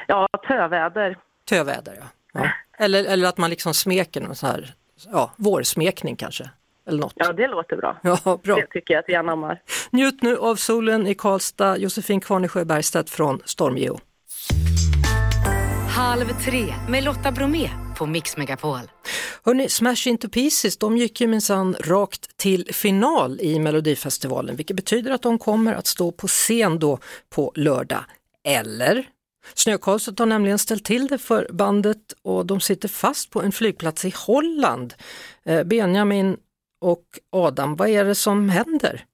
Ja, 0.07 0.27
töväder. 0.47 1.17
Töväder, 1.49 1.95
ja. 1.99 2.05
ja. 2.33 2.49
Eller, 2.77 3.05
eller 3.05 3.27
att 3.27 3.37
man 3.37 3.49
liksom 3.49 3.73
smeker 3.73 4.21
någon 4.21 4.35
sån 4.35 4.49
här, 4.49 4.73
ja, 5.11 5.33
vårsmekning 5.37 6.15
kanske. 6.15 6.49
Eller 6.87 6.99
något. 6.99 7.13
Ja, 7.15 7.33
det 7.33 7.47
låter 7.47 7.77
bra. 7.77 7.97
Ja, 8.03 8.39
bra. 8.43 8.55
Det 8.55 8.67
tycker 8.67 8.93
jag 8.93 8.99
att 8.99 9.09
vi 9.09 9.15
anammar. 9.15 9.61
Njut 9.89 10.21
nu 10.21 10.37
av 10.37 10.55
solen 10.55 11.07
i 11.07 11.15
Karlstad. 11.15 11.77
Josefin 11.77 12.21
Kvarnesjö 12.21 12.65
Bergstedt 12.65 13.09
från 13.09 13.41
Stormgeo. 13.45 13.99
Halv 15.95 16.25
tre 16.25 16.73
med 16.89 17.03
Lotta 17.03 17.31
Bromé 17.31 17.69
på 17.97 18.05
Mix 18.05 18.37
Megapol. 18.37 18.79
Hörrni, 19.45 19.69
Smash 19.69 20.07
Into 20.07 20.29
Pieces, 20.29 20.77
de 20.77 20.97
gick 20.97 21.21
ju 21.21 21.27
minsann 21.27 21.75
rakt 21.79 22.37
till 22.37 22.67
final 22.73 23.41
i 23.41 23.59
Melodifestivalen, 23.59 24.55
vilket 24.55 24.75
betyder 24.75 25.11
att 25.11 25.21
de 25.21 25.39
kommer 25.39 25.73
att 25.73 25.87
stå 25.87 26.11
på 26.11 26.27
scen 26.27 26.79
då 26.79 26.99
på 27.35 27.51
lördag. 27.55 28.03
Eller? 28.45 29.07
Snökaoset 29.53 30.19
har 30.19 30.25
nämligen 30.25 30.59
ställt 30.59 30.85
till 30.85 31.07
det 31.07 31.17
för 31.17 31.47
bandet 31.51 32.13
och 32.21 32.45
de 32.45 32.59
sitter 32.59 32.87
fast 32.87 33.31
på 33.31 33.41
en 33.41 33.51
flygplats 33.51 34.05
i 34.05 34.13
Holland. 34.27 34.93
Eh, 35.45 35.63
Benjamin 35.63 36.37
och 36.81 37.05
Adam, 37.29 37.75
vad 37.75 37.89
är 37.89 38.05
det 38.05 38.15
som 38.15 38.49
händer? 38.49 39.05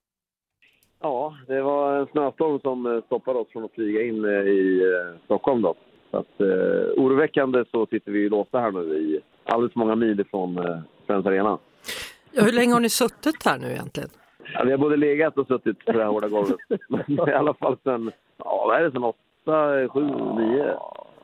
Ja, 1.00 1.36
det 1.46 1.62
var 1.62 2.00
en 2.00 2.06
snöstorm 2.06 2.60
som 2.60 2.86
eh, 2.86 3.02
stoppade 3.02 3.38
oss 3.38 3.48
från 3.52 3.64
att 3.64 3.74
flyga 3.74 4.02
in 4.02 4.24
eh, 4.24 4.30
i 4.30 4.82
Stockholm. 5.24 5.62
Då. 5.62 5.74
Så 6.10 6.16
att, 6.16 6.40
eh, 6.40 7.02
oroväckande 7.02 7.64
så 7.70 7.86
sitter 7.86 8.12
vi 8.12 8.28
låsta 8.28 8.60
här 8.60 8.70
nu 8.72 8.80
i 8.80 9.20
alldeles 9.44 9.74
många 9.74 9.94
mil 9.94 10.20
ifrån 10.20 10.58
eh, 10.58 10.78
Friends 11.06 11.26
Arena. 11.26 11.58
Ja, 12.32 12.42
hur 12.42 12.52
länge 12.52 12.72
har 12.72 12.80
ni 12.80 12.90
suttit 12.90 13.44
här 13.44 13.58
nu 13.58 13.70
egentligen? 13.70 14.10
Ja, 14.54 14.64
vi 14.64 14.70
har 14.70 14.78
både 14.78 14.96
legat 14.96 15.38
och 15.38 15.46
suttit 15.46 15.84
på 15.84 15.92
det 15.92 15.98
här 15.98 16.06
hårda 16.10 16.28
golvet. 16.28 16.56
Men 16.88 17.28
i 17.28 17.32
alla 17.32 17.54
fall 17.54 17.76
sen, 17.84 18.12
ja 18.38 18.64
vad 18.66 18.76
är 18.76 18.82
det, 18.84 18.90
sen 18.92 19.04
åtta, 19.04 19.88
sju, 19.88 20.00
nio 20.36 20.76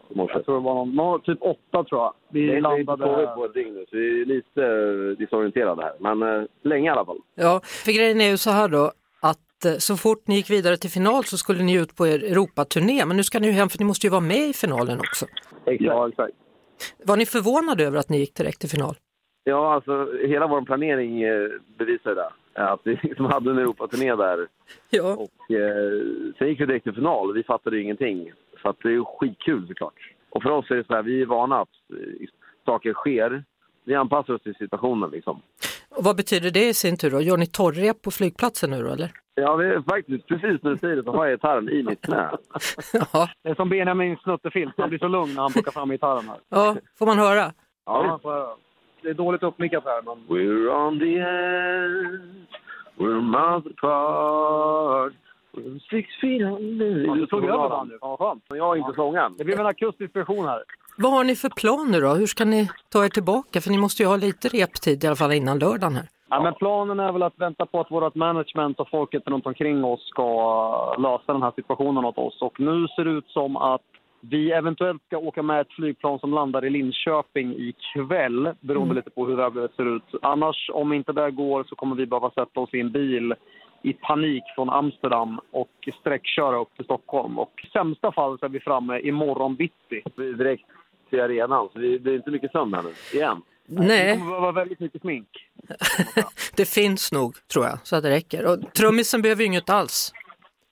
Jag 0.08 0.44
tror 0.44 0.54
det 0.54 0.64
var 0.64 0.74
någon, 0.74 0.94
nå- 0.94 1.18
typ 1.18 1.38
åtta 1.42 1.84
tror 1.84 2.00
jag. 2.00 2.12
Vi 2.30 2.40
Vi 2.40 2.48
har 2.60 2.78
inte 2.78 2.90
landade... 2.92 3.14
sovit 3.14 3.34
på 3.34 3.44
ett 3.44 3.54
dygn 3.54 3.74
nu, 3.74 3.84
så 3.90 3.96
vi 3.96 4.20
är 4.22 4.26
lite 4.26 4.62
eh, 4.62 5.18
disorienterade 5.18 5.82
här. 5.82 5.92
Men 5.98 6.22
eh, 6.22 6.44
länge 6.62 6.86
i 6.86 6.92
alla 6.92 7.04
fall. 7.04 7.18
Ja, 7.34 7.60
för 7.64 7.92
grejen 7.92 8.20
är 8.20 8.30
ju 8.30 8.36
så 8.36 8.50
här 8.50 8.68
då 8.68 8.92
att 9.22 9.64
eh, 9.64 9.72
så 9.78 9.96
fort 9.96 10.26
ni 10.26 10.34
gick 10.34 10.50
vidare 10.50 10.76
till 10.76 10.90
final 10.90 11.24
så 11.24 11.36
skulle 11.36 11.62
ni 11.62 11.74
ut 11.76 11.96
på 11.96 12.06
er 12.06 12.24
Europaturné, 12.24 13.04
men 13.06 13.16
nu 13.16 13.22
ska 13.24 13.38
ni 13.38 13.46
ju 13.46 13.52
hem 13.52 13.68
för 13.68 13.78
ni 13.78 13.84
måste 13.84 14.06
ju 14.06 14.10
vara 14.10 14.20
med 14.20 14.48
i 14.48 14.52
finalen 14.52 14.98
också. 14.98 15.26
Ja, 15.64 16.08
exakt. 16.08 16.32
Var 17.04 17.16
ni 17.16 17.26
förvånade 17.26 17.84
över 17.84 17.98
att 17.98 18.08
ni 18.08 18.18
gick 18.18 18.34
direkt 18.34 18.60
till 18.60 18.70
final? 18.70 18.94
Ja, 19.44 19.74
alltså 19.74 20.08
hela 20.26 20.46
vår 20.46 20.62
planering 20.62 21.22
eh, 21.22 21.48
bevisar 21.78 22.14
det. 22.14 22.28
Att 22.58 22.80
vi 22.84 22.90
liksom 23.02 23.26
hade 23.26 23.50
en 23.50 23.58
Europaturné 23.58 24.14
där. 24.14 24.48
Ja. 24.90 25.16
Och 25.16 25.54
eh, 25.54 26.02
sen 26.38 26.48
gick 26.48 26.60
vi 26.60 26.66
direkt 26.66 26.84
till 26.84 26.94
final 26.94 27.30
och 27.30 27.36
vi 27.36 27.42
fattade 27.42 27.80
ingenting. 27.80 28.32
Så 28.62 28.68
att 28.68 28.76
det 28.82 28.88
är 28.88 29.18
skitkul 29.18 29.68
såklart. 29.68 30.14
Och 30.30 30.42
för 30.42 30.50
oss 30.50 30.70
är 30.70 30.74
det 30.74 30.86
så 30.86 30.94
här, 30.94 31.02
vi 31.02 31.22
är 31.22 31.26
vana 31.26 31.60
att 31.60 31.68
eh, 31.92 32.28
saker 32.64 32.92
sker. 32.92 33.44
Vi 33.84 33.94
anpassar 33.94 34.34
oss 34.34 34.42
till 34.42 34.54
situationen 34.54 35.10
liksom. 35.10 35.42
Och 35.88 36.04
vad 36.04 36.16
betyder 36.16 36.50
det 36.50 36.68
i 36.68 36.74
sin 36.74 36.96
tur 36.96 37.10
då? 37.10 37.20
Gör 37.20 37.36
ni 37.36 37.46
torrrep 37.46 38.02
på 38.02 38.10
flygplatsen 38.10 38.70
nu 38.70 38.82
då 38.82 38.90
eller? 38.90 39.10
Ja, 39.34 39.56
det 39.56 39.74
är 39.74 39.82
faktiskt 39.82 40.26
precis 40.26 40.62
när 40.62 40.70
du 40.70 40.78
säger 40.78 40.96
det 40.96 41.02
så 41.02 41.12
har 41.12 41.26
jag 41.26 41.34
gitarren 41.34 41.68
i 41.68 41.82
mitt 41.82 42.00
knä. 42.00 42.30
Det 43.42 43.50
är 43.50 43.54
som 43.54 43.68
Benjamin 43.68 44.16
snuttefilt. 44.16 44.78
Man 44.78 44.88
blir 44.88 44.98
så 44.98 45.08
lugn 45.08 45.34
när 45.34 45.42
han 45.42 45.52
plockar 45.52 45.72
fram 45.72 45.90
gitarren 45.90 46.28
här. 46.28 46.38
Ja, 46.48 46.76
får 46.98 47.06
man 47.06 47.18
höra? 47.18 47.52
Ja, 47.86 48.02
man 48.06 48.20
får 48.20 48.30
höra. 48.30 48.48
Det 49.02 49.08
är 49.08 49.14
dåligt 49.14 49.42
uppmickat 49.42 49.84
här, 49.84 50.02
men... 50.02 50.16
We're 50.28 50.86
on 50.86 50.98
the 50.98 51.14
edge, 51.14 52.20
we're 52.96 53.20
miles 53.20 53.66
apart, 53.66 55.12
six 55.90 56.08
feet 56.20 56.42
under. 56.42 57.06
Ja, 57.06 57.14
du 57.14 57.26
tog 57.26 57.44
över 57.44 57.68
den 57.68 57.88
nu. 57.88 57.98
Ja, 58.00 58.16
skönt. 58.16 58.44
Men 58.48 58.58
jag 58.58 58.64
har 58.64 58.76
inte 58.76 58.92
sången. 58.94 59.34
Det 59.38 59.44
blev 59.44 59.60
en 59.60 59.66
akustisk 59.66 60.16
version 60.16 60.46
här. 60.46 60.62
Vad 60.96 61.12
har 61.12 61.24
ni 61.24 61.36
för 61.36 61.48
plan 61.48 61.90
nu 61.90 62.00
då? 62.00 62.08
Hur 62.08 62.26
ska 62.26 62.44
ni 62.44 62.70
ta 62.92 63.04
er 63.04 63.08
tillbaka? 63.08 63.60
För 63.60 63.70
ni 63.70 63.78
måste 63.78 64.02
ju 64.02 64.08
ha 64.08 64.16
lite 64.16 64.48
reptid 64.48 65.04
i 65.04 65.06
alla 65.06 65.16
fall 65.16 65.32
innan 65.32 65.58
lördagen 65.58 65.96
här. 65.96 66.08
Ja, 66.30 66.42
men 66.42 66.54
planen 66.54 67.00
är 67.00 67.12
väl 67.12 67.22
att 67.22 67.38
vänta 67.38 67.66
på 67.66 67.80
att 67.80 67.90
vårt 67.90 68.14
management 68.14 68.80
och 68.80 68.90
folket 68.90 69.22
runt 69.26 69.46
omkring 69.46 69.84
oss 69.84 70.08
ska 70.08 70.96
lösa 70.98 71.32
den 71.32 71.42
här 71.42 71.52
situationen 71.56 72.04
åt 72.04 72.18
oss. 72.18 72.42
Och 72.42 72.60
nu 72.60 72.86
ser 72.88 73.04
det 73.04 73.10
ut 73.10 73.28
som 73.28 73.56
att 73.56 73.80
vi 74.20 74.52
eventuellt 74.52 75.02
ska 75.06 75.18
åka 75.18 75.42
med 75.42 75.60
ett 75.60 75.72
flygplan 75.72 76.18
som 76.18 76.32
landar 76.32 76.64
i 76.64 76.70
Linköping 76.70 77.54
ikväll, 77.58 78.54
beroende 78.60 78.92
Mm. 78.92 78.96
lite 78.96 79.10
på 79.10 79.26
hur 79.26 79.36
vädret 79.36 79.74
ser 79.76 79.96
ut. 79.96 80.02
Annars, 80.22 80.70
om 80.72 80.92
inte 80.92 81.12
det 81.12 81.30
går, 81.30 81.64
så 81.68 81.74
kommer 81.76 81.96
vi 81.96 82.06
behöva 82.06 82.30
sätta 82.30 82.60
oss 82.60 82.74
i 82.74 82.80
en 82.80 82.92
bil 82.92 83.34
i 83.82 83.92
panik 83.92 84.42
från 84.54 84.70
Amsterdam 84.70 85.40
och 85.50 85.88
sträckköra 86.00 86.60
upp 86.60 86.76
till 86.76 86.84
Stockholm. 86.84 87.38
Och 87.38 87.52
i 87.64 87.70
sämsta 87.70 88.12
fall 88.12 88.38
så 88.38 88.44
är 88.44 88.48
vi 88.48 88.60
framme 88.60 89.00
imorgon 89.00 89.54
bitti. 89.56 90.02
Vi 90.16 90.28
är 90.28 90.32
direkt 90.32 90.64
till 91.10 91.20
arenan, 91.20 91.68
så 91.72 91.78
det 91.78 91.98
det 91.98 92.10
är 92.10 92.16
inte 92.16 92.30
mycket 92.30 92.52
sömn 92.52 92.74
här 92.74 92.82
nu. 92.82 92.92
Igen. 93.14 93.42
Nej, 93.66 94.18
kommer 94.18 94.30
behöva 94.30 94.52
väldigt 94.52 94.80
mycket 94.80 95.00
smink. 95.00 95.28
det 96.56 96.68
finns 96.68 97.12
nog 97.12 97.34
tror 97.52 97.64
jag, 97.64 97.78
så 97.82 97.96
att 97.96 98.02
det 98.02 98.10
räcker. 98.10 98.46
Och 98.46 98.72
trummisen 98.74 99.22
behöver 99.22 99.42
ju 99.42 99.46
inget 99.46 99.70
alls. 99.70 100.12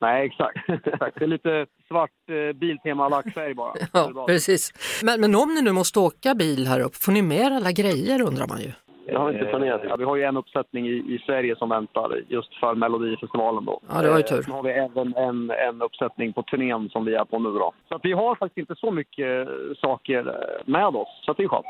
Nej, 0.00 0.26
exakt. 0.26 0.58
exakt. 0.86 1.18
Det 1.18 1.24
är 1.24 1.28
lite 1.28 1.66
svart 1.88 2.10
eh, 2.30 2.56
Biltema 2.56 3.08
lackfärg 3.08 3.54
bara. 3.54 3.72
Ja, 3.92 4.24
precis. 4.26 4.72
Men, 5.04 5.20
men 5.20 5.34
om 5.34 5.54
ni 5.54 5.62
nu 5.62 5.72
måste 5.72 5.98
åka 6.00 6.34
bil 6.34 6.66
här 6.66 6.80
upp, 6.80 6.94
får 6.96 7.12
ni 7.12 7.22
med 7.22 7.52
alla 7.52 7.72
grejer 7.72 8.22
undrar 8.22 8.46
man 8.48 8.60
ju? 8.60 8.72
Det 9.06 9.16
har 9.16 9.28
vi 9.28 9.38
inte 9.38 9.50
planerat. 9.50 9.80
Ja, 9.88 9.96
vi 9.96 10.04
har 10.04 10.16
ju 10.16 10.22
en 10.22 10.36
uppsättning 10.36 10.86
i, 10.86 10.90
i 10.90 11.22
Sverige 11.26 11.56
som 11.56 11.68
väntar 11.68 12.20
just 12.28 12.54
för 12.54 12.74
Melodifestivalen 12.74 13.64
då. 13.64 13.80
Ja, 13.88 14.02
det 14.02 14.10
var 14.10 14.16
ju 14.16 14.22
Eh, 14.22 14.28
tur. 14.28 14.42
Sen 14.42 14.52
har 14.52 14.62
vi 14.62 14.70
även 14.70 15.16
en, 15.16 15.50
en 15.50 15.82
uppsättning 15.82 16.32
på 16.32 16.42
turnén 16.42 16.88
som 16.88 17.04
vi 17.04 17.14
är 17.14 17.24
på 17.24 17.38
nu 17.38 17.48
då. 17.50 17.72
Så 17.88 17.94
att 17.94 18.04
vi 18.04 18.12
har 18.12 18.34
faktiskt 18.34 18.58
inte 18.58 18.74
så 18.76 18.90
mycket 18.90 19.48
eh, 19.48 19.54
saker 19.80 20.26
eh, 20.26 20.72
med 20.72 20.86
oss, 20.86 21.08
så 21.24 21.30
att 21.30 21.36
det 21.36 21.42
är 21.44 21.48
skönt. 21.48 21.66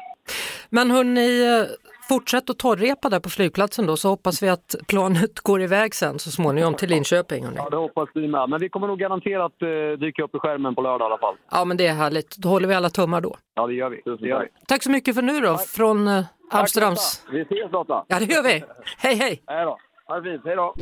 Men 0.71 0.91
hörni, 0.91 1.67
fortsätt 2.09 2.51
att 2.51 2.59
torrrepa 2.59 3.09
där 3.09 3.21
på 3.21 3.31
flygplatsen 3.31 3.87
då 3.87 3.97
så 3.97 4.09
hoppas 4.09 4.43
vi 4.43 4.49
att 4.49 4.75
planet 4.89 5.41
går 5.43 5.63
iväg 5.63 5.95
sen 5.95 6.19
så 6.19 6.31
småningom 6.31 6.75
till 6.75 6.89
Linköping. 6.91 7.45
Hörni. 7.45 7.57
Ja, 7.57 7.71
det 7.71 7.77
hoppas 7.77 8.09
vi 8.15 8.29
med. 8.29 8.49
Men 8.49 8.61
vi 8.61 8.69
kommer 8.69 8.87
nog 8.87 8.99
garanterat 8.99 9.53
eh, 9.63 9.99
dyka 9.99 10.23
upp 10.23 10.35
i 10.35 10.39
skärmen 10.39 10.75
på 10.75 10.83
lördag 10.83 11.07
i 11.07 11.09
alla 11.11 11.19
fall. 11.19 11.35
Ja 11.51 11.65
men 11.65 11.77
det 11.77 11.87
är 11.87 11.95
härligt, 11.95 12.37
då 12.37 12.49
håller 12.49 12.69
vi 12.69 12.75
alla 12.75 12.91
tummar 12.91 13.21
då. 13.21 13.37
Ja, 13.55 13.67
det 13.67 13.75
gör 13.75 13.91
vi. 13.91 14.03
Det 14.05 14.29
gör 14.29 14.41
vi. 14.41 14.49
Tack 14.67 14.83
så 14.83 14.91
mycket 14.91 15.15
för 15.15 15.23
nu 15.23 15.41
då 15.41 15.59
från 15.59 16.09
eh, 16.09 16.25
Amsterdams... 16.51 17.23
Vi 17.33 17.41
ses 17.41 17.73
Lotta! 17.73 18.05
Ja 18.09 18.19
det 18.19 18.25
gör 18.35 18.43
vi. 18.43 18.65
Hej 18.99 19.15
hej! 19.15 19.43
Hej 19.47 19.65
då! 19.65 19.79
Ha 20.09 20.21
det 20.21 20.31
fint, 20.31 20.43
hej 20.45 20.57
då! 20.57 20.75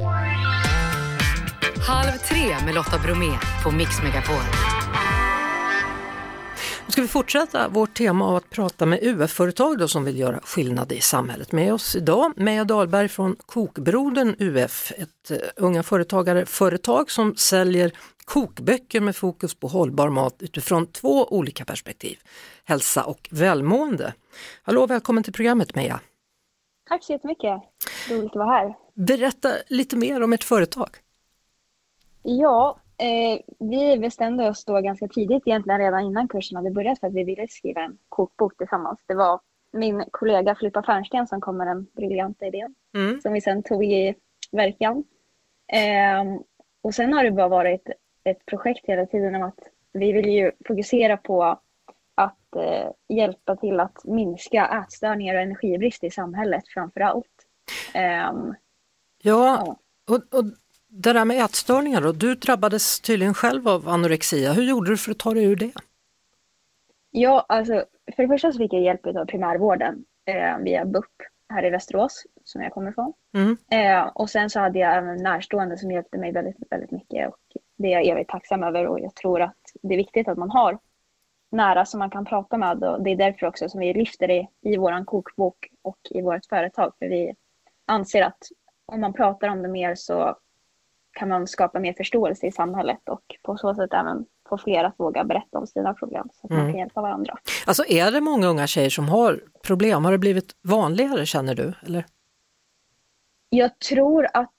Halv 1.89 2.13
tre 2.29 2.67
med 2.67 2.75
Lotta 2.75 2.99
Bromé 3.05 3.33
på 3.65 3.71
Mix 3.71 4.03
Megapol. 4.03 4.45
Ska 6.95 7.03
vi 7.03 7.09
fortsätta 7.09 7.69
vårt 7.69 7.95
tema 7.95 8.29
av 8.29 8.37
att 8.37 8.51
prata 8.51 8.87
med 8.87 8.99
UF-företag 9.03 9.79
då 9.79 9.89
som 9.89 10.05
vill 10.05 10.19
göra 10.19 10.41
skillnad 10.41 10.93
i 10.93 11.01
samhället. 11.01 11.53
Med 11.53 11.75
oss 11.75 11.97
idag 11.97 12.33
Meja 12.37 12.65
Dahlberg 12.65 13.09
från 13.09 13.37
Kokbrodern 13.37 14.37
UF, 14.39 14.93
ett 14.99 15.31
uh, 15.31 15.37
unga 15.57 15.83
företagare-företag 15.83 17.11
som 17.11 17.37
säljer 17.37 17.93
kokböcker 18.25 19.01
med 19.01 19.17
fokus 19.17 19.55
på 19.55 19.67
hållbar 19.67 20.09
mat 20.09 20.37
utifrån 20.39 20.87
två 20.87 21.27
olika 21.29 21.65
perspektiv, 21.65 22.19
hälsa 22.65 23.05
och 23.05 23.29
välmående. 23.31 24.15
Hallå, 24.63 24.87
välkommen 24.87 25.25
till 25.25 25.33
programmet 25.33 25.75
Meja. 25.75 26.01
Tack 26.89 27.05
så 27.05 27.13
jättemycket. 27.13 27.63
Roligt 28.11 28.31
att 28.31 28.37
vara 28.37 28.51
här. 28.51 28.75
Berätta 28.95 29.49
lite 29.69 29.97
mer 29.97 30.23
om 30.23 30.33
ert 30.33 30.45
företag. 30.45 30.89
Ja, 32.23 32.79
eh, 32.99 33.41
vi 33.59 33.99
bestämde 33.99 34.49
oss 34.49 34.65
då 34.65 34.81
ganska 34.81 35.09
tidigt, 35.09 35.43
egentligen 35.47 35.81
redan 35.81 36.01
innan 36.01 36.29
kursen 36.29 36.57
hade 36.57 36.71
börjat, 36.71 37.01
för 37.01 37.07
att 37.07 37.13
vi 37.15 37.25
ville 37.25 37.49
skriva 37.49 37.81
en 37.81 37.99
kokbok 38.09 38.57
tillsammans. 38.57 39.01
Det 39.07 39.15
var 39.15 39.41
min 39.73 40.05
kollega 40.11 40.55
Filippa 40.55 40.83
Fernsten 40.83 41.27
som 41.27 41.41
kom 41.41 41.57
med 41.57 41.67
den 41.67 41.87
briljanta 41.97 42.47
idén, 42.47 42.75
Mm. 42.95 43.21
som 43.21 43.33
vi 43.33 43.41
sen 43.41 43.63
tog 43.63 43.85
i 43.85 44.15
verkan. 44.53 45.05
Eh, 45.73 46.41
och 46.83 46.95
sen 46.95 47.13
har 47.13 47.25
det 47.25 47.31
bara 47.31 47.49
varit 47.49 47.89
ett 48.25 48.47
projekt 48.47 48.87
hela 48.87 49.07
tiden 49.07 49.35
om 49.35 49.43
att 49.43 49.59
vi 49.93 50.13
vill 50.13 50.29
ju 50.29 50.51
fokusera 50.69 51.17
på 51.17 51.45
att 52.15 52.57
eh, 52.57 52.91
hjälpa 53.17 53.57
till 53.57 53.81
att 53.81 54.05
minska 54.05 54.83
ätstörningar 54.85 55.35
och 55.35 55.41
energibrist 55.41 56.05
i 56.05 56.11
samhället 56.11 56.65
framför 56.69 57.01
allt. 57.01 57.47
Ehm, 57.95 58.55
Ja, 59.23 59.77
och, 60.11 60.39
och 60.39 60.45
det 60.97 61.13
där 61.13 61.25
med 61.25 61.45
ätstörningar 61.45 62.01
då, 62.01 62.13
du 62.13 62.35
drabbades 62.35 63.01
tydligen 63.01 63.35
själv 63.35 63.69
av 63.69 63.89
anorexia. 63.89 64.53
Hur 64.53 64.63
gjorde 64.63 64.91
du 64.91 64.97
för 64.97 65.11
att 65.11 65.19
ta 65.19 65.35
dig 65.35 65.45
ur 65.45 65.57
det? 65.57 65.73
Ja, 67.11 67.47
alltså 67.49 67.85
för 68.17 68.23
det 68.23 68.29
första 68.29 68.53
så 68.53 68.59
fick 68.59 68.73
jag 68.73 68.83
hjälp 68.83 69.07
av 69.07 69.25
primärvården 69.25 70.05
eh, 70.27 70.59
via 70.59 70.85
BUP 70.85 71.13
här 71.49 71.65
i 71.65 71.71
Västerås 71.71 72.23
som 72.45 72.63
jag 72.63 72.73
kommer 72.73 72.91
ifrån. 72.91 73.13
Mm. 73.35 73.57
Eh, 73.71 74.11
och 74.15 74.31
sen 74.31 74.51
så 74.51 74.61
hade 74.61 74.79
jag 74.79 74.97
även 74.97 75.23
närstående 75.23 75.79
som 75.79 75.91
hjälpte 75.91 76.19
mig 76.19 76.33
väldigt, 76.33 76.57
väldigt 76.71 76.91
mycket 76.91 77.29
och 77.29 77.39
det 77.77 77.93
är 77.93 78.01
jag 78.01 78.07
evigt 78.07 78.31
tacksam 78.31 78.63
över 78.63 78.87
och 78.87 79.01
jag 79.01 79.15
tror 79.15 79.43
att 79.43 79.57
det 79.83 79.95
är 79.95 79.99
viktigt 79.99 80.29
att 80.29 80.39
man 80.39 80.51
har 80.51 80.79
nära 81.51 81.85
som 81.85 81.99
man 81.99 82.11
kan 82.11 82.25
prata 82.25 82.59
med 82.59 82.85
och 82.85 83.03
det 83.03 83.11
är 83.11 83.17
därför 83.17 83.47
också 83.47 83.69
som 83.69 83.81
vi 83.81 83.95
lyfter 83.95 84.29
det 84.29 84.47
i 84.63 84.77
våran 84.77 85.05
kokbok 85.05 85.69
och 85.83 85.99
i 86.11 86.23
vårt 86.23 86.47
företag 86.47 86.93
för 86.99 87.07
vi 87.09 87.35
anser 87.87 88.23
att 88.23 88.39
om 88.87 89.01
man 89.01 89.13
pratar 89.13 89.49
om 89.49 89.63
det 89.63 89.69
mer 89.69 89.95
så 89.95 90.37
kan 91.15 91.29
man 91.29 91.47
skapa 91.47 91.79
mer 91.81 91.93
förståelse 91.93 92.47
i 92.47 92.53
samhället 92.53 93.09
och 93.09 93.23
på 93.43 93.57
så 93.57 93.75
sätt 93.75 93.93
även 93.93 94.25
få 94.49 94.59
fler 94.59 94.85
att 94.85 94.95
våga 94.99 95.25
berätta 95.25 95.59
om 95.59 95.67
sina 95.67 95.95
problem 95.95 96.29
så 96.33 96.47
att 96.47 96.51
man 96.51 96.61
Mm. 96.61 96.73
kan 96.73 96.79
hjälpa 96.79 97.03
varandra. 97.03 97.37
Alltså 97.67 97.85
är 97.89 98.11
det 98.11 98.21
många 98.21 98.47
unga 98.47 98.67
tjejer 98.67 98.91
som 98.91 99.09
har 99.09 99.41
problem? 99.67 100.05
Har 100.05 100.13
det 100.13 100.19
blivit 100.19 100.53
vanligare 100.63 101.27
känner 101.27 101.55
du? 101.55 101.73
Eller? 101.87 102.05
Jag 103.49 103.79
tror 103.79 104.27
att 104.35 104.55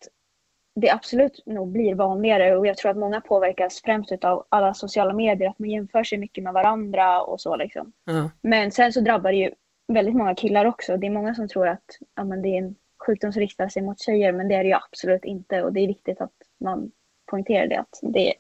det 0.76 0.90
absolut 0.90 1.44
nog 1.46 1.72
blir 1.72 1.96
vanligare 1.96 2.58
och 2.58 2.68
jag 2.68 2.78
tror 2.78 2.92
att 2.92 2.98
många 2.98 3.22
påverkas 3.22 3.82
främst 3.86 4.12
av 4.26 4.46
alla 4.50 4.74
sociala 4.74 5.14
medier, 5.14 5.50
att 5.50 5.60
man 5.60 5.70
jämför 5.70 6.04
sig 6.04 6.18
mycket 6.18 6.44
med 6.44 6.54
varandra 6.54 7.22
och 7.22 7.42
så 7.42 7.56
liksom. 7.56 7.92
Ja. 8.06 8.30
Men 8.42 8.72
sen 8.72 8.94
så 8.94 9.02
drabbar 9.02 9.32
det 9.32 9.38
ju 9.38 9.52
väldigt 9.88 10.16
många 10.16 10.36
killar 10.36 10.66
också. 10.66 10.98
Det 10.98 11.08
är 11.08 11.12
många 11.12 11.36
som 11.36 11.48
tror 11.48 11.68
att 11.68 11.84
ja, 12.16 12.24
men 12.24 12.42
det 12.42 12.50
är 12.50 12.58
en 12.58 12.76
sjukdom 13.06 13.34
som 13.34 13.40
riktar 13.40 13.68
sig 13.70 13.82
mot 13.82 14.00
tjejer, 14.00 14.32
men 14.32 14.48
det 14.48 14.56
är 14.56 14.64
det 14.64 14.70
ju 14.70 14.76
absolut 14.76 15.26
inte 15.26 15.64
och 15.64 15.74
det 15.74 15.80
är 15.80 15.88
viktigt 15.88 16.22
att 16.22 16.32
man 16.66 16.92
poängterar 17.26 17.68
det, 17.68 17.80
att 17.80 18.00
det 18.02 18.34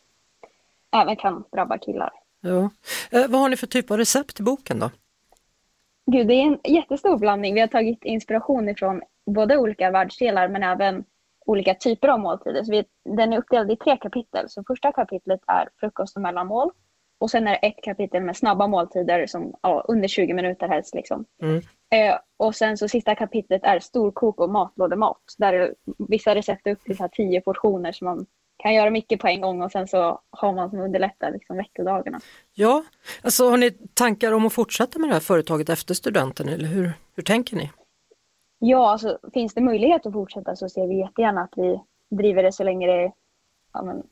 även 0.95 1.15
kan 1.15 1.43
drabba 1.51 1.77
killar. 1.77 2.11
Ja. 2.41 2.69
Eh, 3.11 3.27
vad 3.29 3.41
har 3.41 3.49
ni 3.49 3.57
för 3.57 3.67
typ 3.67 3.91
av 3.91 3.97
recept 3.97 4.39
i 4.39 4.43
boken 4.43 4.79
då? 4.79 4.91
Gud, 6.11 6.27
det 6.27 6.33
är 6.33 6.43
en 6.43 6.59
jättestor 6.63 7.17
blandning. 7.17 7.53
Vi 7.53 7.59
har 7.59 7.67
tagit 7.67 8.03
inspiration 8.03 8.69
ifrån 8.69 9.01
både 9.25 9.57
olika 9.57 9.91
världsdelar 9.91 10.47
men 10.47 10.63
även 10.63 11.03
olika 11.45 11.73
typer 11.73 12.07
av 12.07 12.19
måltider. 12.19 12.63
Så 12.63 12.71
vi, 12.71 12.85
den 13.15 13.33
är 13.33 13.37
uppdelad 13.37 13.71
i 13.71 13.75
tre 13.75 13.97
kapitel. 13.97 14.49
Så 14.49 14.63
första 14.63 14.91
kapitlet 14.91 15.41
är 15.47 15.69
frukost 15.79 16.15
och 16.15 16.21
mellanmål. 16.21 16.71
Och 17.17 17.31
sen 17.31 17.47
är 17.47 17.51
det 17.51 17.67
ett 17.67 17.83
kapitel 17.83 18.23
med 18.23 18.37
snabba 18.37 18.67
måltider 18.67 19.27
som 19.27 19.53
ja, 19.61 19.85
under 19.87 20.07
20 20.07 20.33
minuter 20.33 20.67
helst. 20.67 20.95
Liksom. 20.95 21.25
Mm. 21.41 21.57
Eh, 21.89 22.17
och 22.37 22.55
sen 22.55 22.77
så 22.77 22.87
sista 22.87 23.15
kapitlet 23.15 23.63
är 23.63 23.79
storkok 23.79 24.39
och 24.39 24.49
matlådemat. 24.49 25.21
Där 25.37 25.53
är 25.53 25.75
vissa 26.09 26.35
recept 26.35 26.67
är 26.67 26.71
upp 26.71 26.83
till 26.83 26.97
så 26.97 27.03
här 27.03 27.09
10 27.09 27.41
portioner 27.41 27.91
så 27.91 28.05
man 28.05 28.25
kan 28.57 28.73
göra 28.73 28.89
mycket 28.89 29.19
på 29.19 29.27
en 29.27 29.41
gång 29.41 29.61
och 29.61 29.71
sen 29.71 29.87
så 29.87 30.21
har 30.29 30.53
man 30.53 30.69
som 30.69 30.79
underlättar 30.79 31.31
liksom 31.31 31.57
veckodagarna. 31.57 32.19
Ja, 32.53 32.83
alltså 33.21 33.49
har 33.49 33.57
ni 33.57 33.71
tankar 33.71 34.31
om 34.31 34.45
att 34.45 34.53
fortsätta 34.53 34.99
med 34.99 35.09
det 35.09 35.13
här 35.13 35.19
företaget 35.19 35.69
efter 35.69 35.93
studenten 35.93 36.49
eller 36.49 36.67
hur, 36.67 36.93
hur 37.15 37.23
tänker 37.23 37.55
ni? 37.55 37.71
Ja, 38.59 38.91
alltså 38.91 39.19
finns 39.33 39.53
det 39.53 39.61
möjlighet 39.61 40.05
att 40.05 40.13
fortsätta 40.13 40.55
så 40.55 40.69
ser 40.69 40.87
vi 40.87 40.99
jättegärna 40.99 41.41
att 41.41 41.53
vi 41.55 41.81
driver 42.17 42.43
det 42.43 42.51
så 42.51 42.63
länge 42.63 42.87
det 42.87 43.11
ja, 43.73 43.83
men, 43.83 44.03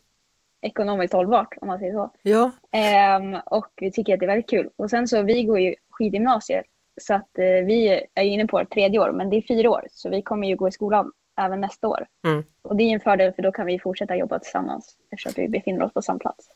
ekonomiskt 0.64 1.14
hållbart 1.14 1.58
om 1.62 1.68
man 1.68 1.80
säger 1.80 1.94
så. 1.94 2.12
Ja, 2.22 2.52
Ehm, 2.72 3.36
och 3.46 3.68
vi 3.76 3.92
tycker 3.92 4.14
att 4.14 4.20
det 4.20 4.26
är 4.26 4.28
väldigt 4.28 4.50
kul. 4.50 4.70
Och 4.76 4.90
sen 4.90 5.08
så 5.08 5.22
vi 5.22 5.44
går 5.44 5.60
ju 5.60 5.76
skidgymnasiet 5.90 6.66
så 7.02 7.14
att 7.14 7.38
eh, 7.38 7.46
vi 7.46 8.02
är 8.14 8.24
inne 8.24 8.48
på 8.48 8.66
tredje 8.66 9.00
år 9.00 9.12
men 9.12 9.30
det 9.30 9.38
är 9.38 9.42
fyra 9.48 9.70
år 9.70 9.88
så 9.92 10.10
vi 10.10 10.22
kommer 10.22 10.48
ju 10.48 10.56
gå 10.56 10.68
i 10.68 10.72
skolan 10.72 11.12
även 11.42 11.62
nästa 11.62 11.88
år. 11.88 12.06
Mm. 12.26 12.44
Och 12.62 12.76
det 12.76 12.84
är 12.84 12.94
en 12.94 13.00
fördel 13.00 13.34
för 13.34 13.42
då 13.42 13.52
kan 13.52 13.66
vi 13.66 13.80
fortsätta 13.80 14.16
jobba 14.16 14.40
tillsammans 14.40 14.98
eftersom 15.12 15.30
att 15.30 15.38
vi 15.38 15.50
befinner 15.50 15.84
oss 15.84 15.94
på 15.94 16.02
samma 16.02 16.20
plats. 16.20 16.48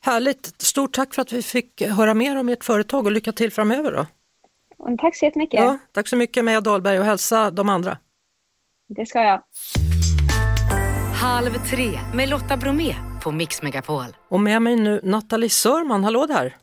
Härligt! 0.00 0.62
Stort 0.62 0.92
tack 0.92 1.14
för 1.14 1.22
att 1.22 1.32
vi 1.32 1.42
fick 1.42 1.82
höra 1.82 2.14
mer 2.14 2.38
om 2.38 2.48
ert 2.48 2.64
företag 2.64 3.06
och 3.06 3.12
lycka 3.12 3.32
till 3.32 3.52
framöver 3.52 3.92
då. 3.92 4.06
Och 4.78 4.98
tack 4.98 5.16
så 5.16 5.24
jättemycket. 5.24 5.60
Ja, 5.60 5.78
tack 5.92 6.08
så 6.08 6.16
mycket 6.16 6.44
Meja 6.44 6.60
Dahlberg 6.60 6.98
och 6.98 7.04
hälsa 7.04 7.50
de 7.50 7.68
andra. 7.68 7.98
Det 8.88 9.06
ska 9.06 9.22
jag. 9.22 9.42
Halv 11.14 11.50
tre 11.70 11.90
med 12.14 12.28
Lotta 12.28 12.56
Bromé 12.56 12.94
på 13.22 13.30
Mix 13.30 13.62
Megapol. 13.62 14.04
Och 14.28 14.40
med 14.40 14.62
mig 14.62 14.76
nu 14.76 15.00
Nathalie 15.02 15.50
Sörman, 15.50 16.04
hallå 16.04 16.26
där! 16.26 16.56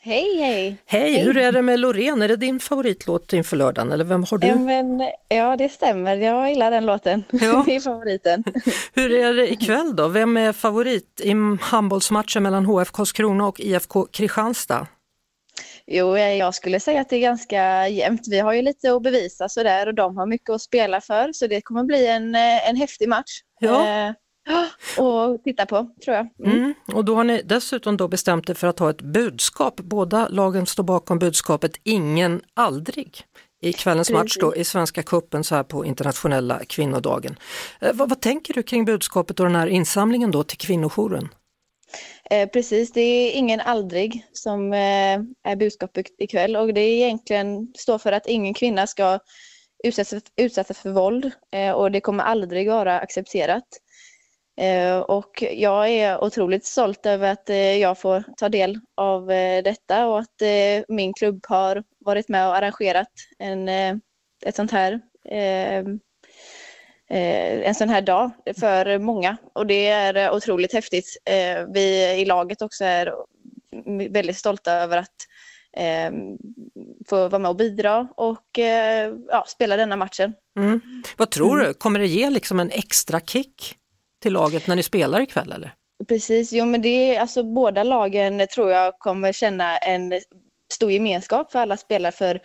Hej, 0.00 0.36
hej! 0.36 0.76
Hej, 0.86 1.22
hur 1.22 1.36
är 1.36 1.52
det 1.52 1.62
med 1.62 1.80
Loreen? 1.80 2.22
Är 2.22 2.28
det 2.28 2.36
din 2.36 2.60
favoritlåt 2.60 3.32
inför 3.32 3.56
lördagen 3.56 3.92
eller 3.92 4.04
vem 4.04 4.24
har 4.30 4.38
du? 4.38 4.46
Ja, 4.46 4.54
men, 4.54 5.10
ja, 5.28 5.56
det 5.56 5.68
stämmer. 5.68 6.16
Jag 6.16 6.48
gillar 6.50 6.70
den 6.70 6.86
låten. 6.86 7.24
Ja. 7.30 7.62
det 7.66 7.76
är 7.76 7.80
favoriten. 7.80 8.44
Hur 8.94 9.12
är 9.12 9.34
det 9.34 9.52
ikväll 9.52 9.96
då? 9.96 10.08
Vem 10.08 10.36
är 10.36 10.52
favorit 10.52 11.20
i 11.24 11.34
handbollsmatchen 11.60 12.42
mellan 12.42 12.66
HF 12.66 12.90
Karlskrona 12.90 13.46
och 13.46 13.60
IFK 13.60 14.06
Kristianstad? 14.06 14.86
Jo, 15.86 16.16
eh, 16.16 16.34
jag 16.34 16.54
skulle 16.54 16.80
säga 16.80 17.00
att 17.00 17.08
det 17.08 17.16
är 17.16 17.20
ganska 17.20 17.88
jämnt. 17.88 18.28
Vi 18.28 18.38
har 18.38 18.52
ju 18.52 18.62
lite 18.62 18.92
att 18.92 19.02
bevisa 19.02 19.48
sådär 19.48 19.86
och 19.86 19.94
de 19.94 20.16
har 20.16 20.26
mycket 20.26 20.50
att 20.50 20.62
spela 20.62 21.00
för 21.00 21.32
så 21.32 21.46
det 21.46 21.60
kommer 21.60 21.84
bli 21.84 22.06
en, 22.06 22.34
eh, 22.34 22.68
en 22.68 22.76
häftig 22.76 23.08
match. 23.08 23.40
Ja. 23.60 23.88
Eh, 23.88 24.12
och 24.98 25.42
titta 25.44 25.66
på, 25.66 25.90
tror 26.04 26.16
jag. 26.16 26.28
Mm. 26.44 26.58
Mm. 26.58 26.74
Och 26.94 27.04
då 27.04 27.14
har 27.14 27.24
ni 27.24 27.42
dessutom 27.44 27.96
då 27.96 28.08
bestämt 28.08 28.50
er 28.50 28.54
för 28.54 28.66
att 28.66 28.78
ha 28.78 28.90
ett 28.90 29.02
budskap. 29.02 29.76
Båda 29.76 30.28
lagen 30.28 30.66
står 30.66 30.84
bakom 30.84 31.18
budskapet 31.18 31.72
Ingen 31.82 32.40
aldrig 32.54 33.24
i 33.60 33.72
kvällens 33.72 34.10
match 34.10 34.36
då 34.40 34.56
i 34.56 34.64
Svenska 34.64 35.02
cupen 35.02 35.44
så 35.44 35.54
här 35.54 35.62
på 35.62 35.84
internationella 35.84 36.60
kvinnodagen. 36.64 37.36
Eh, 37.80 37.92
vad, 37.94 38.08
vad 38.08 38.20
tänker 38.20 38.54
du 38.54 38.62
kring 38.62 38.84
budskapet 38.84 39.40
och 39.40 39.46
den 39.46 39.56
här 39.56 39.66
insamlingen 39.66 40.30
då 40.30 40.42
till 40.42 40.58
kvinnojouren? 40.58 41.28
Eh, 42.30 42.48
precis, 42.48 42.92
det 42.92 43.00
är 43.00 43.32
ingen 43.32 43.60
aldrig 43.60 44.26
som 44.32 44.72
eh, 44.72 45.18
är 45.44 45.56
budskapet 45.56 46.06
ikväll 46.18 46.56
och 46.56 46.74
det 46.74 46.80
är 46.80 46.92
egentligen 46.92 47.72
står 47.74 47.98
för 47.98 48.12
att 48.12 48.26
ingen 48.26 48.54
kvinna 48.54 48.86
ska 48.86 49.18
utsättas, 49.84 50.22
utsättas 50.36 50.78
för 50.78 50.90
våld 50.90 51.30
eh, 51.52 51.70
och 51.70 51.90
det 51.90 52.00
kommer 52.00 52.24
aldrig 52.24 52.68
vara 52.68 53.00
accepterat. 53.00 53.64
Eh, 54.58 54.98
och 54.98 55.44
jag 55.52 55.88
är 55.88 56.24
otroligt 56.24 56.64
stolt 56.64 57.06
över 57.06 57.32
att 57.32 57.50
eh, 57.50 57.76
jag 57.76 57.98
får 57.98 58.24
ta 58.36 58.48
del 58.48 58.80
av 58.94 59.30
eh, 59.30 59.62
detta 59.62 60.06
och 60.06 60.18
att 60.18 60.42
min 60.88 61.14
klubb 61.14 61.44
har 61.48 61.84
varit 61.98 62.28
med 62.28 62.48
och 62.48 62.56
arrangerat 62.56 63.08
en, 63.38 63.68
ett 64.44 64.56
sånt 64.56 64.70
här 64.70 65.00
en 67.10 67.74
sån 67.74 67.88
här 67.88 68.00
dag 68.00 68.30
för 68.60 68.98
många 68.98 69.36
och 69.54 69.66
det 69.66 69.88
är 69.88 70.30
otroligt 70.30 70.72
häftigt. 70.72 71.16
Vi 71.74 72.14
i 72.20 72.24
laget 72.24 72.62
också 72.62 72.84
är 72.84 73.14
väldigt 74.10 74.36
stolta 74.36 74.72
över 74.72 74.96
att 74.96 75.14
eh, 75.76 76.12
få 77.08 77.28
vara 77.28 77.38
med 77.38 77.48
och 77.48 77.56
bidra 77.56 78.08
och 78.16 78.58
eh, 78.58 79.14
ja, 79.28 79.44
spela 79.48 79.76
denna 79.76 79.96
matchen. 79.96 80.34
Mm. 80.58 80.80
Vad 81.16 81.30
tror 81.30 81.54
Mm. 81.60 81.66
du, 81.66 81.74
kommer 81.74 81.98
det 82.00 82.06
ge 82.06 82.30
liksom 82.30 82.60
en 82.60 82.70
extra 82.70 83.20
kick 83.20 83.76
till 84.18 84.32
laget 84.32 84.66
när 84.66 84.76
ni 84.76 84.82
spelar 84.82 85.20
ikväll 85.20 85.52
eller? 85.52 85.74
Precis, 86.08 86.52
jo 86.52 86.64
men 86.64 86.82
det 86.82 86.88
är 86.88 87.20
alltså 87.20 87.42
båda 87.42 87.82
lagen 87.82 88.46
tror 88.54 88.70
jag 88.70 88.98
kommer 88.98 89.32
känna 89.32 89.76
en 89.76 90.20
stor 90.72 90.92
gemenskap 90.92 91.52
för 91.52 91.58
alla 91.58 91.76
spelar 91.76 92.10
för 92.10 92.40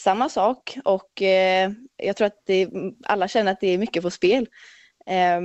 samma 0.00 0.28
sak 0.28 0.78
och 0.84 1.22
eh, 1.22 1.70
jag 1.96 2.16
tror 2.16 2.26
att 2.26 2.42
det, 2.46 2.68
alla 3.04 3.28
känner 3.28 3.52
att 3.52 3.60
det 3.60 3.68
är 3.68 3.78
mycket 3.78 4.02
på 4.02 4.10
spel. 4.10 4.46
Eh, 5.06 5.40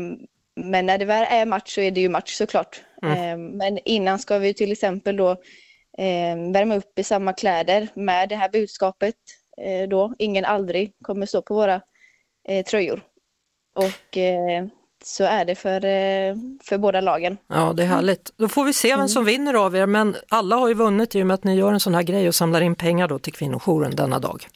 men 0.55 0.85
när 0.85 0.97
det 0.97 1.05
väl 1.05 1.27
är 1.29 1.45
match 1.45 1.75
så 1.75 1.81
är 1.81 1.91
det 1.91 2.01
ju 2.01 2.09
match 2.09 2.33
såklart. 2.33 2.81
Mm. 3.03 3.17
Eh, 3.17 3.57
men 3.57 3.79
innan 3.85 4.19
ska 4.19 4.37
vi 4.37 4.53
till 4.53 4.71
exempel 4.71 5.17
då 5.17 5.31
eh, 5.97 6.51
värma 6.53 6.75
upp 6.75 6.99
i 6.99 7.03
samma 7.03 7.33
kläder 7.33 7.87
med 7.93 8.29
det 8.29 8.35
här 8.35 8.49
budskapet 8.49 9.15
eh, 9.61 9.89
då, 9.89 10.13
ingen 10.19 10.45
aldrig 10.45 10.93
kommer 11.01 11.25
stå 11.25 11.41
på 11.41 11.53
våra 11.53 11.81
eh, 12.47 12.65
tröjor. 12.65 13.01
Och 13.75 14.17
eh, 14.17 14.65
så 15.05 15.23
är 15.23 15.45
det 15.45 15.55
för, 15.55 15.85
eh, 15.85 16.35
för 16.63 16.77
båda 16.77 17.01
lagen. 17.01 17.37
Ja, 17.47 17.73
det 17.73 17.83
är 17.83 17.87
härligt. 17.87 18.31
Då 18.37 18.47
får 18.47 18.63
vi 18.63 18.73
se 18.73 18.95
vem 18.95 19.07
som 19.07 19.25
vinner 19.25 19.53
av 19.53 19.75
er, 19.75 19.85
men 19.85 20.15
alla 20.29 20.55
har 20.55 20.67
ju 20.67 20.73
vunnit 20.73 21.15
i 21.15 21.21
och 21.21 21.27
med 21.27 21.33
att 21.33 21.43
ni 21.43 21.55
gör 21.55 21.73
en 21.73 21.79
sån 21.79 21.95
här 21.95 22.03
grej 22.03 22.27
och 22.27 22.35
samlar 22.35 22.61
in 22.61 22.75
pengar 22.75 23.07
då 23.07 23.19
till 23.19 23.33
kvinnojouren 23.33 23.95
denna 23.95 24.19
dag. 24.19 24.47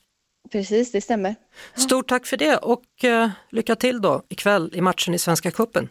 Precis, 0.51 0.91
det 0.91 1.01
stämmer. 1.01 1.35
Stort 1.75 2.07
tack 2.07 2.25
för 2.25 2.37
det 2.37 2.57
och 2.57 3.03
eh, 3.03 3.29
lycka 3.49 3.75
till 3.75 4.01
då 4.01 4.21
ikväll 4.29 4.71
i 4.73 4.81
matchen 4.81 5.13
i 5.13 5.19
Svenska 5.19 5.51
Cupen. 5.51 5.89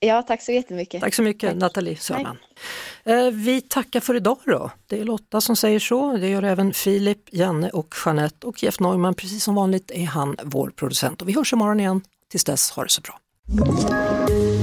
Ja, 0.00 0.22
tack 0.22 0.42
så 0.42 0.52
jättemycket. 0.52 1.00
Tack 1.00 1.14
så 1.14 1.22
mycket 1.22 1.56
Nathalie 1.56 1.96
Sörman. 1.96 2.38
Eh, 3.04 3.30
vi 3.30 3.60
tackar 3.60 4.00
för 4.00 4.14
idag 4.14 4.38
då. 4.44 4.70
Det 4.86 5.00
är 5.00 5.04
Lotta 5.04 5.40
som 5.40 5.56
säger 5.56 5.78
så, 5.78 6.16
det 6.16 6.28
gör 6.28 6.42
även 6.42 6.72
Filip, 6.72 7.28
Janne 7.32 7.70
och 7.70 7.94
Jeanette 8.04 8.46
och 8.46 8.62
Jeff 8.62 8.80
Neumann, 8.80 9.14
precis 9.14 9.44
som 9.44 9.54
vanligt 9.54 9.90
är 9.90 10.06
han 10.06 10.36
vår 10.42 10.70
producent. 10.70 11.22
Och 11.22 11.28
vi 11.28 11.32
hörs 11.32 11.52
imorgon 11.52 11.80
igen. 11.80 12.00
Tills 12.30 12.44
dess, 12.44 12.70
ha 12.70 12.82
det 12.82 12.88
så 12.90 13.00
bra. 13.00 13.18
Thank 13.46 14.30
you. 14.30 14.43